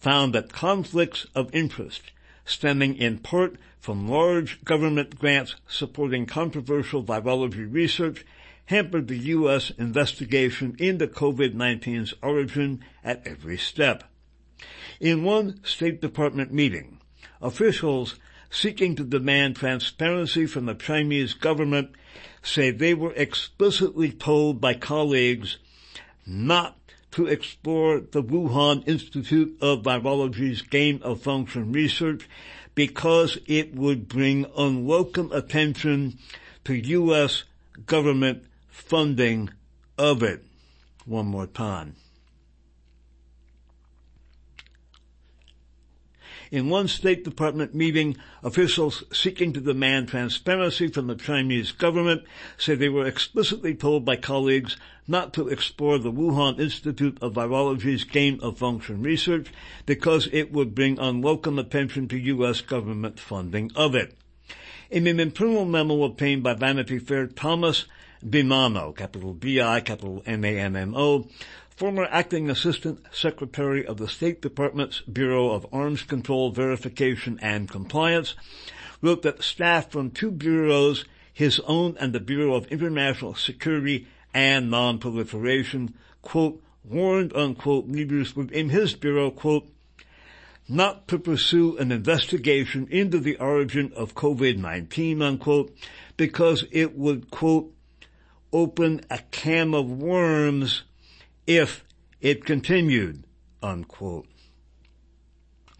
found 0.01 0.35
that 0.35 0.53
conflicts 0.53 1.27
of 1.37 1.55
interest 1.55 2.11
stemming 2.45 2.97
in 2.97 3.18
part 3.18 3.57
from 3.79 4.09
large 4.09 4.64
government 4.64 5.20
grants 5.20 5.55
supporting 5.68 6.27
controversial 6.27 7.05
virology 7.05 7.72
research 7.72 8.27
hampered 8.64 9.07
the 9.07 9.18
U.S. 9.18 9.70
investigation 9.79 10.74
into 10.81 11.07
COVID-19's 11.07 12.14
origin 12.22 12.83
at 13.05 13.24
every 13.24 13.57
step. 13.57 14.03
In 15.01 15.24
one 15.24 15.62
State 15.62 16.01
Department 16.01 16.53
meeting, 16.53 17.01
officials 17.42 18.16
seeking 18.51 18.97
to 18.97 19.05
demand 19.05 19.57
transparency 19.57 20.47
from 20.47 20.66
the 20.66 20.74
Chinese 20.74 21.34
government 21.34 21.90
say 22.42 22.70
they 22.70 22.94
were 22.94 23.12
explicitly 23.12 24.11
told 24.11 24.61
by 24.61 24.72
colleagues 24.72 25.59
not 26.26 26.78
to 27.11 27.26
explore 27.26 28.01
the 28.01 28.22
Wuhan 28.22 28.86
Institute 28.86 29.57
of 29.61 29.82
Virology's 29.82 30.62
gain 30.62 31.03
of 31.03 31.22
function 31.22 31.72
research 31.72 32.28
because 32.74 33.38
it 33.47 33.74
would 33.74 34.09
bring 34.09 34.47
unwelcome 34.57 35.32
attention 35.32 36.18
to 36.64 36.74
U.S. 36.74 37.44
government 37.86 38.44
funding 38.68 39.51
of 39.99 40.22
it. 40.22 40.44
One 41.05 41.26
more 41.26 41.47
time. 41.47 41.97
In 46.51 46.68
one 46.68 46.86
State 46.86 47.24
Department 47.24 47.74
meeting, 47.74 48.16
officials 48.42 49.03
seeking 49.12 49.53
to 49.53 49.61
demand 49.61 50.09
transparency 50.09 50.88
from 50.88 51.09
the 51.09 51.16
Chinese 51.16 51.72
government 51.72 52.22
say 52.57 52.74
they 52.74 52.88
were 52.88 53.07
explicitly 53.07 53.74
told 53.74 54.05
by 54.05 54.16
colleagues 54.16 54.76
not 55.09 55.32
to 55.34 55.49
explore 55.49 55.99
the 55.99 56.12
Wuhan 56.12 56.61
Institute 56.61 57.18
of 57.20 57.34
Virology's 57.34 58.05
gain 58.05 58.38
of 58.40 58.59
function 58.59 59.03
research 59.03 59.49
because 59.86 60.28
it 60.32 60.53
would 60.53 60.74
bring 60.74 60.99
unwelcome 60.99 61.59
attention 61.59 62.09
to 62.09 62.18
U.S. 62.18 62.61
government 62.61 63.18
funding 63.18 63.70
of 63.74 63.94
it. 63.94 64.16
In 64.90 65.07
an 65.09 65.18
internal 65.18 65.64
memo 65.64 66.05
obtained 66.05 66.44
by 66.44 66.55
Vanity 66.55 66.99
Fair, 67.01 67.26
Thomas 67.26 67.86
DiNanno, 68.24 68.97
capital 68.97 69.34
B-I, 69.34 69.80
capital 69.80 70.22
M-A-M-M-O, 70.26 71.28
former 71.77 72.09
acting 72.11 72.49
assistant 72.49 73.05
secretary 73.12 73.87
of 73.87 73.99
the 73.99 74.09
State 74.09 74.41
Department's 74.41 75.03
Bureau 75.03 75.51
of 75.51 75.66
Arms 75.70 76.03
Control 76.03 76.51
Verification 76.51 77.39
and 77.43 77.68
Compliance, 77.68 78.35
wrote 79.03 79.20
that 79.22 79.43
staff 79.43 79.91
from 79.91 80.11
two 80.11 80.31
bureaus, 80.31 81.05
his 81.31 81.61
own 81.61 81.95
and 82.01 82.14
the 82.14 82.20
Bureau 82.20 82.55
of 82.55 82.66
International 82.68 83.35
Security 83.35 84.09
and 84.33 84.70
Non-Proliferation, 84.70 85.95
quote, 86.22 86.62
warned, 86.83 87.37
unquote, 87.37 87.89
leaders 87.89 88.35
within 88.35 88.70
his 88.70 88.95
bureau, 88.95 89.31
quote, 89.31 89.68
not 90.68 91.07
to 91.09 91.18
pursue 91.18 91.77
an 91.77 91.93
investigation 91.93 92.89
into 92.91 93.20
the 93.20 93.37
origin 93.37 93.93
of 93.95 94.14
COVID-19, 94.14 95.22
unquote, 95.22 95.77
because 96.16 96.64
it 96.70 96.97
would, 96.97 97.31
quote, 97.31 97.70
open 98.51 99.03
a 99.11 99.18
can 99.31 99.74
of 99.74 99.91
worms 99.91 100.83
if 101.47 101.84
it 102.20 102.44
continued, 102.44 103.24
unquote. 103.62 104.26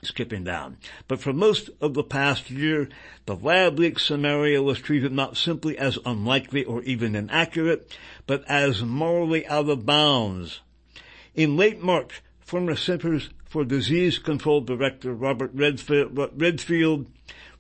Skipping 0.03 0.45
down. 0.45 0.77
But 1.09 1.21
for 1.21 1.33
most 1.33 1.71
of 1.81 1.95
the 1.95 2.05
past 2.05 2.51
year, 2.51 2.89
the 3.25 3.35
lab 3.35 3.79
leak 3.79 3.99
scenario 3.99 4.63
was 4.63 4.79
treated 4.79 5.11
not 5.11 5.37
simply 5.37 5.77
as 5.79 5.99
unlikely 6.05 6.65
or 6.65 6.83
even 6.83 7.17
inaccurate, 7.17 7.97
but 8.27 8.45
as 8.47 8.83
morally 8.83 9.47
out 9.47 9.69
of 9.69 9.87
bounds. 9.87 10.61
In 11.35 11.57
late 11.57 11.83
March, 11.83 12.23
former 12.39 12.77
Centers 12.77 13.31
for 13.45 13.65
Disease 13.65 14.19
Control 14.19 14.61
Director 14.61 15.15
Robert 15.15 15.51
Redfield 15.55 17.07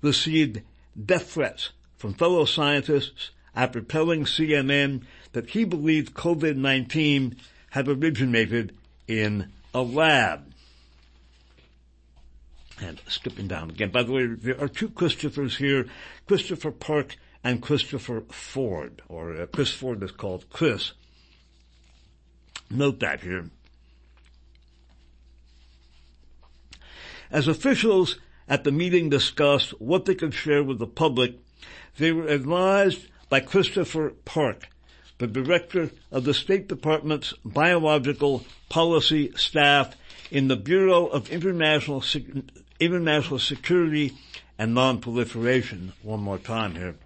received 0.03 0.61
death 1.05 1.31
threats 1.31 1.71
from 1.97 2.15
fellow 2.15 2.45
scientists 2.45 3.31
after 3.55 3.81
telling 3.81 4.25
CNN 4.25 5.03
that 5.33 5.51
he 5.51 5.65
believed 5.65 6.15
COVID-19 6.15 7.37
had 7.77 7.89
originated 7.89 8.75
in 9.07 9.53
a 9.75 9.83
lab. 9.83 10.51
And 12.81 12.99
skipping 13.07 13.49
down 13.49 13.69
again. 13.69 13.91
By 13.91 14.03
the 14.03 14.13
way, 14.13 14.27
there 14.29 14.59
are 14.59 14.67
two 14.67 14.89
Christophers 14.89 15.59
here, 15.59 15.87
Christopher 16.27 16.71
Park 16.71 17.17
and 17.45 17.61
Christopher 17.61 18.23
Ford, 18.31 19.03
or 19.11 19.37
uh, 19.37 19.47
Chris 19.47 19.73
Ford 19.73 20.03
is 20.03 20.11
called 20.11 20.49
Chris. 20.49 20.93
Note 22.71 23.01
that 23.01 23.21
here. 23.21 23.51
As 27.31 27.47
officials 27.47 28.19
at 28.49 28.65
the 28.65 28.73
meeting 28.73 29.11
discussed 29.11 29.79
what 29.79 30.07
they 30.07 30.15
could 30.15 30.33
share 30.33 30.65
with 30.65 30.79
the 30.79 30.87
public, 30.87 31.35
they 31.99 32.11
were 32.11 32.27
advised 32.27 33.09
by 33.29 33.41
Christopher 33.41 34.15
Park 34.25 34.71
the 35.19 35.27
director 35.27 35.91
of 36.13 36.25
the 36.25 36.35
State 36.35 36.69
Department's 36.69 37.33
biological 37.45 38.45
policy 38.69 39.33
staff 39.37 39.95
in 40.31 40.49
the 40.49 40.57
Bureau 40.57 41.07
of 41.07 41.31
International, 41.31 42.05
International 42.79 43.39
Security 43.39 44.13
and 44.59 44.75
Non-Proliferation. 44.75 45.93
One 46.03 46.21
more 46.21 46.39
time 46.39 46.75
here. 46.75 46.97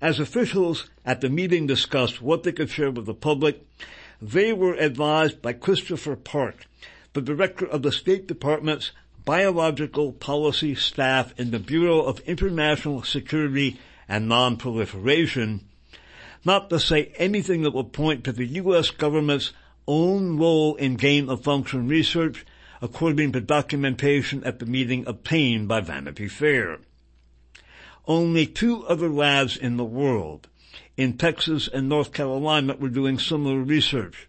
As 0.00 0.18
officials 0.18 0.90
at 1.04 1.20
the 1.20 1.28
meeting 1.28 1.66
discussed 1.66 2.20
what 2.20 2.42
they 2.42 2.52
could 2.52 2.70
share 2.70 2.90
with 2.90 3.06
the 3.06 3.14
public, 3.14 3.64
they 4.20 4.52
were 4.52 4.74
advised 4.74 5.40
by 5.40 5.52
Christopher 5.52 6.16
Park, 6.16 6.66
the 7.12 7.20
director 7.20 7.66
of 7.66 7.82
the 7.82 7.92
State 7.92 8.26
Department's 8.26 8.90
biological 9.24 10.12
policy 10.12 10.74
staff 10.74 11.38
in 11.38 11.52
the 11.52 11.60
Bureau 11.60 12.00
of 12.00 12.18
International 12.20 13.04
Security 13.04 13.78
and 14.08 14.28
Non-Proliferation, 14.28 15.60
not 16.44 16.70
to 16.70 16.78
say 16.78 17.12
anything 17.16 17.62
that 17.62 17.74
would 17.74 17.92
point 17.92 18.24
to 18.24 18.32
the 18.32 18.46
U.S. 18.46 18.90
government's 18.90 19.52
own 19.86 20.38
role 20.38 20.74
in 20.76 20.96
gain 20.96 21.28
of 21.28 21.42
function 21.42 21.88
research, 21.88 22.44
according 22.80 23.32
to 23.32 23.40
documentation 23.40 24.42
at 24.44 24.58
the 24.58 24.66
meeting 24.66 25.06
obtained 25.06 25.68
by 25.68 25.80
Vanity 25.80 26.28
Fair. 26.28 26.78
Only 28.06 28.46
two 28.46 28.84
other 28.86 29.08
labs 29.08 29.56
in 29.56 29.76
the 29.76 29.84
world, 29.84 30.48
in 30.96 31.16
Texas 31.16 31.68
and 31.68 31.88
North 31.88 32.12
Carolina, 32.12 32.76
were 32.76 32.88
doing 32.88 33.18
similar 33.18 33.60
research. 33.60 34.28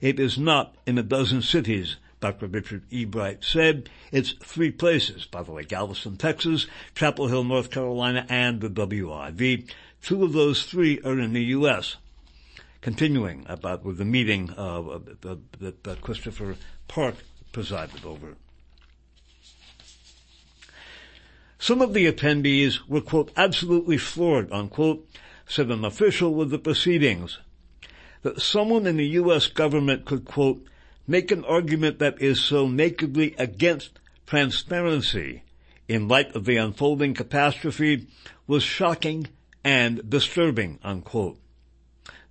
It 0.00 0.20
is 0.20 0.36
not 0.36 0.76
in 0.86 0.98
a 0.98 1.02
dozen 1.02 1.40
cities, 1.40 1.96
Dr. 2.20 2.46
Richard 2.46 2.84
E. 2.90 3.04
Bright 3.04 3.44
said. 3.44 3.88
It's 4.12 4.32
three 4.42 4.70
places, 4.70 5.26
by 5.26 5.42
the 5.42 5.52
way, 5.52 5.64
Galveston, 5.64 6.16
Texas, 6.16 6.66
Chapel 6.94 7.28
Hill, 7.28 7.44
North 7.44 7.70
Carolina, 7.70 8.26
and 8.28 8.60
the 8.60 8.68
WIV. 8.68 9.70
Two 10.06 10.22
of 10.22 10.32
those 10.34 10.62
three 10.62 11.00
are 11.00 11.18
in 11.18 11.32
the 11.32 11.42
U.S. 11.46 11.96
Continuing 12.80 13.44
about 13.48 13.84
with 13.84 13.98
the 13.98 14.04
meeting 14.04 14.50
uh, 14.56 15.00
that 15.58 16.00
Christopher 16.00 16.54
Park 16.86 17.16
presided 17.50 18.04
over. 18.04 18.36
Some 21.58 21.82
of 21.82 21.92
the 21.92 22.06
attendees 22.06 22.86
were, 22.86 23.00
quote, 23.00 23.32
absolutely 23.36 23.98
floored, 23.98 24.52
unquote, 24.52 25.08
said 25.44 25.72
an 25.72 25.84
official 25.84 26.32
with 26.32 26.50
the 26.50 26.60
proceedings, 26.60 27.40
that 28.22 28.40
someone 28.40 28.86
in 28.86 28.98
the 28.98 29.08
U.S. 29.08 29.48
government 29.48 30.04
could, 30.04 30.24
quote, 30.24 30.64
make 31.08 31.32
an 31.32 31.44
argument 31.44 31.98
that 31.98 32.22
is 32.22 32.40
so 32.40 32.68
nakedly 32.68 33.34
against 33.38 33.98
transparency 34.24 35.42
in 35.88 36.06
light 36.06 36.32
of 36.36 36.44
the 36.44 36.58
unfolding 36.58 37.12
catastrophe 37.12 38.06
was 38.46 38.62
shocking 38.62 39.26
and 39.66 40.08
disturbing, 40.08 40.78
unquote. 40.84 41.40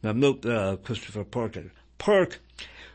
Now 0.02 0.14
note 0.14 0.46
uh, 0.46 0.78
Christopher 0.78 1.26
Parker. 1.26 1.74
Park, 1.98 2.40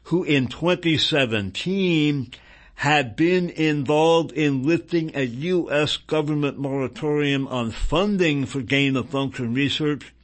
who 0.05 0.25
in 0.25 0.47
2017 0.47 2.33
had 2.77 3.17
been 3.17 3.51
involved 3.51 4.33
in 4.33 4.63
lifting 4.63 5.15
a 5.15 5.25
U.S. 5.25 5.99
government 5.99 6.59
moratorium 6.59 7.49
on 7.49 7.71
funding 7.71 8.47
for 8.47 8.63
gain 8.63 8.97
of 8.97 9.11
function 9.11 9.53
research, 9.53 10.15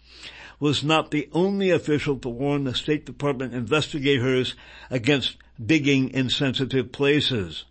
was 0.59 0.83
not 0.83 1.11
the 1.11 1.29
only 1.33 1.69
official 1.69 2.19
to 2.21 2.31
warn 2.31 2.65
the 2.65 2.75
State 2.75 3.05
Department 3.05 3.53
investigators 3.53 4.55
against 4.89 5.37
digging 5.63 6.09
in 6.09 6.31
sensitive 6.31 6.91
places. 6.91 7.67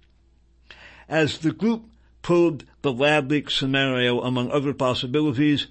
As 1.10 1.40
the 1.40 1.52
group 1.52 1.86
probed 2.22 2.66
the 2.84 2.94
lab 2.94 3.32
leak 3.32 3.50
scenario 3.50 4.22
among 4.22 4.52
other 4.52 4.76
possibilities, 4.76 5.66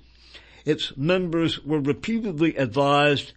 its 0.64 0.96
members 0.96 1.62
were 1.64 1.80
repeatedly 1.80 2.56
advised 2.56 3.32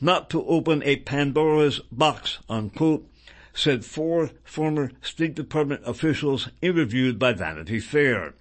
not 0.00 0.28
to 0.30 0.44
open 0.46 0.82
a 0.82 0.96
Pandora's 0.96 1.80
box, 1.92 2.38
unquote, 2.48 3.08
said 3.54 3.84
four 3.84 4.30
former 4.44 4.90
State 5.00 5.34
Department 5.34 5.82
officials 5.84 6.48
interviewed 6.60 7.18
by 7.18 7.32
Vanity 7.32 7.78
Fair. 7.78 8.34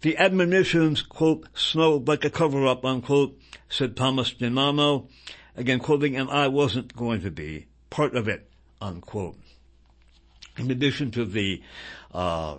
The 0.00 0.16
admonitions, 0.16 1.02
quote, 1.02 1.46
smelled 1.54 2.08
like 2.08 2.24
a 2.24 2.30
cover-up, 2.30 2.84
unquote, 2.84 3.38
said 3.68 3.96
Thomas 3.96 4.32
DiNanno, 4.34 5.08
again 5.56 5.78
quoting, 5.78 6.16
and 6.16 6.28
I 6.30 6.48
wasn't 6.48 6.96
going 6.96 7.22
to 7.22 7.30
be 7.30 7.66
part 7.90 8.14
of 8.14 8.28
it, 8.28 8.48
unquote. 8.80 9.36
In 10.58 10.70
addition 10.70 11.10
to 11.12 11.24
the 11.24 11.62
uh, 12.12 12.56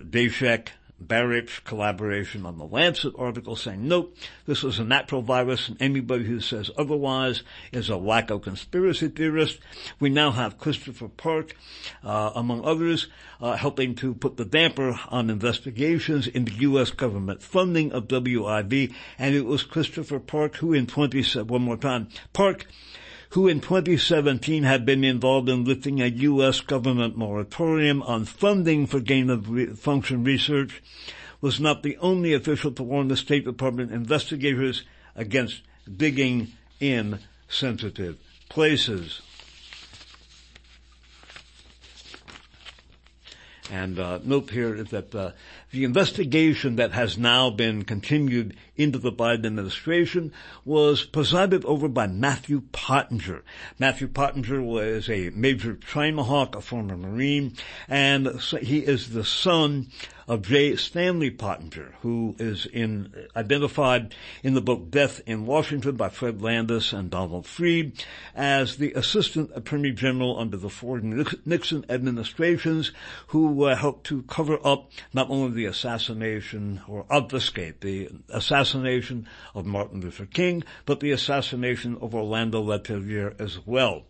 Daszak 0.00 0.68
Baric 1.04 1.64
collaboration 1.64 2.44
on 2.44 2.58
the 2.58 2.64
Lancet 2.64 3.14
article 3.16 3.56
saying, 3.56 3.86
nope, 3.88 4.14
this 4.46 4.62
is 4.62 4.78
a 4.78 4.84
natural 4.84 5.22
virus 5.22 5.68
and 5.68 5.80
anybody 5.80 6.24
who 6.24 6.40
says 6.40 6.70
otherwise 6.76 7.42
is 7.72 7.88
a 7.88 7.94
wacko 7.94 8.42
conspiracy 8.42 9.08
theorist. 9.08 9.58
We 9.98 10.10
now 10.10 10.30
have 10.30 10.58
Christopher 10.58 11.08
Park, 11.08 11.56
uh, 12.04 12.32
among 12.34 12.64
others, 12.64 13.08
uh, 13.40 13.56
helping 13.56 13.94
to 13.96 14.14
put 14.14 14.36
the 14.36 14.44
damper 14.44 14.98
on 15.08 15.30
investigations 15.30 16.26
into 16.26 16.52
U.S. 16.52 16.90
government 16.90 17.42
funding 17.42 17.92
of 17.92 18.08
WIV, 18.08 18.92
and 19.18 19.34
it 19.34 19.46
was 19.46 19.62
Christopher 19.62 20.18
Park 20.18 20.56
who 20.56 20.72
in 20.72 20.86
20, 20.86 21.42
one 21.42 21.62
more 21.62 21.76
time, 21.76 22.08
Park 22.32 22.66
who 23.30 23.46
in 23.46 23.60
2017 23.60 24.64
had 24.64 24.84
been 24.84 25.04
involved 25.04 25.48
in 25.48 25.64
lifting 25.64 26.00
a 26.00 26.06
U.S. 26.06 26.60
government 26.60 27.16
moratorium 27.16 28.02
on 28.02 28.24
funding 28.24 28.86
for 28.86 28.98
gain-of-function 28.98 30.24
research, 30.24 30.82
was 31.40 31.60
not 31.60 31.82
the 31.82 31.96
only 31.98 32.34
official 32.34 32.72
to 32.72 32.82
warn 32.82 33.08
the 33.08 33.16
State 33.16 33.44
Department 33.44 33.92
investigators 33.92 34.84
against 35.14 35.62
digging 35.96 36.48
in 36.80 37.20
sensitive 37.48 38.18
places. 38.48 39.22
And 43.70 44.00
uh, 44.00 44.18
note 44.24 44.50
here 44.50 44.82
that 44.82 45.14
uh, 45.14 45.30
the 45.70 45.84
investigation 45.84 46.76
that 46.76 46.92
has 46.92 47.16
now 47.16 47.50
been 47.50 47.84
continued 47.84 48.56
into 48.76 48.98
the 48.98 49.12
Biden 49.12 49.46
administration 49.46 50.32
was 50.64 51.04
presided 51.04 51.64
over 51.64 51.88
by 51.88 52.06
Matthew 52.06 52.62
Pottinger. 52.72 53.42
Matthew 53.78 54.08
Pottinger 54.08 54.62
was 54.62 55.08
a 55.08 55.30
Major 55.30 55.76
China 55.76 56.22
a 56.22 56.60
former 56.60 56.96
Marine, 56.96 57.54
and 57.88 58.40
he 58.60 58.80
is 58.80 59.10
the 59.10 59.24
son 59.24 59.88
of 60.30 60.42
J. 60.42 60.76
Stanley 60.76 61.30
Pottinger, 61.30 61.96
who 62.02 62.36
is 62.38 62.64
in, 62.64 63.12
identified 63.34 64.14
in 64.44 64.54
the 64.54 64.60
book 64.60 64.88
Death 64.88 65.20
in 65.26 65.44
Washington 65.44 65.96
by 65.96 66.08
Fred 66.08 66.40
Landis 66.40 66.92
and 66.92 67.10
Donald 67.10 67.48
Freed 67.48 68.04
as 68.32 68.76
the 68.76 68.92
Assistant 68.92 69.50
Attorney 69.56 69.90
General 69.90 70.38
under 70.38 70.56
the 70.56 70.70
Ford 70.70 71.02
and 71.02 71.26
Nixon 71.44 71.84
administrations 71.90 72.92
who 73.26 73.64
uh, 73.64 73.74
helped 73.74 74.06
to 74.06 74.22
cover 74.22 74.58
up 74.64 74.92
not 75.12 75.30
only 75.30 75.50
the 75.50 75.59
assassination 75.66 76.80
or 76.88 77.04
obfuscate 77.10 77.80
the 77.80 78.08
assassination 78.28 79.26
of 79.54 79.66
Martin 79.66 80.00
Luther 80.00 80.26
King, 80.26 80.64
but 80.86 81.00
the 81.00 81.12
assassination 81.12 81.96
of 82.00 82.14
Orlando 82.14 82.62
Letelier 82.62 83.34
as 83.40 83.58
well. 83.66 84.04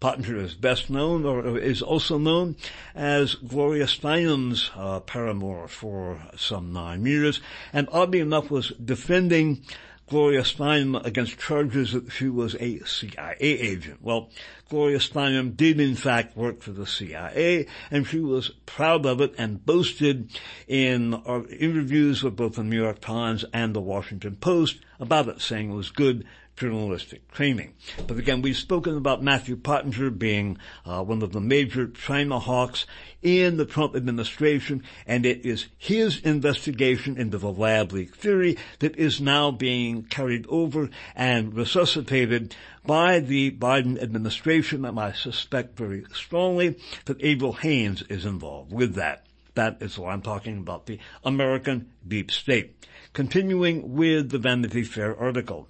Pottinger 0.00 0.36
is 0.36 0.54
best 0.54 0.90
known, 0.90 1.24
or 1.24 1.58
is 1.58 1.82
also 1.82 2.18
known 2.18 2.56
as 2.94 3.34
Gloria 3.34 3.84
Steinem's 3.84 4.70
uh, 4.74 5.00
paramour 5.00 5.68
for 5.68 6.20
some 6.36 6.72
nine 6.72 7.04
years, 7.04 7.40
and 7.72 7.88
oddly 7.92 8.20
enough 8.20 8.50
was 8.50 8.70
defending 8.82 9.62
Gloria 10.10 10.42
Steinem 10.42 11.00
against 11.06 11.38
charges 11.38 11.92
that 11.92 12.10
she 12.10 12.28
was 12.28 12.56
a 12.56 12.80
CIA 12.80 13.36
agent. 13.38 13.98
Well, 14.02 14.28
Gloria 14.68 14.98
Steinem 14.98 15.56
did 15.56 15.78
in 15.78 15.94
fact 15.94 16.36
work 16.36 16.62
for 16.62 16.72
the 16.72 16.84
CIA, 16.84 17.66
and 17.92 18.04
she 18.04 18.18
was 18.18 18.50
proud 18.66 19.06
of 19.06 19.20
it 19.20 19.34
and 19.38 19.64
boasted 19.64 20.36
in 20.66 21.14
uh, 21.14 21.44
interviews 21.44 22.24
with 22.24 22.34
both 22.34 22.56
the 22.56 22.64
New 22.64 22.82
York 22.82 23.00
Times 23.00 23.44
and 23.52 23.72
the 23.72 23.80
Washington 23.80 24.34
Post 24.34 24.80
about 24.98 25.28
it, 25.28 25.40
saying 25.40 25.70
it 25.70 25.74
was 25.74 25.90
good 25.90 26.26
journalistic 26.60 27.26
training. 27.32 27.72
But 28.06 28.18
again, 28.18 28.42
we've 28.42 28.54
spoken 28.54 28.94
about 28.94 29.22
Matthew 29.22 29.56
Pottinger 29.56 30.10
being 30.10 30.58
uh, 30.84 31.02
one 31.02 31.22
of 31.22 31.32
the 31.32 31.40
major 31.40 31.88
China 31.88 32.38
hawks 32.38 32.84
in 33.22 33.56
the 33.56 33.64
Trump 33.64 33.96
administration, 33.96 34.82
and 35.06 35.24
it 35.24 35.46
is 35.46 35.68
his 35.78 36.20
investigation 36.20 37.16
into 37.16 37.38
the 37.38 37.50
lab 37.50 37.92
leak 37.92 38.14
theory 38.14 38.58
that 38.80 38.94
is 38.96 39.22
now 39.22 39.50
being 39.50 40.02
carried 40.02 40.44
over 40.48 40.90
and 41.16 41.54
resuscitated 41.54 42.54
by 42.84 43.20
the 43.20 43.50
Biden 43.52 44.00
administration, 44.00 44.84
and 44.84 45.00
I 45.00 45.12
suspect 45.12 45.78
very 45.78 46.04
strongly 46.12 46.76
that 47.06 47.24
Avril 47.24 47.54
Haines 47.54 48.02
is 48.10 48.26
involved 48.26 48.70
with 48.70 48.96
that. 48.96 49.24
That 49.54 49.78
is 49.80 49.98
why 49.98 50.12
I'm 50.12 50.22
talking 50.22 50.58
about 50.58 50.84
the 50.84 50.98
American 51.24 51.90
deep 52.06 52.30
state. 52.30 52.76
Continuing 53.14 53.94
with 53.94 54.30
the 54.30 54.38
Vanity 54.38 54.84
Fair 54.84 55.18
article 55.18 55.68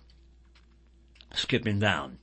skipping 1.35 1.79
down. 1.79 2.19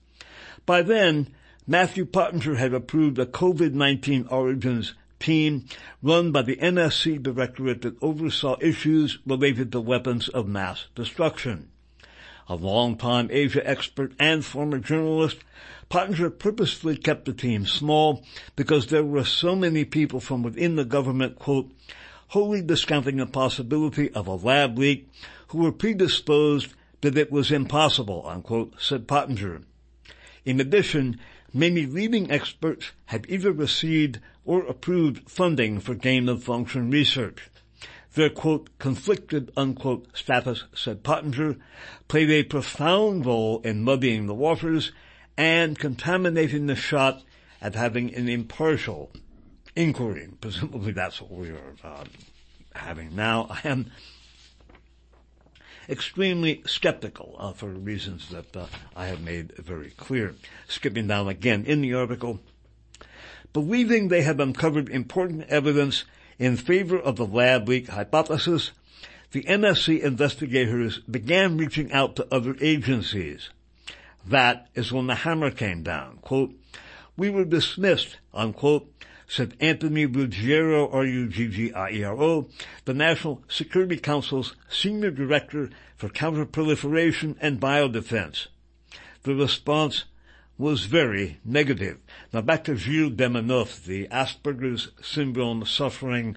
By 0.65 0.81
then, 0.81 1.33
Matthew 1.65 2.05
Pottinger 2.05 2.55
had 2.55 2.73
approved 2.73 3.19
a 3.19 3.25
COVID-19 3.25 4.31
origins 4.31 4.93
team 5.19 5.65
run 6.01 6.31
by 6.31 6.41
the 6.41 6.55
NSC 6.57 7.21
Directorate 7.21 7.81
that 7.81 8.01
oversaw 8.01 8.57
issues 8.61 9.19
related 9.25 9.71
to 9.71 9.81
weapons 9.81 10.29
of 10.29 10.47
mass 10.47 10.85
destruction. 10.95 11.69
A 12.49 12.55
long-time 12.55 13.27
Asia 13.31 13.67
expert 13.67 14.13
and 14.19 14.45
former 14.45 14.79
journalist, 14.79 15.37
Pottinger 15.89 16.29
purposefully 16.29 16.95
kept 16.97 17.25
the 17.25 17.33
team 17.33 17.65
small 17.65 18.23
because 18.55 18.87
there 18.87 19.03
were 19.03 19.25
so 19.25 19.55
many 19.55 19.85
people 19.85 20.19
from 20.19 20.43
within 20.43 20.75
the 20.75 20.85
government, 20.85 21.39
quote, 21.39 21.71
wholly 22.29 22.61
discounting 22.61 23.17
the 23.17 23.25
possibility 23.25 24.11
of 24.11 24.27
a 24.27 24.35
lab 24.35 24.77
leak 24.77 25.09
who 25.47 25.59
were 25.59 25.71
predisposed 25.71 26.73
that 27.09 27.17
it 27.17 27.31
was 27.31 27.51
impossible, 27.51 28.25
unquote, 28.27 28.75
said 28.79 29.07
Pottinger. 29.07 29.61
In 30.45 30.59
addition, 30.59 31.19
many 31.53 31.85
leading 31.85 32.31
experts 32.31 32.91
have 33.07 33.25
either 33.27 33.51
received 33.51 34.19
or 34.45 34.65
approved 34.65 35.29
funding 35.29 35.79
for 35.79 35.95
gain-of-function 35.95 36.89
research. 36.89 37.49
Their 38.13 38.29
quote, 38.29 38.69
conflicted 38.79 39.51
unquote 39.55 40.07
status, 40.17 40.63
said 40.73 41.03
Pottinger, 41.03 41.57
played 42.07 42.31
a 42.31 42.43
profound 42.43 43.25
role 43.25 43.61
in 43.61 43.83
muddying 43.83 44.25
the 44.25 44.33
waters 44.33 44.91
and 45.37 45.77
contaminating 45.77 46.65
the 46.65 46.75
shot 46.75 47.23
at 47.61 47.75
having 47.75 48.13
an 48.15 48.27
impartial 48.27 49.11
inquiry. 49.75 50.29
Presumably 50.41 50.93
that's 50.93 51.21
what 51.21 51.31
we 51.31 51.49
are 51.49 51.75
uh, 51.83 52.03
having 52.73 53.15
now. 53.15 53.47
I 53.49 53.67
am 53.67 53.91
extremely 55.89 56.63
skeptical 56.65 57.35
uh, 57.39 57.53
for 57.53 57.69
reasons 57.69 58.29
that 58.29 58.55
uh, 58.55 58.65
I 58.95 59.07
have 59.07 59.21
made 59.21 59.53
very 59.57 59.91
clear. 59.91 60.35
Skipping 60.67 61.07
down 61.07 61.27
again 61.27 61.65
in 61.65 61.81
the 61.81 61.93
article, 61.93 62.39
believing 63.53 64.07
they 64.07 64.21
have 64.21 64.39
uncovered 64.39 64.89
important 64.89 65.47
evidence 65.49 66.05
in 66.39 66.57
favor 66.57 66.99
of 66.99 67.15
the 67.15 67.25
lab 67.25 67.67
leak 67.67 67.89
hypothesis, 67.89 68.71
the 69.31 69.43
NSC 69.43 70.01
investigators 70.01 70.99
began 70.99 71.57
reaching 71.57 71.91
out 71.91 72.15
to 72.15 72.27
other 72.31 72.55
agencies. 72.61 73.49
That 74.25 74.67
is 74.75 74.91
when 74.91 75.07
the 75.07 75.15
hammer 75.15 75.51
came 75.51 75.83
down. 75.83 76.19
Quote, 76.21 76.53
we 77.15 77.29
were 77.29 77.45
dismissed, 77.45 78.17
unquote, 78.33 78.96
said 79.27 79.55
Anthony 79.59 80.05
Ruggiero, 80.05 80.89
R-U-G-G-I-E-R-O, 80.89 82.47
the 82.85 82.93
National 82.93 83.43
Security 83.49 83.97
Council's 83.97 84.55
Senior 84.69 85.11
Director 85.11 85.69
for 85.97 86.07
Counterproliferation 86.09 87.35
and 87.41 87.59
Biodefense. 87.59 88.47
The 89.23 89.35
response 89.35 90.05
was 90.57 90.85
very 90.85 91.39
negative. 91.45 91.99
Now 92.33 92.41
back 92.41 92.63
to 92.63 92.75
Gilles 92.75 93.11
Demaneuf, 93.11 93.83
the 93.83 94.07
Asperger's 94.07 94.89
syndrome 95.01 95.65
suffering 95.65 96.35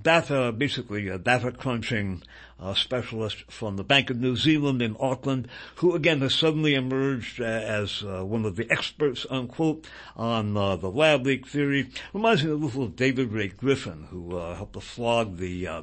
data, 0.00 0.52
basically 0.52 1.08
a 1.08 1.18
data 1.18 1.52
crunching 1.52 2.22
uh, 2.62 2.74
specialist 2.74 3.44
from 3.50 3.76
the 3.76 3.84
Bank 3.84 4.08
of 4.08 4.18
New 4.18 4.36
Zealand 4.36 4.80
in 4.80 4.96
Auckland, 5.00 5.48
who 5.76 5.94
again 5.94 6.20
has 6.20 6.34
suddenly 6.34 6.74
emerged 6.74 7.40
uh, 7.40 7.44
as 7.44 8.04
uh, 8.04 8.24
one 8.24 8.44
of 8.44 8.56
the 8.56 8.70
experts, 8.70 9.26
unquote, 9.28 9.86
on 10.16 10.56
uh, 10.56 10.76
the 10.76 10.90
lab 10.90 11.26
leak 11.26 11.46
theory. 11.46 11.90
Reminds 12.12 12.44
me 12.44 12.50
a 12.50 12.54
little 12.54 12.84
of 12.84 12.96
David 12.96 13.32
Ray 13.32 13.48
Griffin, 13.48 14.06
who 14.10 14.36
uh, 14.36 14.54
helped 14.54 14.74
to 14.74 14.80
flog 14.80 15.38
the 15.38 15.66
uh, 15.66 15.82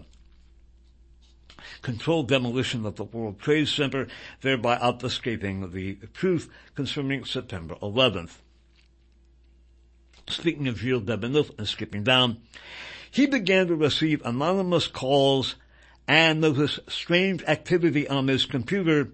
controlled 1.82 2.30
demolition 2.30 2.86
of 2.86 2.96
the 2.96 3.04
World 3.04 3.40
Trade 3.40 3.68
Center, 3.68 4.08
thereby 4.42 4.78
obfuscating 4.78 5.74
the 5.74 5.96
truth 6.14 6.50
concerning 6.76 7.26
September 7.26 7.76
11th. 7.82 8.38
Speaking 10.28 10.68
of 10.68 10.78
Gilles 10.78 11.02
Demaneuf 11.02 11.52
and 11.58 11.68
skipping 11.68 12.04
down, 12.04 12.38
he 13.12 13.26
began 13.26 13.68
to 13.68 13.76
receive 13.76 14.22
anonymous 14.24 14.88
calls 14.88 15.56
and 16.10 16.42
notice 16.42 16.80
strange 16.88 17.44
activity 17.44 18.08
on 18.08 18.28
his 18.28 18.48
computer, 18.48 19.10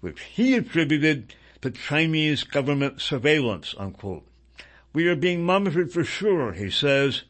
which 0.00 0.20
he 0.22 0.56
attributed 0.56 1.32
to 1.60 1.70
Chinese 1.70 2.42
government 2.42 3.00
surveillance, 3.00 3.76
unquote. 3.78 4.26
We 4.92 5.06
are 5.06 5.14
being 5.14 5.44
monitored 5.44 5.92
for 5.92 6.02
sure, 6.02 6.52
he 6.52 6.68
says. 6.68 7.22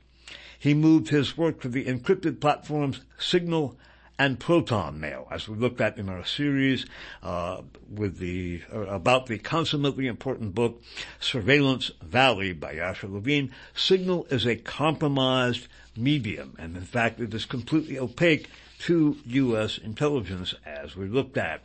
He 0.58 0.72
moved 0.72 1.10
his 1.10 1.36
work 1.36 1.60
to 1.60 1.68
the 1.68 1.84
encrypted 1.84 2.40
platforms 2.40 3.02
Signal 3.18 3.76
and 4.18 4.40
proton 4.40 4.98
mail, 4.98 5.28
as 5.30 5.46
we 5.46 5.56
looked 5.56 5.82
at 5.82 5.98
in 5.98 6.08
our 6.08 6.24
series 6.24 6.86
uh, 7.22 7.60
with 7.90 8.18
the 8.18 8.62
uh, 8.72 8.80
about 8.86 9.26
the 9.26 9.38
consummately 9.38 10.06
important 10.06 10.54
book 10.54 10.82
Surveillance 11.20 11.90
Valley 12.02 12.54
by 12.54 12.72
Yasha 12.72 13.08
Levine. 13.08 13.52
Signal 13.74 14.26
is 14.30 14.46
a 14.46 14.56
compromised 14.56 15.68
medium, 15.96 16.56
and 16.58 16.76
in 16.76 16.84
fact, 16.84 17.20
it 17.20 17.34
is 17.34 17.44
completely 17.44 17.98
opaque 17.98 18.48
to 18.82 19.16
U.S. 19.26 19.78
intelligence, 19.78 20.54
as 20.66 20.96
we 20.96 21.06
looked 21.06 21.36
at. 21.36 21.62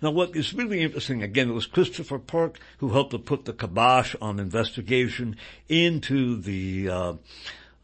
Now 0.00 0.12
what 0.12 0.36
is 0.36 0.54
really 0.54 0.82
interesting, 0.82 1.22
again, 1.22 1.50
it 1.50 1.54
was 1.54 1.66
Christopher 1.66 2.18
Park 2.18 2.60
who 2.78 2.90
helped 2.90 3.10
to 3.10 3.18
put 3.18 3.44
the 3.44 3.52
kibosh 3.52 4.14
on 4.20 4.38
investigation 4.38 5.36
into 5.68 6.40
the, 6.40 6.88
uh, 6.88 7.14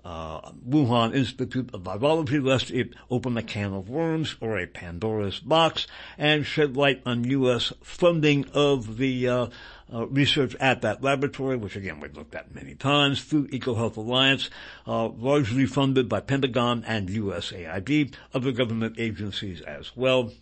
uh, 0.05 0.53
Wuhan 0.67 1.15
Institute 1.15 1.71
of 1.75 1.83
Virology 1.83 2.43
lest 2.43 2.71
it 2.71 2.95
open 3.11 3.37
a 3.37 3.43
can 3.43 3.75
of 3.75 3.89
worms 3.89 4.37
or 4.41 4.59
a 4.59 4.67
Pandora's 4.67 5.41
box 5.41 5.87
and 6.17 6.47
shed 6.47 6.77
light 6.77 7.03
on 7.05 7.25
U.S. 7.25 7.73
funding 7.83 8.47
of 8.55 8.97
the 8.97 9.29
uh, 9.29 9.47
uh, 9.93 10.07
research 10.07 10.55
at 10.61 10.83
that 10.83 11.03
laboratory, 11.03 11.57
which 11.57 11.77
again 11.77 12.01
we've 12.01 12.17
looked 12.17 12.35
at 12.35 12.55
many 12.55 12.75
times 12.75 13.23
through 13.23 13.49
EcoHealth 13.49 13.97
Alliance, 13.97 14.51
uh, 14.87 15.09
largely 15.09 15.67
funded 15.67 16.09
by 16.09 16.21
Pentagon 16.21 16.85
and 16.87 17.09
USAID, 17.09 18.15
other 18.35 18.53
government 18.53 18.97
agencies 18.99 19.61
as 19.63 19.97
well. 19.97 20.33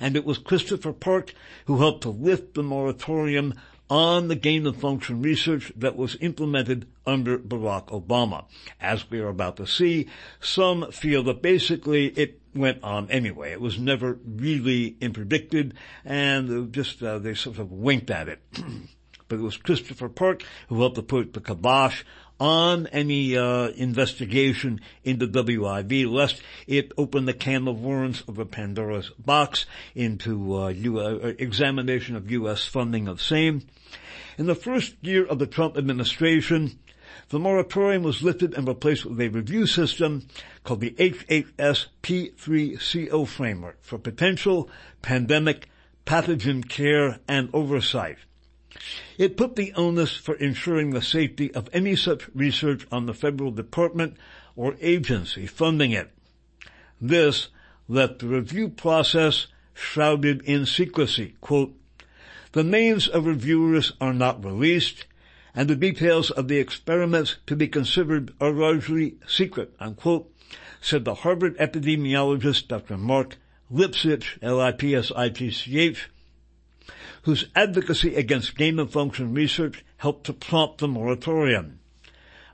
And 0.00 0.16
it 0.16 0.24
was 0.24 0.38
Christopher 0.38 0.92
Park 0.92 1.34
who 1.66 1.78
helped 1.78 2.02
to 2.02 2.10
lift 2.10 2.54
the 2.54 2.62
moratorium 2.62 3.54
on 3.88 4.28
the 4.28 4.34
gain 4.34 4.66
of 4.66 4.76
function 4.76 5.22
research 5.22 5.72
that 5.76 5.96
was 5.96 6.16
implemented 6.20 6.86
under 7.06 7.38
Barack 7.38 7.88
Obama. 7.88 8.44
As 8.80 9.08
we 9.10 9.20
are 9.20 9.28
about 9.28 9.56
to 9.58 9.66
see, 9.66 10.08
some 10.40 10.90
feel 10.90 11.22
that 11.24 11.42
basically 11.42 12.06
it 12.08 12.40
went 12.54 12.82
on 12.82 13.10
anyway. 13.10 13.52
It 13.52 13.60
was 13.60 13.78
never 13.78 14.18
really 14.24 14.96
interdicted 15.00 15.74
and 16.04 16.72
just, 16.72 17.02
uh, 17.02 17.18
they 17.18 17.34
sort 17.34 17.58
of 17.58 17.70
winked 17.70 18.10
at 18.10 18.28
it. 18.28 18.40
but 19.28 19.38
it 19.38 19.42
was 19.42 19.56
Christopher 19.56 20.08
Park 20.08 20.42
who 20.68 20.80
helped 20.80 20.96
to 20.96 21.02
put 21.02 21.32
the 21.32 21.40
kibosh 21.40 22.04
on 22.38 22.86
any 22.88 23.36
uh, 23.36 23.68
investigation 23.68 24.80
into 25.04 25.26
WIV, 25.26 26.10
lest 26.10 26.42
it 26.66 26.92
open 26.98 27.24
the 27.24 27.32
can 27.32 27.66
of 27.68 27.80
worms 27.80 28.22
of 28.28 28.38
a 28.38 28.44
Pandora's 28.44 29.10
box 29.10 29.66
into 29.94 30.56
uh, 30.56 30.68
U- 30.68 31.00
uh, 31.00 31.32
examination 31.38 32.16
of 32.16 32.30
U.S. 32.30 32.64
funding 32.66 33.08
of 33.08 33.22
same. 33.22 33.66
In 34.38 34.46
the 34.46 34.54
first 34.54 34.94
year 35.00 35.24
of 35.24 35.38
the 35.38 35.46
Trump 35.46 35.78
administration, 35.78 36.78
the 37.30 37.38
moratorium 37.38 38.02
was 38.02 38.22
lifted 38.22 38.54
and 38.54 38.68
replaced 38.68 39.06
with 39.06 39.20
a 39.20 39.28
review 39.28 39.66
system 39.66 40.28
called 40.62 40.80
the 40.80 40.90
HHS 40.90 41.86
P3CO 42.02 43.26
framework 43.26 43.82
for 43.82 43.98
potential 43.98 44.68
pandemic 45.00 45.68
pathogen 46.04 46.68
care 46.68 47.18
and 47.26 47.48
oversight. 47.52 48.18
It 49.18 49.36
put 49.36 49.56
the 49.56 49.72
onus 49.74 50.16
for 50.16 50.34
ensuring 50.34 50.90
the 50.90 51.02
safety 51.02 51.52
of 51.54 51.68
any 51.72 51.96
such 51.96 52.28
research 52.34 52.86
on 52.92 53.06
the 53.06 53.14
federal 53.14 53.50
department 53.50 54.16
or 54.54 54.76
agency 54.80 55.46
funding 55.46 55.92
it. 55.92 56.10
This 57.00 57.48
left 57.88 58.20
the 58.20 58.28
review 58.28 58.68
process 58.68 59.46
shrouded 59.74 60.42
in 60.42 60.66
secrecy. 60.66 61.36
Quote, 61.40 61.74
the 62.52 62.64
names 62.64 63.06
of 63.08 63.26
reviewers 63.26 63.92
are 64.00 64.14
not 64.14 64.44
released 64.44 65.06
and 65.54 65.68
the 65.68 65.76
details 65.76 66.30
of 66.30 66.48
the 66.48 66.58
experiments 66.58 67.36
to 67.46 67.56
be 67.56 67.66
considered 67.66 68.32
are 68.40 68.52
largely 68.52 69.16
secret, 69.26 69.74
unquote, 69.80 70.30
said 70.80 71.04
the 71.04 71.14
Harvard 71.14 71.56
epidemiologist 71.58 72.68
Dr. 72.68 72.98
Mark 72.98 73.36
Lipsitch, 73.72 74.38
L-I-P-S-I-T-C-H, 74.42 76.10
whose 77.26 77.46
advocacy 77.56 78.14
against 78.14 78.56
gain-of-function 78.56 79.34
research 79.34 79.84
helped 79.96 80.24
to 80.24 80.32
prompt 80.32 80.78
the 80.78 80.86
moratorium. 80.86 81.80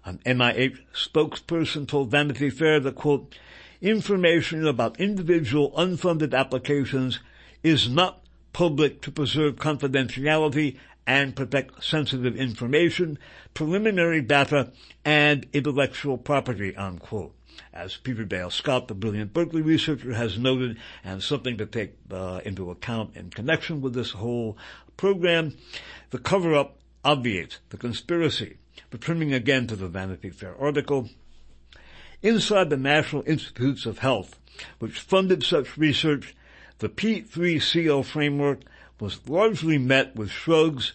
An 0.02 0.18
NIH 0.24 0.78
spokesperson 0.94 1.86
told 1.86 2.10
Vanity 2.10 2.48
Fair 2.48 2.80
that, 2.80 2.94
quote, 2.94 3.36
information 3.82 4.66
about 4.66 4.98
individual 4.98 5.72
unfunded 5.72 6.32
applications 6.32 7.18
is 7.62 7.90
not 7.90 8.24
public 8.54 9.02
to 9.02 9.10
preserve 9.10 9.56
confidentiality 9.56 10.78
and 11.06 11.36
protect 11.36 11.84
sensitive 11.84 12.34
information, 12.34 13.18
preliminary 13.52 14.22
data, 14.22 14.72
and 15.04 15.46
intellectual 15.52 16.16
property, 16.16 16.74
unquote 16.76 17.34
as 17.72 17.96
Peter 17.96 18.24
Dale 18.24 18.50
Scott, 18.50 18.88
the 18.88 18.94
brilliant 18.94 19.32
Berkeley 19.32 19.62
researcher, 19.62 20.14
has 20.14 20.38
noted, 20.38 20.78
and 21.04 21.22
something 21.22 21.56
to 21.58 21.66
take 21.66 21.94
uh, 22.10 22.40
into 22.44 22.70
account 22.70 23.16
in 23.16 23.30
connection 23.30 23.80
with 23.80 23.94
this 23.94 24.12
whole 24.12 24.56
program, 24.96 25.56
the 26.10 26.18
cover-up 26.18 26.78
obviates 27.04 27.58
the 27.70 27.76
conspiracy. 27.76 28.58
Returning 28.90 29.32
again 29.32 29.66
to 29.66 29.76
the 29.76 29.88
Vanity 29.88 30.30
Fair 30.30 30.54
article, 30.58 31.08
inside 32.22 32.70
the 32.70 32.76
National 32.76 33.22
Institutes 33.26 33.86
of 33.86 33.98
Health, 33.98 34.38
which 34.78 35.00
funded 35.00 35.42
such 35.42 35.76
research, 35.76 36.34
the 36.78 36.88
P3CO 36.88 38.04
framework 38.04 38.60
was 39.00 39.26
largely 39.28 39.78
met 39.78 40.14
with 40.14 40.30
shrugs 40.30 40.92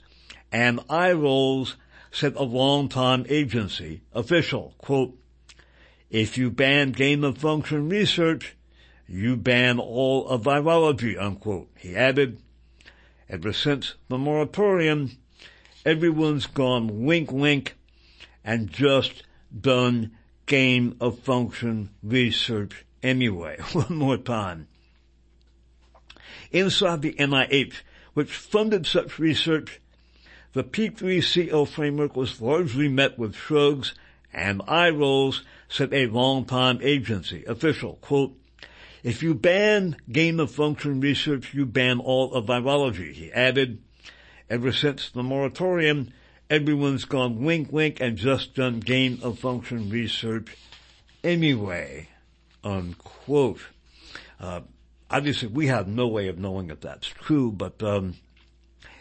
and 0.52 0.80
eye 0.90 1.12
rolls, 1.12 1.76
said 2.12 2.36
a 2.36 2.44
long-time 2.44 3.26
agency 3.30 4.02
official. 4.14 4.74
Quote, 4.78 5.18
if 6.10 6.38
you 6.38 6.50
ban 6.50 6.92
gain 6.92 7.24
of 7.24 7.38
function 7.38 7.90
research, 7.90 8.56
you 9.08 9.36
ban 9.36 9.80
all 9.80 10.28
of 10.28 10.44
virology, 10.44 11.20
unquote. 11.20 11.70
He 11.78 11.96
added, 11.96 12.40
ever 13.30 13.54
since 13.54 13.96
the 14.08 14.18
moratorium, 14.18 15.18
everyone's 15.86 16.46
gone 16.46 17.06
wink 17.06 17.32
wink 17.32 17.76
and 18.44 18.70
just 18.70 19.24
done 19.60 20.12
gain 20.46 20.96
of 21.00 21.20
function 21.20 21.90
research 22.02 22.86
anyway. 23.04 23.58
One 23.74 23.96
more 23.96 24.18
time. 24.18 24.68
Inside 26.52 27.02
the 27.02 27.14
NIH, 27.14 27.74
which 28.14 28.32
funded 28.32 28.86
such 28.86 29.20
research, 29.20 29.82
the 30.54 30.64
P3CO 30.64 31.68
framework 31.68 32.16
was 32.16 32.42
largely 32.42 32.88
met 32.88 33.20
with 33.20 33.36
shrugs 33.36 33.94
and 34.34 34.62
eye 34.68 34.90
rolls 34.90 35.44
said 35.70 35.94
a 35.94 36.08
long-time 36.08 36.80
agency 36.82 37.44
official, 37.46 37.96
quote, 38.02 38.38
if 39.04 39.24
you 39.24 39.34
ban 39.34 39.96
gain 40.12 40.40
of 40.40 40.52
function 40.52 41.00
research, 41.00 41.54
you 41.54 41.66
ban 41.66 42.00
all 42.00 42.34
of 42.34 42.46
virology. 42.48 43.14
He 43.14 43.32
added, 43.32 43.82
ever 44.50 44.72
since 44.72 45.10
the 45.10 45.24
moratorium, 45.24 46.12
everyone's 46.50 47.06
gone 47.06 47.44
wink 47.44 47.72
wink 47.72 48.00
and 48.02 48.18
just 48.18 48.56
done 48.56 48.80
gain 48.80 49.20
of 49.22 49.40
function 49.40 49.90
research 49.90 50.58
anyway, 51.24 52.10
unquote. 52.64 53.62
Uh, 54.40 54.62
obviously 55.10 55.48
we 55.48 55.68
have 55.68 55.88
no 55.88 56.08
way 56.08 56.28
of 56.28 56.38
knowing 56.38 56.70
if 56.70 56.82
that's 56.82 57.08
true, 57.08 57.52
but, 57.52 57.82
um, 57.84 58.16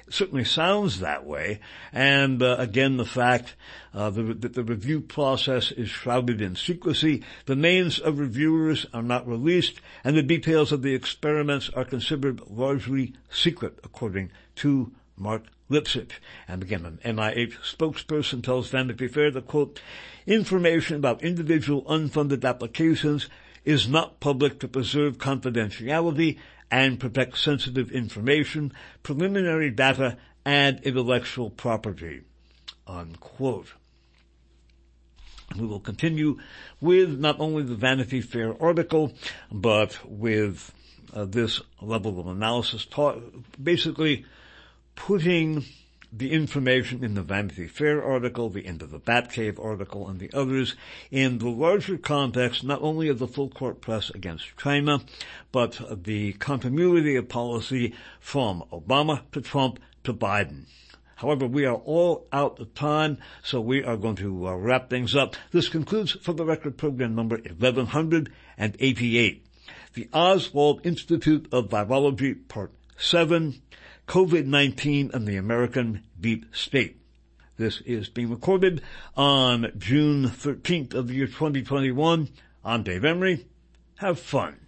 certainly 0.08 0.44
sounds 0.44 1.00
that 1.00 1.24
way. 1.24 1.60
And 1.92 2.42
uh, 2.42 2.56
again, 2.58 2.96
the 2.96 3.04
fact 3.04 3.54
uh, 3.94 4.10
that 4.10 4.54
the 4.54 4.64
review 4.64 5.00
process 5.00 5.72
is 5.72 5.88
shrouded 5.88 6.40
in 6.40 6.56
secrecy, 6.56 7.22
the 7.46 7.56
names 7.56 7.98
of 7.98 8.18
reviewers 8.18 8.86
are 8.92 9.02
not 9.02 9.26
released, 9.26 9.80
and 10.04 10.16
the 10.16 10.22
details 10.22 10.72
of 10.72 10.82
the 10.82 10.94
experiments 10.94 11.70
are 11.74 11.84
considered 11.84 12.40
largely 12.48 13.14
secret, 13.30 13.78
according 13.82 14.30
to 14.56 14.92
Mark 15.16 15.44
Lipsitch. 15.70 16.12
And 16.46 16.62
again, 16.62 16.84
an 16.84 17.16
NIH 17.16 17.54
spokesperson 17.62 18.42
tells 18.42 18.68
Vanity 18.68 19.08
Fair 19.08 19.30
that, 19.30 19.46
quote, 19.46 19.80
information 20.26 20.96
about 20.96 21.22
individual 21.22 21.82
unfunded 21.84 22.44
applications 22.44 23.28
is 23.64 23.88
not 23.88 24.20
public 24.20 24.60
to 24.60 24.68
preserve 24.68 25.18
confidentiality 25.18 26.38
and 26.70 26.98
protect 26.98 27.38
sensitive 27.38 27.90
information, 27.90 28.72
preliminary 29.02 29.70
data, 29.70 30.16
and 30.44 30.80
intellectual 30.82 31.50
property. 31.50 32.22
Unquote. 32.86 33.72
We 35.58 35.66
will 35.66 35.80
continue 35.80 36.38
with 36.80 37.18
not 37.18 37.38
only 37.40 37.62
the 37.62 37.76
Vanity 37.76 38.20
Fair 38.20 38.60
article, 38.60 39.12
but 39.50 39.98
with 40.04 40.72
uh, 41.14 41.24
this 41.24 41.60
level 41.80 42.18
of 42.18 42.26
analysis, 42.26 42.84
ta- 42.84 43.16
basically 43.62 44.24
putting 44.96 45.64
the 46.18 46.32
information 46.32 47.04
in 47.04 47.14
the 47.14 47.22
Vanity 47.22 47.66
Fair 47.66 48.02
article, 48.02 48.48
the 48.48 48.66
End 48.66 48.80
of 48.80 48.90
the 48.90 48.98
Batcave 48.98 49.62
article, 49.62 50.08
and 50.08 50.18
the 50.18 50.30
others 50.32 50.74
in 51.10 51.36
the 51.38 51.48
larger 51.48 51.98
context 51.98 52.64
not 52.64 52.80
only 52.80 53.08
of 53.08 53.18
the 53.18 53.28
full 53.28 53.50
court 53.50 53.82
press 53.82 54.08
against 54.10 54.56
China, 54.56 55.02
but 55.52 55.78
the 56.04 56.32
continuity 56.34 57.16
of 57.16 57.28
policy 57.28 57.94
from 58.18 58.64
Obama 58.72 59.22
to 59.32 59.42
Trump 59.42 59.78
to 60.04 60.14
Biden. 60.14 60.64
However, 61.16 61.46
we 61.46 61.66
are 61.66 61.76
all 61.76 62.26
out 62.32 62.60
of 62.60 62.74
time, 62.74 63.18
so 63.42 63.60
we 63.60 63.84
are 63.84 63.96
going 63.96 64.16
to 64.16 64.48
uh, 64.48 64.54
wrap 64.54 64.90
things 64.90 65.14
up. 65.14 65.36
This 65.50 65.68
concludes 65.68 66.12
for 66.12 66.32
the 66.32 66.44
record 66.44 66.78
program 66.78 67.14
number 67.14 67.36
1188. 67.36 69.46
The 69.94 70.08
Oswald 70.12 70.86
Institute 70.86 71.48
of 71.52 71.68
Virology, 71.68 72.48
Part 72.48 72.72
7, 72.98 73.62
COVID-19 74.06 75.12
and 75.12 75.26
the 75.26 75.36
American 75.36 76.04
Deep 76.20 76.46
State. 76.54 77.00
This 77.56 77.80
is 77.80 78.08
being 78.08 78.30
recorded 78.30 78.80
on 79.16 79.72
June 79.76 80.26
13th 80.26 80.94
of 80.94 81.08
the 81.08 81.14
year 81.14 81.26
2021. 81.26 82.28
I'm 82.64 82.82
Dave 82.84 83.04
Emory. 83.04 83.46
Have 83.96 84.20
fun. 84.20 84.58